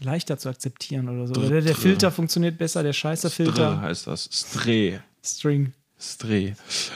leichter 0.00 0.36
zu 0.38 0.48
akzeptieren 0.48 1.08
oder 1.08 1.26
so. 1.28 1.34
Oder 1.34 1.48
der, 1.50 1.60
der 1.62 1.74
Filter 1.76 2.10
funktioniert 2.10 2.58
besser, 2.58 2.82
der 2.82 2.92
scheiße 2.92 3.28
Dre 3.28 3.34
Filter. 3.34 3.80
heißt 3.80 4.06
das. 4.08 4.28
Stre. 4.32 5.00
String. 5.24 5.72
Stray. 6.00 6.54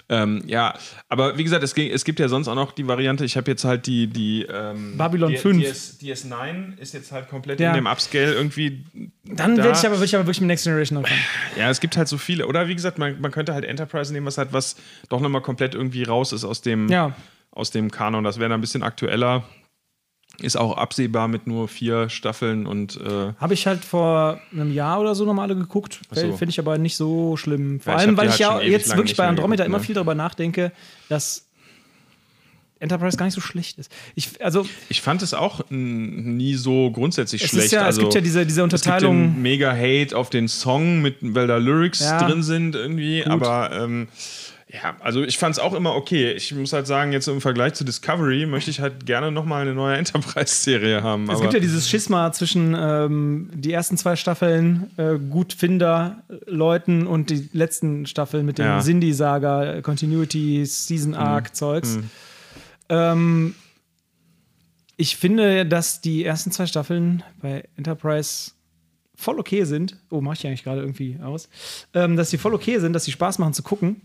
Ähm, 0.08 0.42
ja, 0.46 0.74
aber 1.08 1.36
wie 1.36 1.42
gesagt, 1.44 1.64
es, 1.64 1.72
es 1.76 2.04
gibt 2.04 2.20
ja 2.20 2.28
sonst 2.28 2.46
auch 2.46 2.54
noch 2.54 2.70
die 2.72 2.86
Variante, 2.86 3.24
ich 3.24 3.36
habe 3.36 3.50
jetzt 3.50 3.64
halt 3.64 3.86
die, 3.86 4.06
die 4.06 4.42
ähm, 4.42 4.96
Babylon 4.96 5.30
die, 5.32 5.38
5. 5.38 5.60
DS, 5.60 5.98
DS9 6.00 6.78
ist 6.78 6.94
jetzt 6.94 7.10
halt 7.10 7.28
komplett 7.28 7.58
Ja. 7.58 7.70
in 7.70 7.74
dem 7.76 7.86
Upscale 7.86 8.32
irgendwie. 8.32 8.84
Dann 9.24 9.56
da. 9.56 9.64
würde 9.64 9.78
ich, 9.78 9.86
aber, 9.86 9.98
würd 9.98 10.04
ich 10.08 10.14
aber 10.14 10.24
wirklich 10.26 10.40
mit 10.40 10.48
Next 10.48 10.64
Generation 10.64 10.98
anfangen. 10.98 11.20
Ja, 11.56 11.68
es 11.70 11.80
gibt 11.80 11.96
halt 11.96 12.06
so 12.08 12.16
viele. 12.16 12.46
Oder 12.46 12.68
wie 12.68 12.74
gesagt, 12.74 12.98
man, 12.98 13.20
man 13.20 13.30
könnte 13.32 13.54
halt 13.54 13.64
Enterprise 13.64 14.12
nehmen, 14.12 14.26
was 14.26 14.38
halt 14.38 14.52
was 14.52 14.76
doch 15.08 15.20
nochmal 15.20 15.42
komplett 15.42 15.74
irgendwie 15.74 16.04
raus 16.04 16.32
ist 16.32 16.44
aus 16.44 16.60
dem, 16.62 16.88
Ja. 16.88 17.14
aus 17.50 17.70
dem 17.72 17.90
Kanon. 17.90 18.22
Das 18.22 18.38
wäre 18.38 18.50
dann 18.50 18.58
ein 18.58 18.62
bisschen 18.62 18.82
aktueller. 18.84 19.42
Ist 20.42 20.56
auch 20.56 20.76
absehbar 20.76 21.28
mit 21.28 21.46
nur 21.46 21.68
vier 21.68 22.08
Staffeln 22.08 22.66
und 22.66 22.96
äh, 23.00 23.32
Habe 23.38 23.54
ich 23.54 23.66
halt 23.66 23.84
vor 23.84 24.40
einem 24.52 24.72
Jahr 24.72 25.00
oder 25.00 25.14
so 25.14 25.24
nochmal 25.24 25.48
geguckt. 25.48 26.00
Ach 26.10 26.16
so. 26.16 26.36
Finde 26.36 26.50
ich 26.50 26.58
aber 26.58 26.78
nicht 26.78 26.96
so 26.96 27.36
schlimm. 27.36 27.80
Vor 27.80 27.92
Ja, 27.92 27.98
allem, 28.00 28.16
weil 28.16 28.28
ich 28.28 28.38
ja 28.38 28.50
halt 28.54 28.62
ewig 28.64 28.72
jetzt 28.72 28.96
wirklich 28.96 29.16
bei 29.16 29.26
Andromeda 29.26 29.64
geguckt, 29.64 29.68
immer 29.68 29.78
ne? 29.78 29.84
viel 29.84 29.94
darüber 29.94 30.14
nachdenke, 30.14 30.72
dass 31.08 31.46
Enterprise 32.80 33.16
gar 33.16 33.26
nicht 33.26 33.34
so 33.34 33.40
schlecht 33.40 33.78
ist. 33.78 33.92
Ich, 34.16 34.44
also, 34.44 34.66
ich 34.88 35.00
fand 35.02 35.22
es 35.22 35.34
auch 35.34 35.60
nie 35.70 36.54
so 36.54 36.90
grundsätzlich 36.90 37.46
schlecht. 37.46 37.66
ist 37.66 37.72
ja, 37.72 37.82
also, 37.82 38.00
es 38.00 38.04
gibt 38.04 38.14
ja 38.14 38.20
diese, 38.20 38.44
diese 38.44 38.60
es 38.62 38.70
gibt 38.70 38.84
Unterteilung. 38.84 39.40
mega 39.40 39.72
Hate 39.72 40.16
auf 40.16 40.30
den 40.30 40.48
Song, 40.48 41.00
mit, 41.00 41.18
weil 41.20 41.46
da 41.46 41.58
Lyrics 41.58 42.00
Ja. 42.00 42.26
drin 42.26 42.42
sind 42.42 42.74
irgendwie. 42.74 43.24
Aber 43.24 43.70
ähm, 43.72 44.08
ja, 44.72 44.96
also 45.00 45.22
ich 45.22 45.36
fand 45.36 45.54
es 45.54 45.58
auch 45.58 45.74
immer 45.74 45.94
okay. 45.94 46.32
Ich 46.32 46.54
muss 46.54 46.72
halt 46.72 46.86
sagen, 46.86 47.12
jetzt 47.12 47.28
im 47.28 47.42
Vergleich 47.42 47.74
zu 47.74 47.84
Discovery 47.84 48.46
möchte 48.46 48.70
ich 48.70 48.80
halt 48.80 49.04
gerne 49.04 49.30
nochmal 49.30 49.62
eine 49.62 49.74
neue 49.74 49.96
Enterprise-Serie 49.98 51.02
haben. 51.02 51.28
Es 51.28 51.40
gibt 51.40 51.52
ja 51.52 51.60
dieses 51.60 51.90
Schisma 51.90 52.32
zwischen 52.32 52.74
ähm, 52.78 53.50
die 53.52 53.70
ersten 53.72 53.98
zwei 53.98 54.16
Staffeln 54.16 54.90
äh, 54.96 55.18
Gutfinder-Leuten 55.18 57.06
und 57.06 57.28
die 57.28 57.50
letzten 57.52 58.06
Staffeln 58.06 58.46
mit 58.46 58.56
dem 58.56 58.64
Ja. 58.64 58.80
Sindhi-Saga, 58.80 59.82
Continuity, 59.82 60.64
Season-Arc-Zeugs. 60.64 61.96
Mhm. 61.96 62.10
Ähm, 62.88 63.54
ich 64.96 65.16
finde, 65.16 65.66
dass 65.66 66.00
die 66.00 66.24
ersten 66.24 66.50
zwei 66.50 66.64
Staffeln 66.64 67.22
bei 67.42 67.64
Enterprise 67.76 68.52
voll 69.16 69.38
okay 69.38 69.64
sind. 69.64 69.98
Oh, 70.10 70.22
mache 70.22 70.36
ich 70.38 70.46
eigentlich 70.46 70.64
gerade 70.64 70.80
irgendwie 70.80 71.18
aus. 71.22 71.50
Ähm, 71.92 72.16
dass 72.16 72.30
die 72.30 72.38
voll 72.38 72.54
okay 72.54 72.78
sind, 72.78 72.94
dass 72.94 73.04
die 73.04 73.12
Spaß 73.12 73.38
machen 73.38 73.52
zu 73.52 73.62
gucken. 73.62 74.00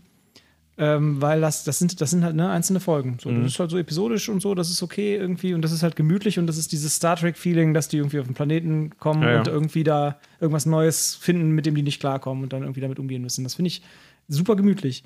Ähm, 0.80 1.20
weil 1.20 1.40
das, 1.40 1.64
das, 1.64 1.80
sind, 1.80 2.00
das 2.00 2.10
sind 2.10 2.22
halt 2.22 2.36
ne, 2.36 2.48
einzelne 2.50 2.78
Folgen. 2.78 3.18
So, 3.20 3.30
Mhm. 3.30 3.42
Das 3.42 3.52
ist 3.52 3.58
halt 3.58 3.70
so 3.70 3.78
episodisch 3.78 4.28
und 4.28 4.40
so, 4.40 4.54
das 4.54 4.70
ist 4.70 4.80
okay 4.80 5.16
irgendwie 5.16 5.52
und 5.52 5.62
das 5.62 5.72
ist 5.72 5.82
halt 5.82 5.96
gemütlich 5.96 6.38
und 6.38 6.46
das 6.46 6.56
ist 6.56 6.70
dieses 6.70 6.94
Star 6.94 7.16
Trek-Feeling, 7.16 7.74
dass 7.74 7.88
die 7.88 7.96
irgendwie 7.96 8.20
auf 8.20 8.26
den 8.26 8.34
Planeten 8.34 8.96
kommen 8.98 9.22
Ja, 9.24 9.32
ja. 9.32 9.38
und 9.40 9.48
irgendwie 9.48 9.82
da 9.82 10.20
irgendwas 10.40 10.66
Neues 10.66 11.16
finden, 11.16 11.50
mit 11.50 11.66
dem 11.66 11.74
die 11.74 11.82
nicht 11.82 11.98
klarkommen 11.98 12.44
und 12.44 12.52
dann 12.52 12.62
irgendwie 12.62 12.80
damit 12.80 13.00
umgehen 13.00 13.22
müssen. 13.22 13.42
Das 13.42 13.56
finde 13.56 13.68
ich 13.68 13.82
super 14.28 14.54
gemütlich. 14.54 15.02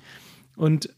Und 0.55 0.89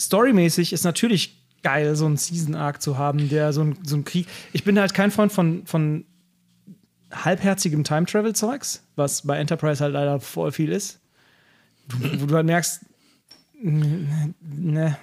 storymäßig 0.00 0.72
ist 0.72 0.84
natürlich 0.84 1.44
geil, 1.62 1.94
so 1.96 2.06
einen 2.06 2.16
Season-Arc 2.16 2.82
zu 2.82 2.98
haben, 2.98 3.28
der 3.28 3.52
so 3.52 3.62
ein, 3.62 3.78
so 3.84 3.96
ein 3.96 4.04
Krieg. 4.04 4.26
Ich 4.52 4.64
bin 4.64 4.78
halt 4.78 4.94
kein 4.94 5.10
Freund 5.12 5.32
von, 5.32 5.64
von 5.66 6.04
halbherzigem 7.12 7.84
Time-Travel-Zeugs, 7.84 8.82
was 8.96 9.22
bei 9.22 9.38
Enterprise 9.38 9.82
halt 9.82 9.92
leider 9.92 10.18
voll 10.20 10.52
viel 10.52 10.72
ist. 10.72 10.98
Du, 11.88 12.20
wo 12.20 12.26
du 12.26 12.34
halt 12.34 12.46
merkst, 12.46 12.84
ne, 13.62 14.96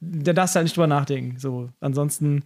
da 0.00 0.32
darfst 0.32 0.54
du 0.54 0.56
halt 0.58 0.64
nicht 0.64 0.76
drüber 0.76 0.86
nachdenken. 0.86 1.38
So, 1.38 1.70
ansonsten, 1.80 2.44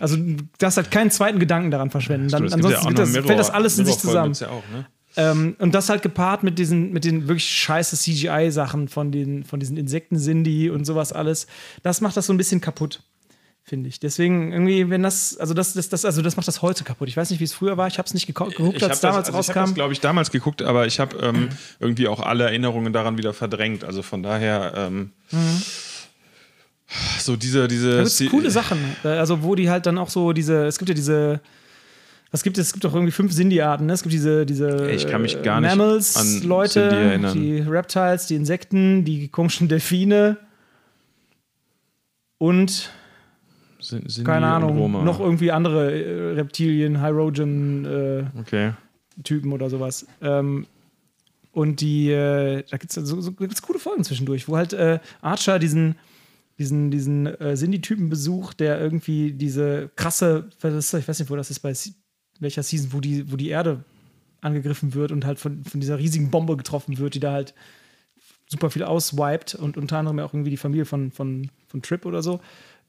also 0.00 0.16
darfst 0.58 0.76
halt 0.76 0.90
keinen 0.90 1.10
zweiten 1.10 1.38
Gedanken 1.38 1.70
daran 1.70 1.90
verschwenden. 1.90 2.28
Dann, 2.28 2.48
Stimmt, 2.48 2.64
ja 2.64 2.78
ansonsten 2.78 2.88
noch 2.92 2.94
das, 2.94 3.12
Mirror- 3.12 3.26
fällt 3.26 3.38
das 3.38 3.50
alles 3.50 3.78
in 3.78 3.86
sich 3.86 3.98
zusammen. 3.98 4.34
Ja 4.34 4.48
auch, 4.48 4.62
ne? 4.72 4.86
Ähm, 5.16 5.54
und 5.60 5.74
das 5.76 5.88
halt 5.88 6.02
gepaart 6.02 6.42
mit 6.42 6.58
diesen, 6.58 6.92
mit 6.92 7.04
den 7.04 7.28
wirklich 7.28 7.44
scheiße 7.48 7.96
CGI-Sachen 7.96 8.88
von, 8.88 9.12
den, 9.12 9.44
von 9.44 9.60
diesen 9.60 9.76
Insekten-Cindy 9.76 10.70
und 10.70 10.84
sowas 10.84 11.12
alles, 11.12 11.46
das 11.84 12.00
macht 12.00 12.16
das 12.16 12.26
so 12.26 12.32
ein 12.32 12.36
bisschen 12.36 12.60
kaputt, 12.60 13.00
finde 13.66 13.88
ich. 13.88 13.98
Deswegen 13.98 14.52
irgendwie, 14.52 14.90
wenn 14.90 15.02
das, 15.02 15.38
also 15.38 15.54
das, 15.54 15.72
das, 15.72 15.88
das, 15.88 16.04
also 16.04 16.20
das 16.20 16.36
macht 16.36 16.46
das 16.46 16.60
heute 16.60 16.84
kaputt. 16.84 17.08
Ich 17.08 17.16
weiß 17.16 17.30
nicht, 17.30 17.40
wie 17.40 17.44
es 17.44 17.54
früher 17.54 17.76
war. 17.78 17.88
Ich 17.88 17.96
habe 17.98 18.06
es 18.06 18.12
nicht 18.12 18.26
geguckt, 18.26 18.52
Ich 18.58 18.60
als 18.60 18.82
habe 18.82 19.00
damals 19.00 19.28
also 19.28 19.40
ich 19.40 19.48
hab 19.48 19.56
rauskam. 19.56 19.60
das 19.60 19.74
glaube 19.74 19.92
ich, 19.94 20.00
damals 20.00 20.30
geguckt, 20.30 20.62
aber 20.62 20.86
ich 20.86 21.00
habe 21.00 21.16
ähm, 21.16 21.48
irgendwie 21.80 22.06
auch 22.06 22.20
alle 22.20 22.44
Erinnerungen 22.44 22.92
daran 22.92 23.16
wieder 23.16 23.32
verdrängt. 23.32 23.82
Also 23.82 24.02
von 24.02 24.22
daher, 24.22 24.74
ähm, 24.76 25.12
so 27.18 27.36
diese, 27.36 27.66
diese. 27.66 27.90
Da 27.96 28.02
gibt's 28.04 28.22
coole 28.30 28.50
Sachen. 28.50 28.78
Also, 29.02 29.42
wo 29.42 29.54
die 29.54 29.70
halt 29.70 29.86
dann 29.86 29.96
auch 29.98 30.10
so 30.10 30.32
diese, 30.34 30.66
es 30.66 30.78
gibt 30.78 30.90
ja 30.90 30.94
diese, 30.94 31.40
was 32.30 32.42
gibt 32.42 32.58
es? 32.58 32.66
Es 32.66 32.72
gibt 32.74 32.84
doch 32.84 32.94
irgendwie 32.94 33.12
fünf 33.12 33.32
Sindy-Arten. 33.32 33.86
Ne? 33.86 33.94
Es 33.94 34.02
gibt 34.02 34.12
diese, 34.12 34.44
diese 34.44 34.90
Ich 34.90 35.06
kann 35.06 35.22
mich 35.22 35.42
gar 35.42 35.62
nicht 35.62 35.70
an 35.72 36.42
erinnern. 36.92 37.32
die 37.32 37.60
Reptiles, 37.60 38.26
die 38.26 38.34
Insekten, 38.34 39.04
die 39.06 39.28
komischen 39.28 39.68
Delfine 39.68 40.36
und 42.36 42.90
Sind, 43.84 44.24
keine 44.24 44.46
Ahnung, 44.46 45.04
noch 45.04 45.20
irgendwie 45.20 45.50
andere 45.50 45.92
äh, 45.92 46.32
Reptilien, 46.34 47.02
Hydrogen-Typen 47.02 48.40
Okay. 48.40 48.72
oder 49.54 49.68
sowas. 49.68 50.06
Ähm, 50.22 50.66
und 51.52 51.80
die, 51.80 52.10
äh, 52.10 52.64
da 52.68 52.76
gibt 52.78 52.96
es 52.96 53.08
so, 53.08 53.20
so 53.20 53.32
gibt's 53.32 53.62
coole 53.62 53.78
Folgen 53.78 54.02
zwischendurch, 54.04 54.48
wo 54.48 54.56
halt 54.56 54.72
äh, 54.72 54.98
Archer 55.20 55.58
diesen, 55.58 55.96
diesen, 56.58 56.90
diesen 56.90 57.26
äh, 57.26 57.56
Sindy-Typen 57.56 58.08
besucht, 58.08 58.60
der 58.60 58.80
irgendwie 58.80 59.32
diese 59.32 59.90
krasse, 59.96 60.48
ist 60.62 60.94
ich 60.94 61.06
weiß 61.06 61.18
nicht, 61.20 61.30
wo 61.30 61.36
das 61.36 61.50
ist, 61.50 61.60
bei 61.60 61.72
welcher 62.40 62.62
Season, 62.62 62.92
wo 62.92 63.00
die, 63.00 63.30
wo 63.30 63.36
die 63.36 63.48
Erde 63.48 63.84
angegriffen 64.40 64.94
wird 64.94 65.12
und 65.12 65.24
halt 65.24 65.38
von, 65.38 65.64
von 65.64 65.80
dieser 65.80 65.98
riesigen 65.98 66.30
Bombe 66.30 66.56
getroffen 66.56 66.98
wird, 66.98 67.14
die 67.14 67.20
da 67.20 67.32
halt 67.32 67.54
super 68.46 68.70
viel 68.70 68.82
auswiped 68.82 69.54
und 69.54 69.76
unter 69.76 69.98
anderem 69.98 70.18
auch 70.20 70.34
irgendwie 70.34 70.50
die 70.50 70.56
Familie 70.56 70.84
von, 70.84 71.10
von, 71.10 71.50
von 71.66 71.82
Trip 71.82 72.04
oder 72.04 72.22
so. 72.22 72.40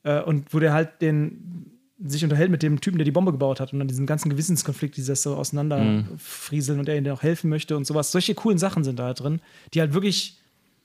Äh, 0.06 0.22
und 0.22 0.54
wo 0.54 0.60
der 0.60 0.72
halt 0.72 1.02
den 1.02 1.72
sich 1.98 2.24
unterhält 2.24 2.52
mit 2.52 2.62
dem 2.62 2.82
Typen, 2.82 2.98
der 2.98 3.06
die 3.06 3.12
Bombe 3.12 3.32
gebaut 3.32 3.60
hat 3.60 3.72
und 3.74 3.80
dann 3.80 3.88
diesen 3.88 4.06
ganzen 4.06 4.30
Gewissenskonflikt, 4.30 4.98
dieses 4.98 5.24
so 5.24 5.36
auseinanderfrieseln 5.36 6.80
und 6.80 6.89
er 6.89 6.98
ihn 6.98 7.10
auch 7.10 7.24
helfen 7.24 7.50
möchte 7.50 7.78
und 7.78 7.88
sowas. 7.88 8.12
Solche 8.12 8.36
coolen 8.36 8.58
Sachen 8.58 8.84
sind 8.84 9.00
da 9.00 9.06
halt 9.06 9.22
drin, 9.22 9.39
die 9.74 9.80
halt 9.80 9.94
wirklich, 9.94 10.38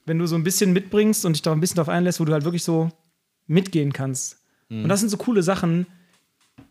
wenn 0.07 0.19
du 0.19 0.27
so 0.27 0.37
ein 0.37 0.45
bisschen 0.45 0.73
mitbringst 0.73 1.25
und 1.25 1.35
dich 1.35 1.43
da 1.43 1.53
ein 1.53 1.61
bisschen 1.61 1.77
drauf 1.77 1.89
einlässt, 1.89 2.21
wo 2.21 2.25
du 2.25 2.33
halt 2.33 2.45
wirklich 2.45 2.63
so 2.63 2.91
mitgehen 3.49 3.93
kannst. 3.93 4.39
Und 4.71 4.89
das 4.89 5.01
sind 5.01 5.09
so 5.09 5.17
coole 5.17 5.43
Sachen, 5.43 5.87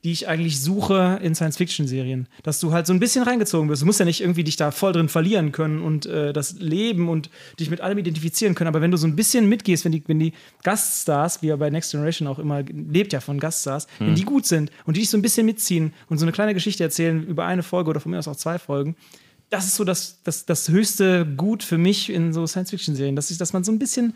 die 0.04 0.12
ich 0.12 0.28
eigentlich 0.28 0.62
suche 0.62 1.20
in 1.22 1.36
Science-Fiction-Serien. 1.36 2.28
Dass 2.44 2.60
du 2.60 2.72
halt 2.72 2.88
so 2.88 2.94
ein 2.94 3.00
bisschen 3.00 3.24
reingezogen 3.24 3.70
wirst. 3.70 3.82
Du 3.82 3.86
musst 3.86 4.00
ja 4.00 4.06
nicht 4.06 4.22
irgendwie 4.22 4.44
dich 4.44 4.56
da 4.56 4.72
voll 4.72 4.94
drin 4.94 5.10
verlieren 5.10 5.52
können 5.52 5.82
und 5.82 6.06
äh, 6.06 6.34
das 6.34 6.54
Leben 6.60 7.10
und 7.10 7.30
dich 7.60 7.70
mit 7.70 7.82
allem 7.82 7.98
identifizieren 7.98 8.56
können. 8.56 8.68
Aber 8.68 8.82
wenn 8.82 8.92
du 8.92 8.98
so 8.98 9.08
ein 9.08 9.16
bisschen 9.16 9.48
mitgehst, 9.50 9.86
wenn 9.86 9.92
die, 9.92 10.04
wenn 10.08 10.20
die 10.20 10.34
Gaststars, 10.64 11.42
wie 11.42 11.48
ja 11.48 11.56
bei 11.56 11.70
Next 11.70 11.92
Generation 11.92 12.28
auch 12.28 12.40
immer 12.40 12.64
lebt 12.64 13.14
ja 13.14 13.20
von 13.20 13.40
Gaststars, 13.40 13.88
wenn 14.00 14.16
die 14.16 14.24
gut 14.24 14.46
sind 14.46 14.72
und 14.86 14.96
die 14.96 15.02
dich 15.02 15.10
so 15.10 15.18
ein 15.18 15.22
bisschen 15.22 15.46
mitziehen 15.46 15.94
und 16.08 16.18
so 16.18 16.26
eine 16.26 16.32
kleine 16.32 16.54
Geschichte 16.54 16.84
erzählen 16.84 17.24
über 17.26 17.46
eine 17.46 17.64
Folge 17.64 17.90
oder 17.90 18.00
von 18.00 18.12
mir 18.12 18.20
aus 18.20 18.28
auch 18.28 18.36
zwei 18.36 18.60
Folgen, 18.60 18.96
das 19.50 19.66
ist 19.66 19.76
so 19.76 19.84
das, 19.84 20.22
das, 20.24 20.46
das 20.46 20.70
höchste 20.70 21.26
Gut 21.26 21.64
für 21.64 21.78
mich 21.78 22.10
in 22.10 22.34
so 22.34 22.46
Science-Fiction-Serien, 22.46 23.16
dass, 23.16 23.32
ich, 23.32 23.38
dass 23.38 23.54
man 23.54 23.64
so 23.64 23.72
ein 23.72 23.80
bisschen 23.80 24.16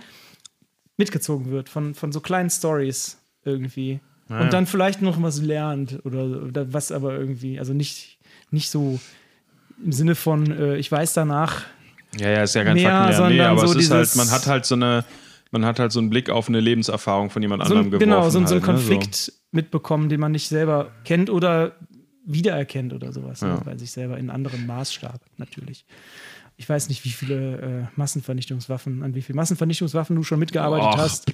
mitgezogen 0.97 1.51
wird 1.51 1.69
von, 1.69 1.95
von 1.95 2.11
so 2.11 2.21
kleinen 2.21 2.49
Stories 2.49 3.17
irgendwie. 3.43 3.99
Und 4.29 4.51
dann 4.53 4.65
vielleicht 4.65 5.01
noch 5.01 5.21
was 5.21 5.41
lernt 5.41 5.99
oder, 6.05 6.23
oder 6.43 6.73
was 6.73 6.91
aber 6.91 7.13
irgendwie, 7.17 7.59
also 7.59 7.73
nicht, 7.73 8.17
nicht 8.51 8.69
so 8.69 8.99
im 9.83 9.91
Sinne 9.91 10.15
von, 10.15 10.49
äh, 10.51 10.77
ich 10.77 10.91
weiß 10.91 11.13
danach, 11.13 11.61
Ja, 12.17 12.29
ja, 12.29 12.43
ist 12.43 12.55
ja 12.55 12.63
kein 12.63 12.75
Mehr, 12.75 12.89
Faktenlernen. 12.89 13.37
Nee, 13.37 13.41
aber 13.43 13.67
so 13.67 13.77
es 13.77 13.85
ist 13.85 13.91
halt, 13.91 14.15
man 14.15 14.31
hat 14.31 14.47
halt 14.47 14.65
so 14.65 14.75
eine, 14.75 15.03
man 15.51 15.65
hat 15.65 15.77
halt 15.79 15.91
so 15.91 15.99
einen 15.99 16.09
Blick 16.09 16.29
auf 16.29 16.47
eine 16.47 16.59
Lebenserfahrung 16.61 17.29
von 17.29 17.41
jemand 17.41 17.63
so, 17.63 17.73
anderem 17.75 17.87
ein- 17.87 17.91
geworfen. 17.91 18.09
genau, 18.09 18.23
so, 18.23 18.29
so 18.31 18.37
einen 18.39 18.47
halt, 18.47 18.61
ne? 18.61 18.65
Konflikt 18.65 19.33
mitbekommen, 19.51 20.09
den 20.09 20.19
man 20.19 20.31
nicht 20.31 20.47
selber 20.47 20.91
kennt 21.03 21.29
oder 21.29 21.73
wiedererkennt 22.25 22.93
oder 22.93 23.11
sowas, 23.11 23.41
Ja. 23.41 23.55
ne? 23.55 23.61
bei 23.65 23.77
sich 23.77 23.91
selber 23.91 24.17
in 24.17 24.29
anderem 24.29 24.65
Maßstab 24.65 25.19
natürlich. 25.37 25.85
Ich 26.55 26.69
weiß 26.69 26.87
nicht, 26.89 27.03
wie 27.03 27.09
viele 27.09 27.57
äh, 27.57 27.83
Massenvernichtungswaffen, 27.97 29.03
an 29.03 29.13
wie 29.15 29.21
viele 29.21 29.35
Massenvernichtungswaffen 29.35 30.15
du 30.15 30.23
schon 30.23 30.39
mitgearbeitet 30.39 30.87
Och. 30.93 30.97
hast. 30.97 31.31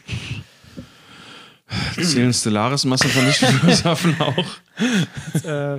Zählen 2.01 2.33
Stellaris 2.33 2.85
Massenvernichtungswaffen 2.85 4.15
auch? 4.21 4.45
Äh, 5.43 5.77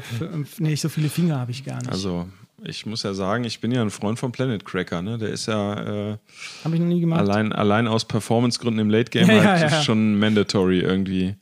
nee, 0.59 0.75
so 0.77 0.89
viele 0.89 1.09
Finger 1.09 1.39
habe 1.39 1.51
ich 1.51 1.65
gar 1.65 1.79
nicht. 1.79 1.91
Also, 1.91 2.29
ich 2.63 2.87
muss 2.87 3.03
ja 3.03 3.15
sagen, 3.15 3.45
ich 3.45 3.61
bin 3.61 3.73
ja 3.73 3.83
ein 3.83 3.91
Freund 3.91 4.19
von 4.19 4.33
Planet 4.33 4.65
Cracker, 4.65 5.03
ne? 5.03 5.19
Der 5.19 5.31
ist 5.31 5.47
ja 5.47 6.11
äh, 6.13 6.19
habe 6.65 6.75
ich 6.75 6.81
noch 6.81 6.87
nie 6.89 7.01
gemacht. 7.01 7.21
allein, 7.21 7.53
allein 7.53 7.89
aus 7.89 8.05
Performance-Gründen 8.07 8.81
im 8.81 8.91
Late 8.91 9.11
Game 9.11 9.29
Ja, 9.31 9.43
halt 9.43 9.63
ja, 9.63 9.69
ja. 9.69 9.83
schon 9.83 10.19
mandatory 10.19 10.81
irgendwie. 10.81 11.35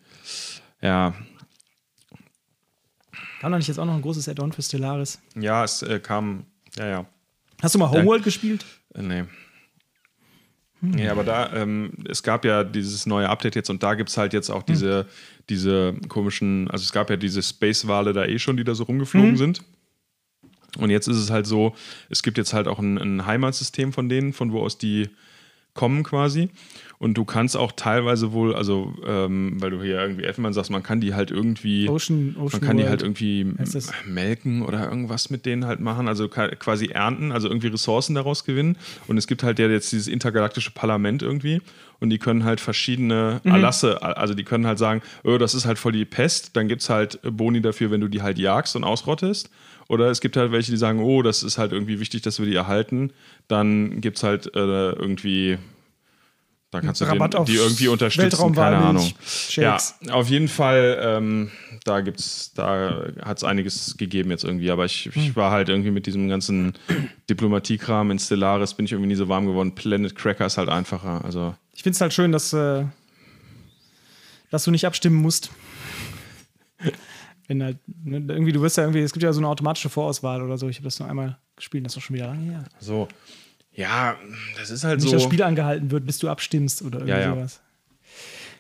Ja, 0.80 1.12
Kam 3.40 3.52
da 3.52 3.58
nicht 3.58 3.68
jetzt 3.68 3.78
auch 3.78 3.84
noch 3.84 3.94
ein 3.94 4.02
großes 4.02 4.28
Add-on 4.28 4.52
für 4.52 4.62
Stellaris? 4.62 5.20
ja, 5.36 5.62
es 5.62 5.82
äh, 5.82 6.00
kam, 6.00 6.44
ja, 6.76 6.86
ja. 6.86 7.06
Hast 7.62 7.74
du 7.74 7.78
mal 7.78 7.90
Homeworld 7.90 8.24
gespielt? 8.24 8.64
Äh, 8.94 9.02
Nee. 9.02 9.24
Nee, 10.80 11.08
aber 11.08 11.24
da, 11.24 11.52
ähm, 11.54 11.90
es 12.08 12.22
gab 12.22 12.44
ja 12.44 12.62
dieses 12.62 13.06
neue 13.06 13.28
Update 13.28 13.56
jetzt 13.56 13.68
und 13.68 13.82
da 13.82 13.94
gibt 13.94 14.10
es 14.10 14.16
halt 14.16 14.32
jetzt 14.32 14.48
auch 14.48 14.62
diese, 14.62 15.06
diese 15.48 15.94
komischen, 16.08 16.70
also 16.70 16.84
es 16.84 16.92
gab 16.92 17.10
ja 17.10 17.16
diese 17.16 17.42
Space-Wale 17.42 18.12
da 18.12 18.24
eh 18.24 18.38
schon, 18.38 18.56
die 18.56 18.64
da 18.64 18.74
so 18.74 18.84
rumgeflogen 18.84 19.36
sind. 19.36 19.62
Und 20.76 20.90
jetzt 20.90 21.08
ist 21.08 21.16
es 21.16 21.30
halt 21.30 21.46
so, 21.46 21.74
es 22.10 22.22
gibt 22.22 22.38
jetzt 22.38 22.52
halt 22.52 22.68
auch 22.68 22.78
ein, 22.78 22.98
ein 22.98 23.26
Heimatsystem 23.26 23.92
von 23.92 24.08
denen, 24.08 24.32
von 24.32 24.52
wo 24.52 24.60
aus 24.60 24.78
die 24.78 25.08
kommen 25.74 26.02
quasi. 26.02 26.50
Und 27.00 27.14
du 27.14 27.24
kannst 27.24 27.56
auch 27.56 27.70
teilweise 27.70 28.32
wohl, 28.32 28.56
also 28.56 28.92
ähm, 29.06 29.54
weil 29.60 29.70
du 29.70 29.80
hier 29.82 30.00
irgendwie 30.00 30.24
Elfenbein 30.24 30.52
sagst, 30.52 30.70
man 30.72 30.82
kann 30.82 31.00
die 31.00 31.14
halt 31.14 31.30
irgendwie, 31.30 31.88
Ocean, 31.88 32.34
Ocean 32.36 32.48
man 32.52 32.60
kann 32.60 32.76
die 32.76 32.82
World. 32.82 32.90
halt 32.90 33.02
irgendwie 33.02 33.46
melken 34.04 34.62
oder 34.62 34.88
irgendwas 34.88 35.30
mit 35.30 35.46
denen 35.46 35.64
halt 35.64 35.78
machen, 35.78 36.08
also 36.08 36.28
quasi 36.28 36.86
ernten, 36.86 37.30
also 37.30 37.48
irgendwie 37.48 37.68
Ressourcen 37.68 38.14
daraus 38.14 38.44
gewinnen. 38.44 38.76
Und 39.06 39.16
es 39.16 39.26
gibt 39.28 39.42
halt 39.44 39.58
ja 39.60 39.68
jetzt 39.68 39.92
dieses 39.92 40.08
intergalaktische 40.08 40.72
Parlament 40.72 41.22
irgendwie 41.22 41.60
und 42.00 42.10
die 42.10 42.18
können 42.18 42.44
halt 42.44 42.60
verschiedene 42.60 43.40
Mhm. 43.44 43.52
Erlasse, 43.52 44.02
also 44.02 44.34
die 44.34 44.44
können 44.44 44.66
halt 44.66 44.78
sagen, 44.78 45.00
oh, 45.22 45.38
das 45.38 45.54
ist 45.54 45.66
halt 45.66 45.78
voll 45.78 45.92
die 45.92 46.04
Pest, 46.04 46.56
dann 46.56 46.66
gibt 46.66 46.82
es 46.82 46.90
halt 46.90 47.20
Boni 47.22 47.60
dafür, 47.60 47.90
wenn 47.92 48.00
du 48.00 48.08
die 48.08 48.22
halt 48.22 48.38
jagst 48.38 48.74
und 48.74 48.82
ausrottest. 48.84 49.50
Oder 49.88 50.10
es 50.10 50.20
gibt 50.20 50.36
halt 50.36 50.52
welche, 50.52 50.70
die 50.70 50.76
sagen, 50.76 51.00
oh, 51.00 51.22
das 51.22 51.42
ist 51.42 51.56
halt 51.58 51.72
irgendwie 51.72 51.98
wichtig, 52.00 52.22
dass 52.22 52.38
wir 52.38 52.46
die 52.46 52.54
erhalten. 52.54 53.10
Dann 53.46 54.00
gibt 54.02 54.18
es 54.18 54.22
halt 54.22 54.54
äh, 54.54 54.90
irgendwie, 54.92 55.56
da 56.70 56.82
kannst 56.82 57.00
du 57.00 57.06
den, 57.06 57.44
die 57.46 57.54
irgendwie 57.54 57.88
unterstützen, 57.88 58.52
keine 58.54 58.76
Ahnung. 58.76 59.06
Ja, 59.52 59.78
Shakes. 59.78 59.94
auf 60.10 60.28
jeden 60.28 60.48
Fall, 60.48 60.98
ähm, 61.02 61.50
da 61.84 62.02
gibt's, 62.02 62.52
da 62.52 63.06
hat 63.22 63.38
es 63.38 63.44
einiges 63.44 63.96
gegeben 63.96 64.30
jetzt 64.30 64.44
irgendwie, 64.44 64.70
aber 64.70 64.84
ich, 64.84 65.06
Hm. 65.12 65.22
ich 65.22 65.36
war 65.36 65.50
halt 65.50 65.70
irgendwie 65.70 65.90
mit 65.90 66.04
diesem 66.06 66.28
ganzen 66.28 66.74
Diplomatiekram 67.30 68.10
in 68.10 68.18
Stellaris 68.18 68.74
bin 68.74 68.84
ich 68.84 68.92
irgendwie 68.92 69.08
nie 69.08 69.14
so 69.14 69.28
warm 69.28 69.46
geworden. 69.46 69.74
Planet 69.74 70.14
Cracker 70.14 70.44
ist 70.44 70.58
halt 70.58 70.68
einfacher, 70.68 71.24
also 71.24 71.54
Ich 71.72 71.82
finde 71.82 71.94
es 71.94 72.00
halt 72.02 72.12
schön, 72.12 72.32
dass, 72.32 72.52
äh, 72.52 72.84
dass 74.50 74.64
du 74.64 74.70
nicht 74.70 74.86
abstimmen 74.86 75.16
musst. 75.16 75.50
Wenn 77.46 77.62
halt, 77.62 77.78
ne, 78.04 78.18
irgendwie, 78.28 78.52
du 78.52 78.60
wirst 78.60 78.76
ja 78.76 78.82
irgendwie, 78.82 79.00
es 79.00 79.12
gibt 79.14 79.22
ja 79.22 79.32
so 79.32 79.40
eine 79.40 79.48
automatische 79.48 79.88
Vorauswahl 79.88 80.42
oder 80.42 80.58
so. 80.58 80.68
Ich 80.68 80.76
habe 80.76 80.84
das 80.84 80.98
nur 81.00 81.08
einmal 81.08 81.38
gespielt, 81.56 81.86
das 81.86 81.92
ist 81.92 81.96
doch 81.96 82.02
schon 82.02 82.16
wieder 82.16 82.26
lange 82.26 82.42
her. 82.44 82.64
so. 82.78 83.08
Ja, 83.78 84.16
das 84.58 84.70
ist 84.70 84.82
halt 84.84 84.98
Nicht 85.00 85.08
so. 85.10 85.14
das 85.16 85.22
Spiel 85.22 85.42
angehalten 85.42 85.90
wird, 85.90 86.04
bis 86.04 86.18
du 86.18 86.28
abstimmst 86.28 86.82
oder 86.82 86.98
irgendwie 86.98 87.10
Ja, 87.12 87.20
ja. 87.20 87.34
sowas. 87.34 87.60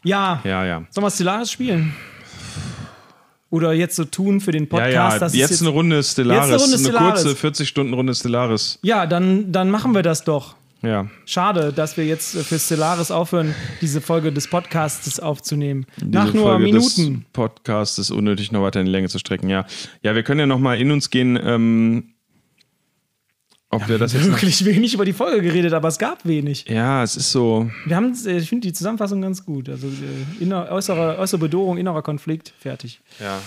Ja, 0.04 0.40
Ja, 0.44 0.64
ja. 0.64 0.84
sollen 0.90 1.04
wir 1.06 1.10
Stellaris 1.10 1.50
spielen? 1.50 1.94
Oder 3.50 3.72
jetzt 3.72 3.96
so 3.96 4.04
tun 4.04 4.40
für 4.40 4.52
den 4.52 4.64
Ja, 4.64 4.68
Podcast, 4.68 5.14
ja, 5.14 5.18
dass 5.18 5.34
jetzt, 5.34 5.50
es 5.50 5.60
eine 5.62 5.70
Runde 5.70 6.02
Stellaris. 6.02 6.50
Jetzt 6.50 6.62
eine 6.62 6.62
Runde 6.62 6.78
Stellaris. 6.78 7.22
kurze 7.24 7.64
40-Stunden-Runde 7.64 8.14
Stellaris. 8.14 8.78
Ja, 8.82 9.06
dann, 9.06 9.50
dann 9.50 9.70
machen 9.70 9.94
wir 9.94 10.02
das 10.02 10.22
doch. 10.22 10.54
Ja. 10.82 11.08
Schade, 11.24 11.72
dass 11.72 11.96
wir 11.96 12.04
jetzt 12.04 12.36
für 12.38 12.58
Stellaris 12.58 13.10
aufhören, 13.10 13.54
diese 13.80 14.00
Folge 14.00 14.32
des 14.32 14.46
Podcasts 14.48 15.18
aufzunehmen. 15.18 15.86
Diese 15.96 16.10
Nach 16.10 16.32
nur 16.32 16.44
Folge 16.44 16.64
Minuten. 16.64 17.14
des 17.14 17.32
Podcasts 17.32 17.98
ist 17.98 18.10
unnötig, 18.12 18.52
noch 18.52 18.62
weiter 18.62 18.78
in 18.80 18.86
die 18.86 18.92
Länge 18.92 19.08
zu 19.08 19.18
strecken. 19.18 19.48
Ja, 19.48 19.64
ja 20.02 20.14
wir 20.14 20.22
können 20.22 20.38
ja 20.40 20.46
noch 20.46 20.60
mal 20.60 20.78
in 20.78 20.92
uns 20.92 21.10
gehen, 21.10 21.36
ähm, 21.42 22.12
ob 23.70 23.86
wir 23.86 23.98
das 23.98 24.14
jetzt 24.14 24.26
Wirklich 24.26 24.64
wenig 24.64 24.94
über 24.94 25.04
die 25.04 25.12
Folge 25.12 25.42
geredet, 25.42 25.74
aber 25.74 25.88
es 25.88 25.98
gab 25.98 26.24
wenig. 26.24 26.64
Ja, 26.68 27.02
es 27.02 27.16
ist 27.16 27.30
so. 27.30 27.70
Wir 27.84 27.96
haben, 27.96 28.14
äh, 28.26 28.38
ich 28.38 28.48
finde 28.48 28.66
die 28.66 28.72
Zusammenfassung 28.72 29.20
ganz 29.20 29.44
gut. 29.44 29.68
Also 29.68 29.88
äh, 29.88 30.42
inner, 30.42 30.70
äußere, 30.70 31.18
äußere 31.18 31.38
Bedrohung, 31.38 31.76
innerer 31.76 32.02
Konflikt, 32.02 32.54
fertig. 32.58 33.00
Ja. 33.20 33.40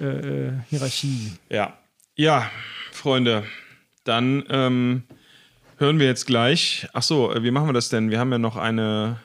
Äh, 0.00 0.04
äh, 0.04 0.52
Hierarchie. 0.68 1.32
Ja. 1.48 1.78
Ja, 2.16 2.50
Freunde, 2.92 3.44
dann 4.04 4.44
ähm, 4.50 5.04
hören 5.78 5.98
wir 5.98 6.06
jetzt 6.06 6.26
gleich. 6.26 6.86
Ach 6.92 7.02
so, 7.02 7.32
äh, 7.32 7.42
wie 7.42 7.50
machen 7.50 7.68
wir 7.68 7.72
das 7.72 7.88
denn? 7.88 8.10
Wir 8.10 8.18
haben 8.18 8.30
ja 8.30 8.38
noch 8.38 8.56
eine. 8.56 9.20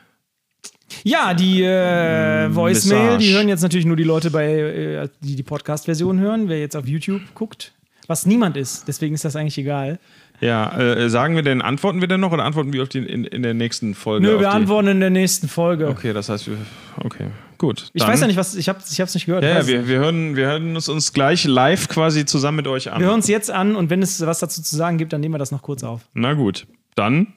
Ja, 1.03 1.34
die 1.34 1.61
äh, 1.61 2.55
Voicemail, 2.55 3.18
die 3.18 3.34
hören 3.34 3.49
jetzt 3.49 3.63
natürlich 3.63 3.86
nur 3.86 3.97
die 3.97 4.03
Leute 4.03 4.32
bei, 4.32 5.09
die 5.20 5.36
die 5.36 5.43
Podcast-Version 5.43 6.20
hören. 6.20 6.47
Wer 6.47 6.59
jetzt 6.59 6.76
auf 6.78 6.88
YouTube 6.88 7.22
guckt, 7.34 7.74
was 8.08 8.26
niemand 8.26 8.58
ist, 8.58 8.88
deswegen 8.88 9.16
ist 9.16 9.26
das 9.26 9.36
eigentlich 9.36 9.58
egal. 9.58 9.99
Ja, 10.41 10.78
äh, 10.78 11.10
sagen 11.10 11.36
wir 11.36 11.43
denn, 11.43 11.62
antworten 11.62 12.01
wir 12.01 12.08
denn 12.08 12.20
noch 12.20 12.32
oder 12.32 12.43
antworten 12.43 12.74
wir 12.74 12.84
auf 12.84 12.89
die, 12.89 12.99
in, 12.99 13.24
in 13.24 13.41
der 13.41 13.53
nächsten 13.53 13.95
Folge? 13.95 14.28
Nö, 14.28 14.39
wir 14.39 14.51
antworten 14.51 14.89
in 14.89 14.99
der 14.99 15.10
nächsten 15.10 15.47
Folge. 15.47 15.88
Okay, 15.88 16.12
das 16.12 16.28
heißt, 16.28 16.47
wir. 16.47 16.58
Okay, 16.97 17.28
gut. 17.58 17.89
Ich 17.93 18.06
weiß 18.06 18.20
ja 18.20 18.28
nicht, 18.28 18.36
was, 18.36 18.56
ich 18.56 18.68
habe 18.68 18.80
ich 18.89 18.99
hab's 18.99 19.14
nicht 19.14 19.26
gehört. 19.28 19.43
Ja, 19.43 19.51
ja 19.51 19.58
es 19.60 19.68
wir, 19.68 19.88
wir, 19.88 19.99
hören, 19.99 20.36
wir 20.36 20.47
hören 20.47 20.76
uns, 20.76 20.89
uns 20.89 21.14
gleich 21.14 21.45
live 21.45 21.88
quasi 21.88 22.26
zusammen 22.26 22.58
mit 22.58 22.68
euch 22.68 22.91
an. 22.91 22.99
wir 22.99 23.08
hören 23.08 23.16
uns 23.16 23.28
jetzt 23.28 23.49
an 23.49 23.76
und 23.76 23.89
wenn 23.89 24.01
es 24.01 24.26
was 24.26 24.39
dazu 24.39 24.62
zu 24.62 24.76
sagen 24.76 24.97
gibt, 24.97 25.14
dann 25.14 25.22
nehmen 25.22 25.36
wir 25.36 25.39
das 25.39 25.51
noch 25.51 25.62
kurz 25.62 25.84
auf. 25.84 26.01
Na 26.14 26.34
gut, 26.34 26.68
dann 26.95 27.28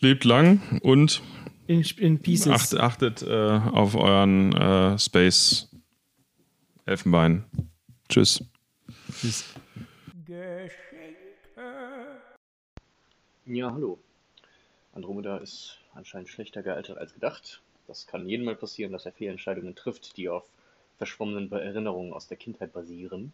lebt 0.00 0.24
lang 0.24 0.60
und 0.82 1.22
In, 1.66 1.82
in 1.96 2.18
Pieces. 2.20 2.52
acht, 2.52 2.76
achtet 2.78 3.22
äh, 3.22 3.60
auf 3.72 3.94
euren 3.94 4.52
äh, 4.52 4.98
Space 4.98 5.70
Elfenbein. 6.84 7.44
Tschüss. 8.08 8.44
Ja, 13.46 13.72
hallo. 13.72 13.98
Andromeda 14.92 15.38
ist 15.38 15.78
anscheinend 15.94 16.28
schlechter 16.28 16.62
gealtert 16.62 16.98
als 16.98 17.14
gedacht. 17.14 17.62
Das 17.86 18.06
kann 18.06 18.28
jedem 18.28 18.44
mal 18.44 18.54
passieren, 18.54 18.92
dass 18.92 19.06
er 19.06 19.12
Fehlentscheidungen 19.12 19.74
trifft, 19.74 20.18
die 20.18 20.28
auf 20.28 20.44
verschwommenen 20.98 21.50
Erinnerungen 21.50 22.12
aus 22.12 22.28
der 22.28 22.36
Kindheit 22.36 22.74
basieren. 22.74 23.32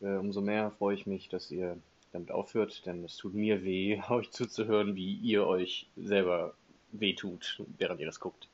Äh, 0.00 0.16
umso 0.16 0.40
mehr 0.40 0.70
freue 0.70 0.94
ich 0.94 1.06
mich, 1.06 1.28
dass 1.28 1.50
ihr 1.50 1.76
damit 2.12 2.30
aufhört, 2.30 2.86
denn 2.86 3.04
es 3.04 3.18
tut 3.18 3.34
mir 3.34 3.62
weh, 3.62 4.00
euch 4.08 4.30
zuzuhören, 4.30 4.96
wie 4.96 5.16
ihr 5.16 5.46
euch 5.46 5.86
selber 5.96 6.54
wehtut, 6.92 7.62
während 7.76 8.00
ihr 8.00 8.06
das 8.06 8.20
guckt. 8.20 8.48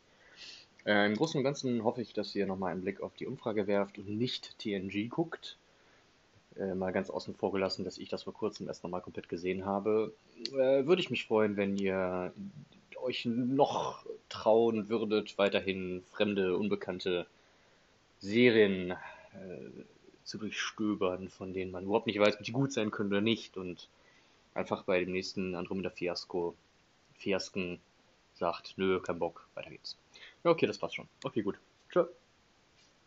Äh, 0.85 1.07
Im 1.07 1.15
Großen 1.15 1.39
und 1.39 1.45
Ganzen 1.45 1.85
hoffe 1.85 2.03
ich, 2.03 2.13
dass 2.13 2.35
ihr 2.35 2.47
nochmal 2.47 2.73
einen 2.73 2.83
Blick 2.83 3.01
auf 3.01 3.15
die 3.15 3.29
Umfrage 3.29 3.69
werft 3.69 3.99
und 3.99 4.09
nicht 4.09 4.59
TNG 4.59 5.09
guckt. 5.09 5.59
Äh, 6.59 6.75
mal 6.75 6.93
ganz 6.93 7.09
außen 7.11 7.35
vor 7.35 7.53
gelassen, 7.53 7.85
dass 7.85 7.99
ich 7.99 8.09
das 8.09 8.25
vor 8.25 8.35
kurzem 8.35 8.69
erst 8.69 8.83
nochmal 8.83 9.01
komplett 9.01 9.29
gesehen 9.29 9.65
habe. 9.65 10.13
Äh, 10.53 10.87
würde 10.87 11.01
ich 11.01 11.11
mich 11.11 11.27
freuen, 11.27 11.57
wenn 11.57 11.77
ihr 11.77 12.33
euch 13.01 13.25
noch 13.25 14.05
trauen 14.29 14.89
würdet, 14.89 15.39
weiterhin 15.39 16.03
fremde, 16.13 16.57
unbekannte 16.57 17.27
Serien 18.21 18.93
äh, 18.93 19.85
zu 20.25 20.39
durchstöbern, 20.39 21.29
von 21.29 21.53
denen 21.53 21.73
man 21.73 21.85
überhaupt 21.85 22.07
nicht 22.07 22.21
weiß, 22.21 22.37
ob 22.37 22.45
die 22.45 22.53
gut 22.53 22.73
sein 22.73 22.91
können 22.91 23.11
oder 23.11 23.21
nicht. 23.21 23.57
Und 23.57 23.89
einfach 24.55 24.85
bei 24.85 25.01
dem 25.01 25.13
nächsten 25.13 25.55
Andromeda-Fiasko, 25.55 26.55
Fiasken 27.15 27.81
sagt, 28.35 28.75
nö, 28.77 29.01
kein 29.01 29.19
Bock, 29.19 29.47
weiter 29.55 29.71
geht's. 29.71 29.97
Ja, 30.45 30.51
okay, 30.51 30.67
das 30.67 30.81
war's 30.83 30.95
schon. 30.95 31.09
Okay, 31.25 31.43
gut. 31.43 31.59
Tschö. 31.91 32.07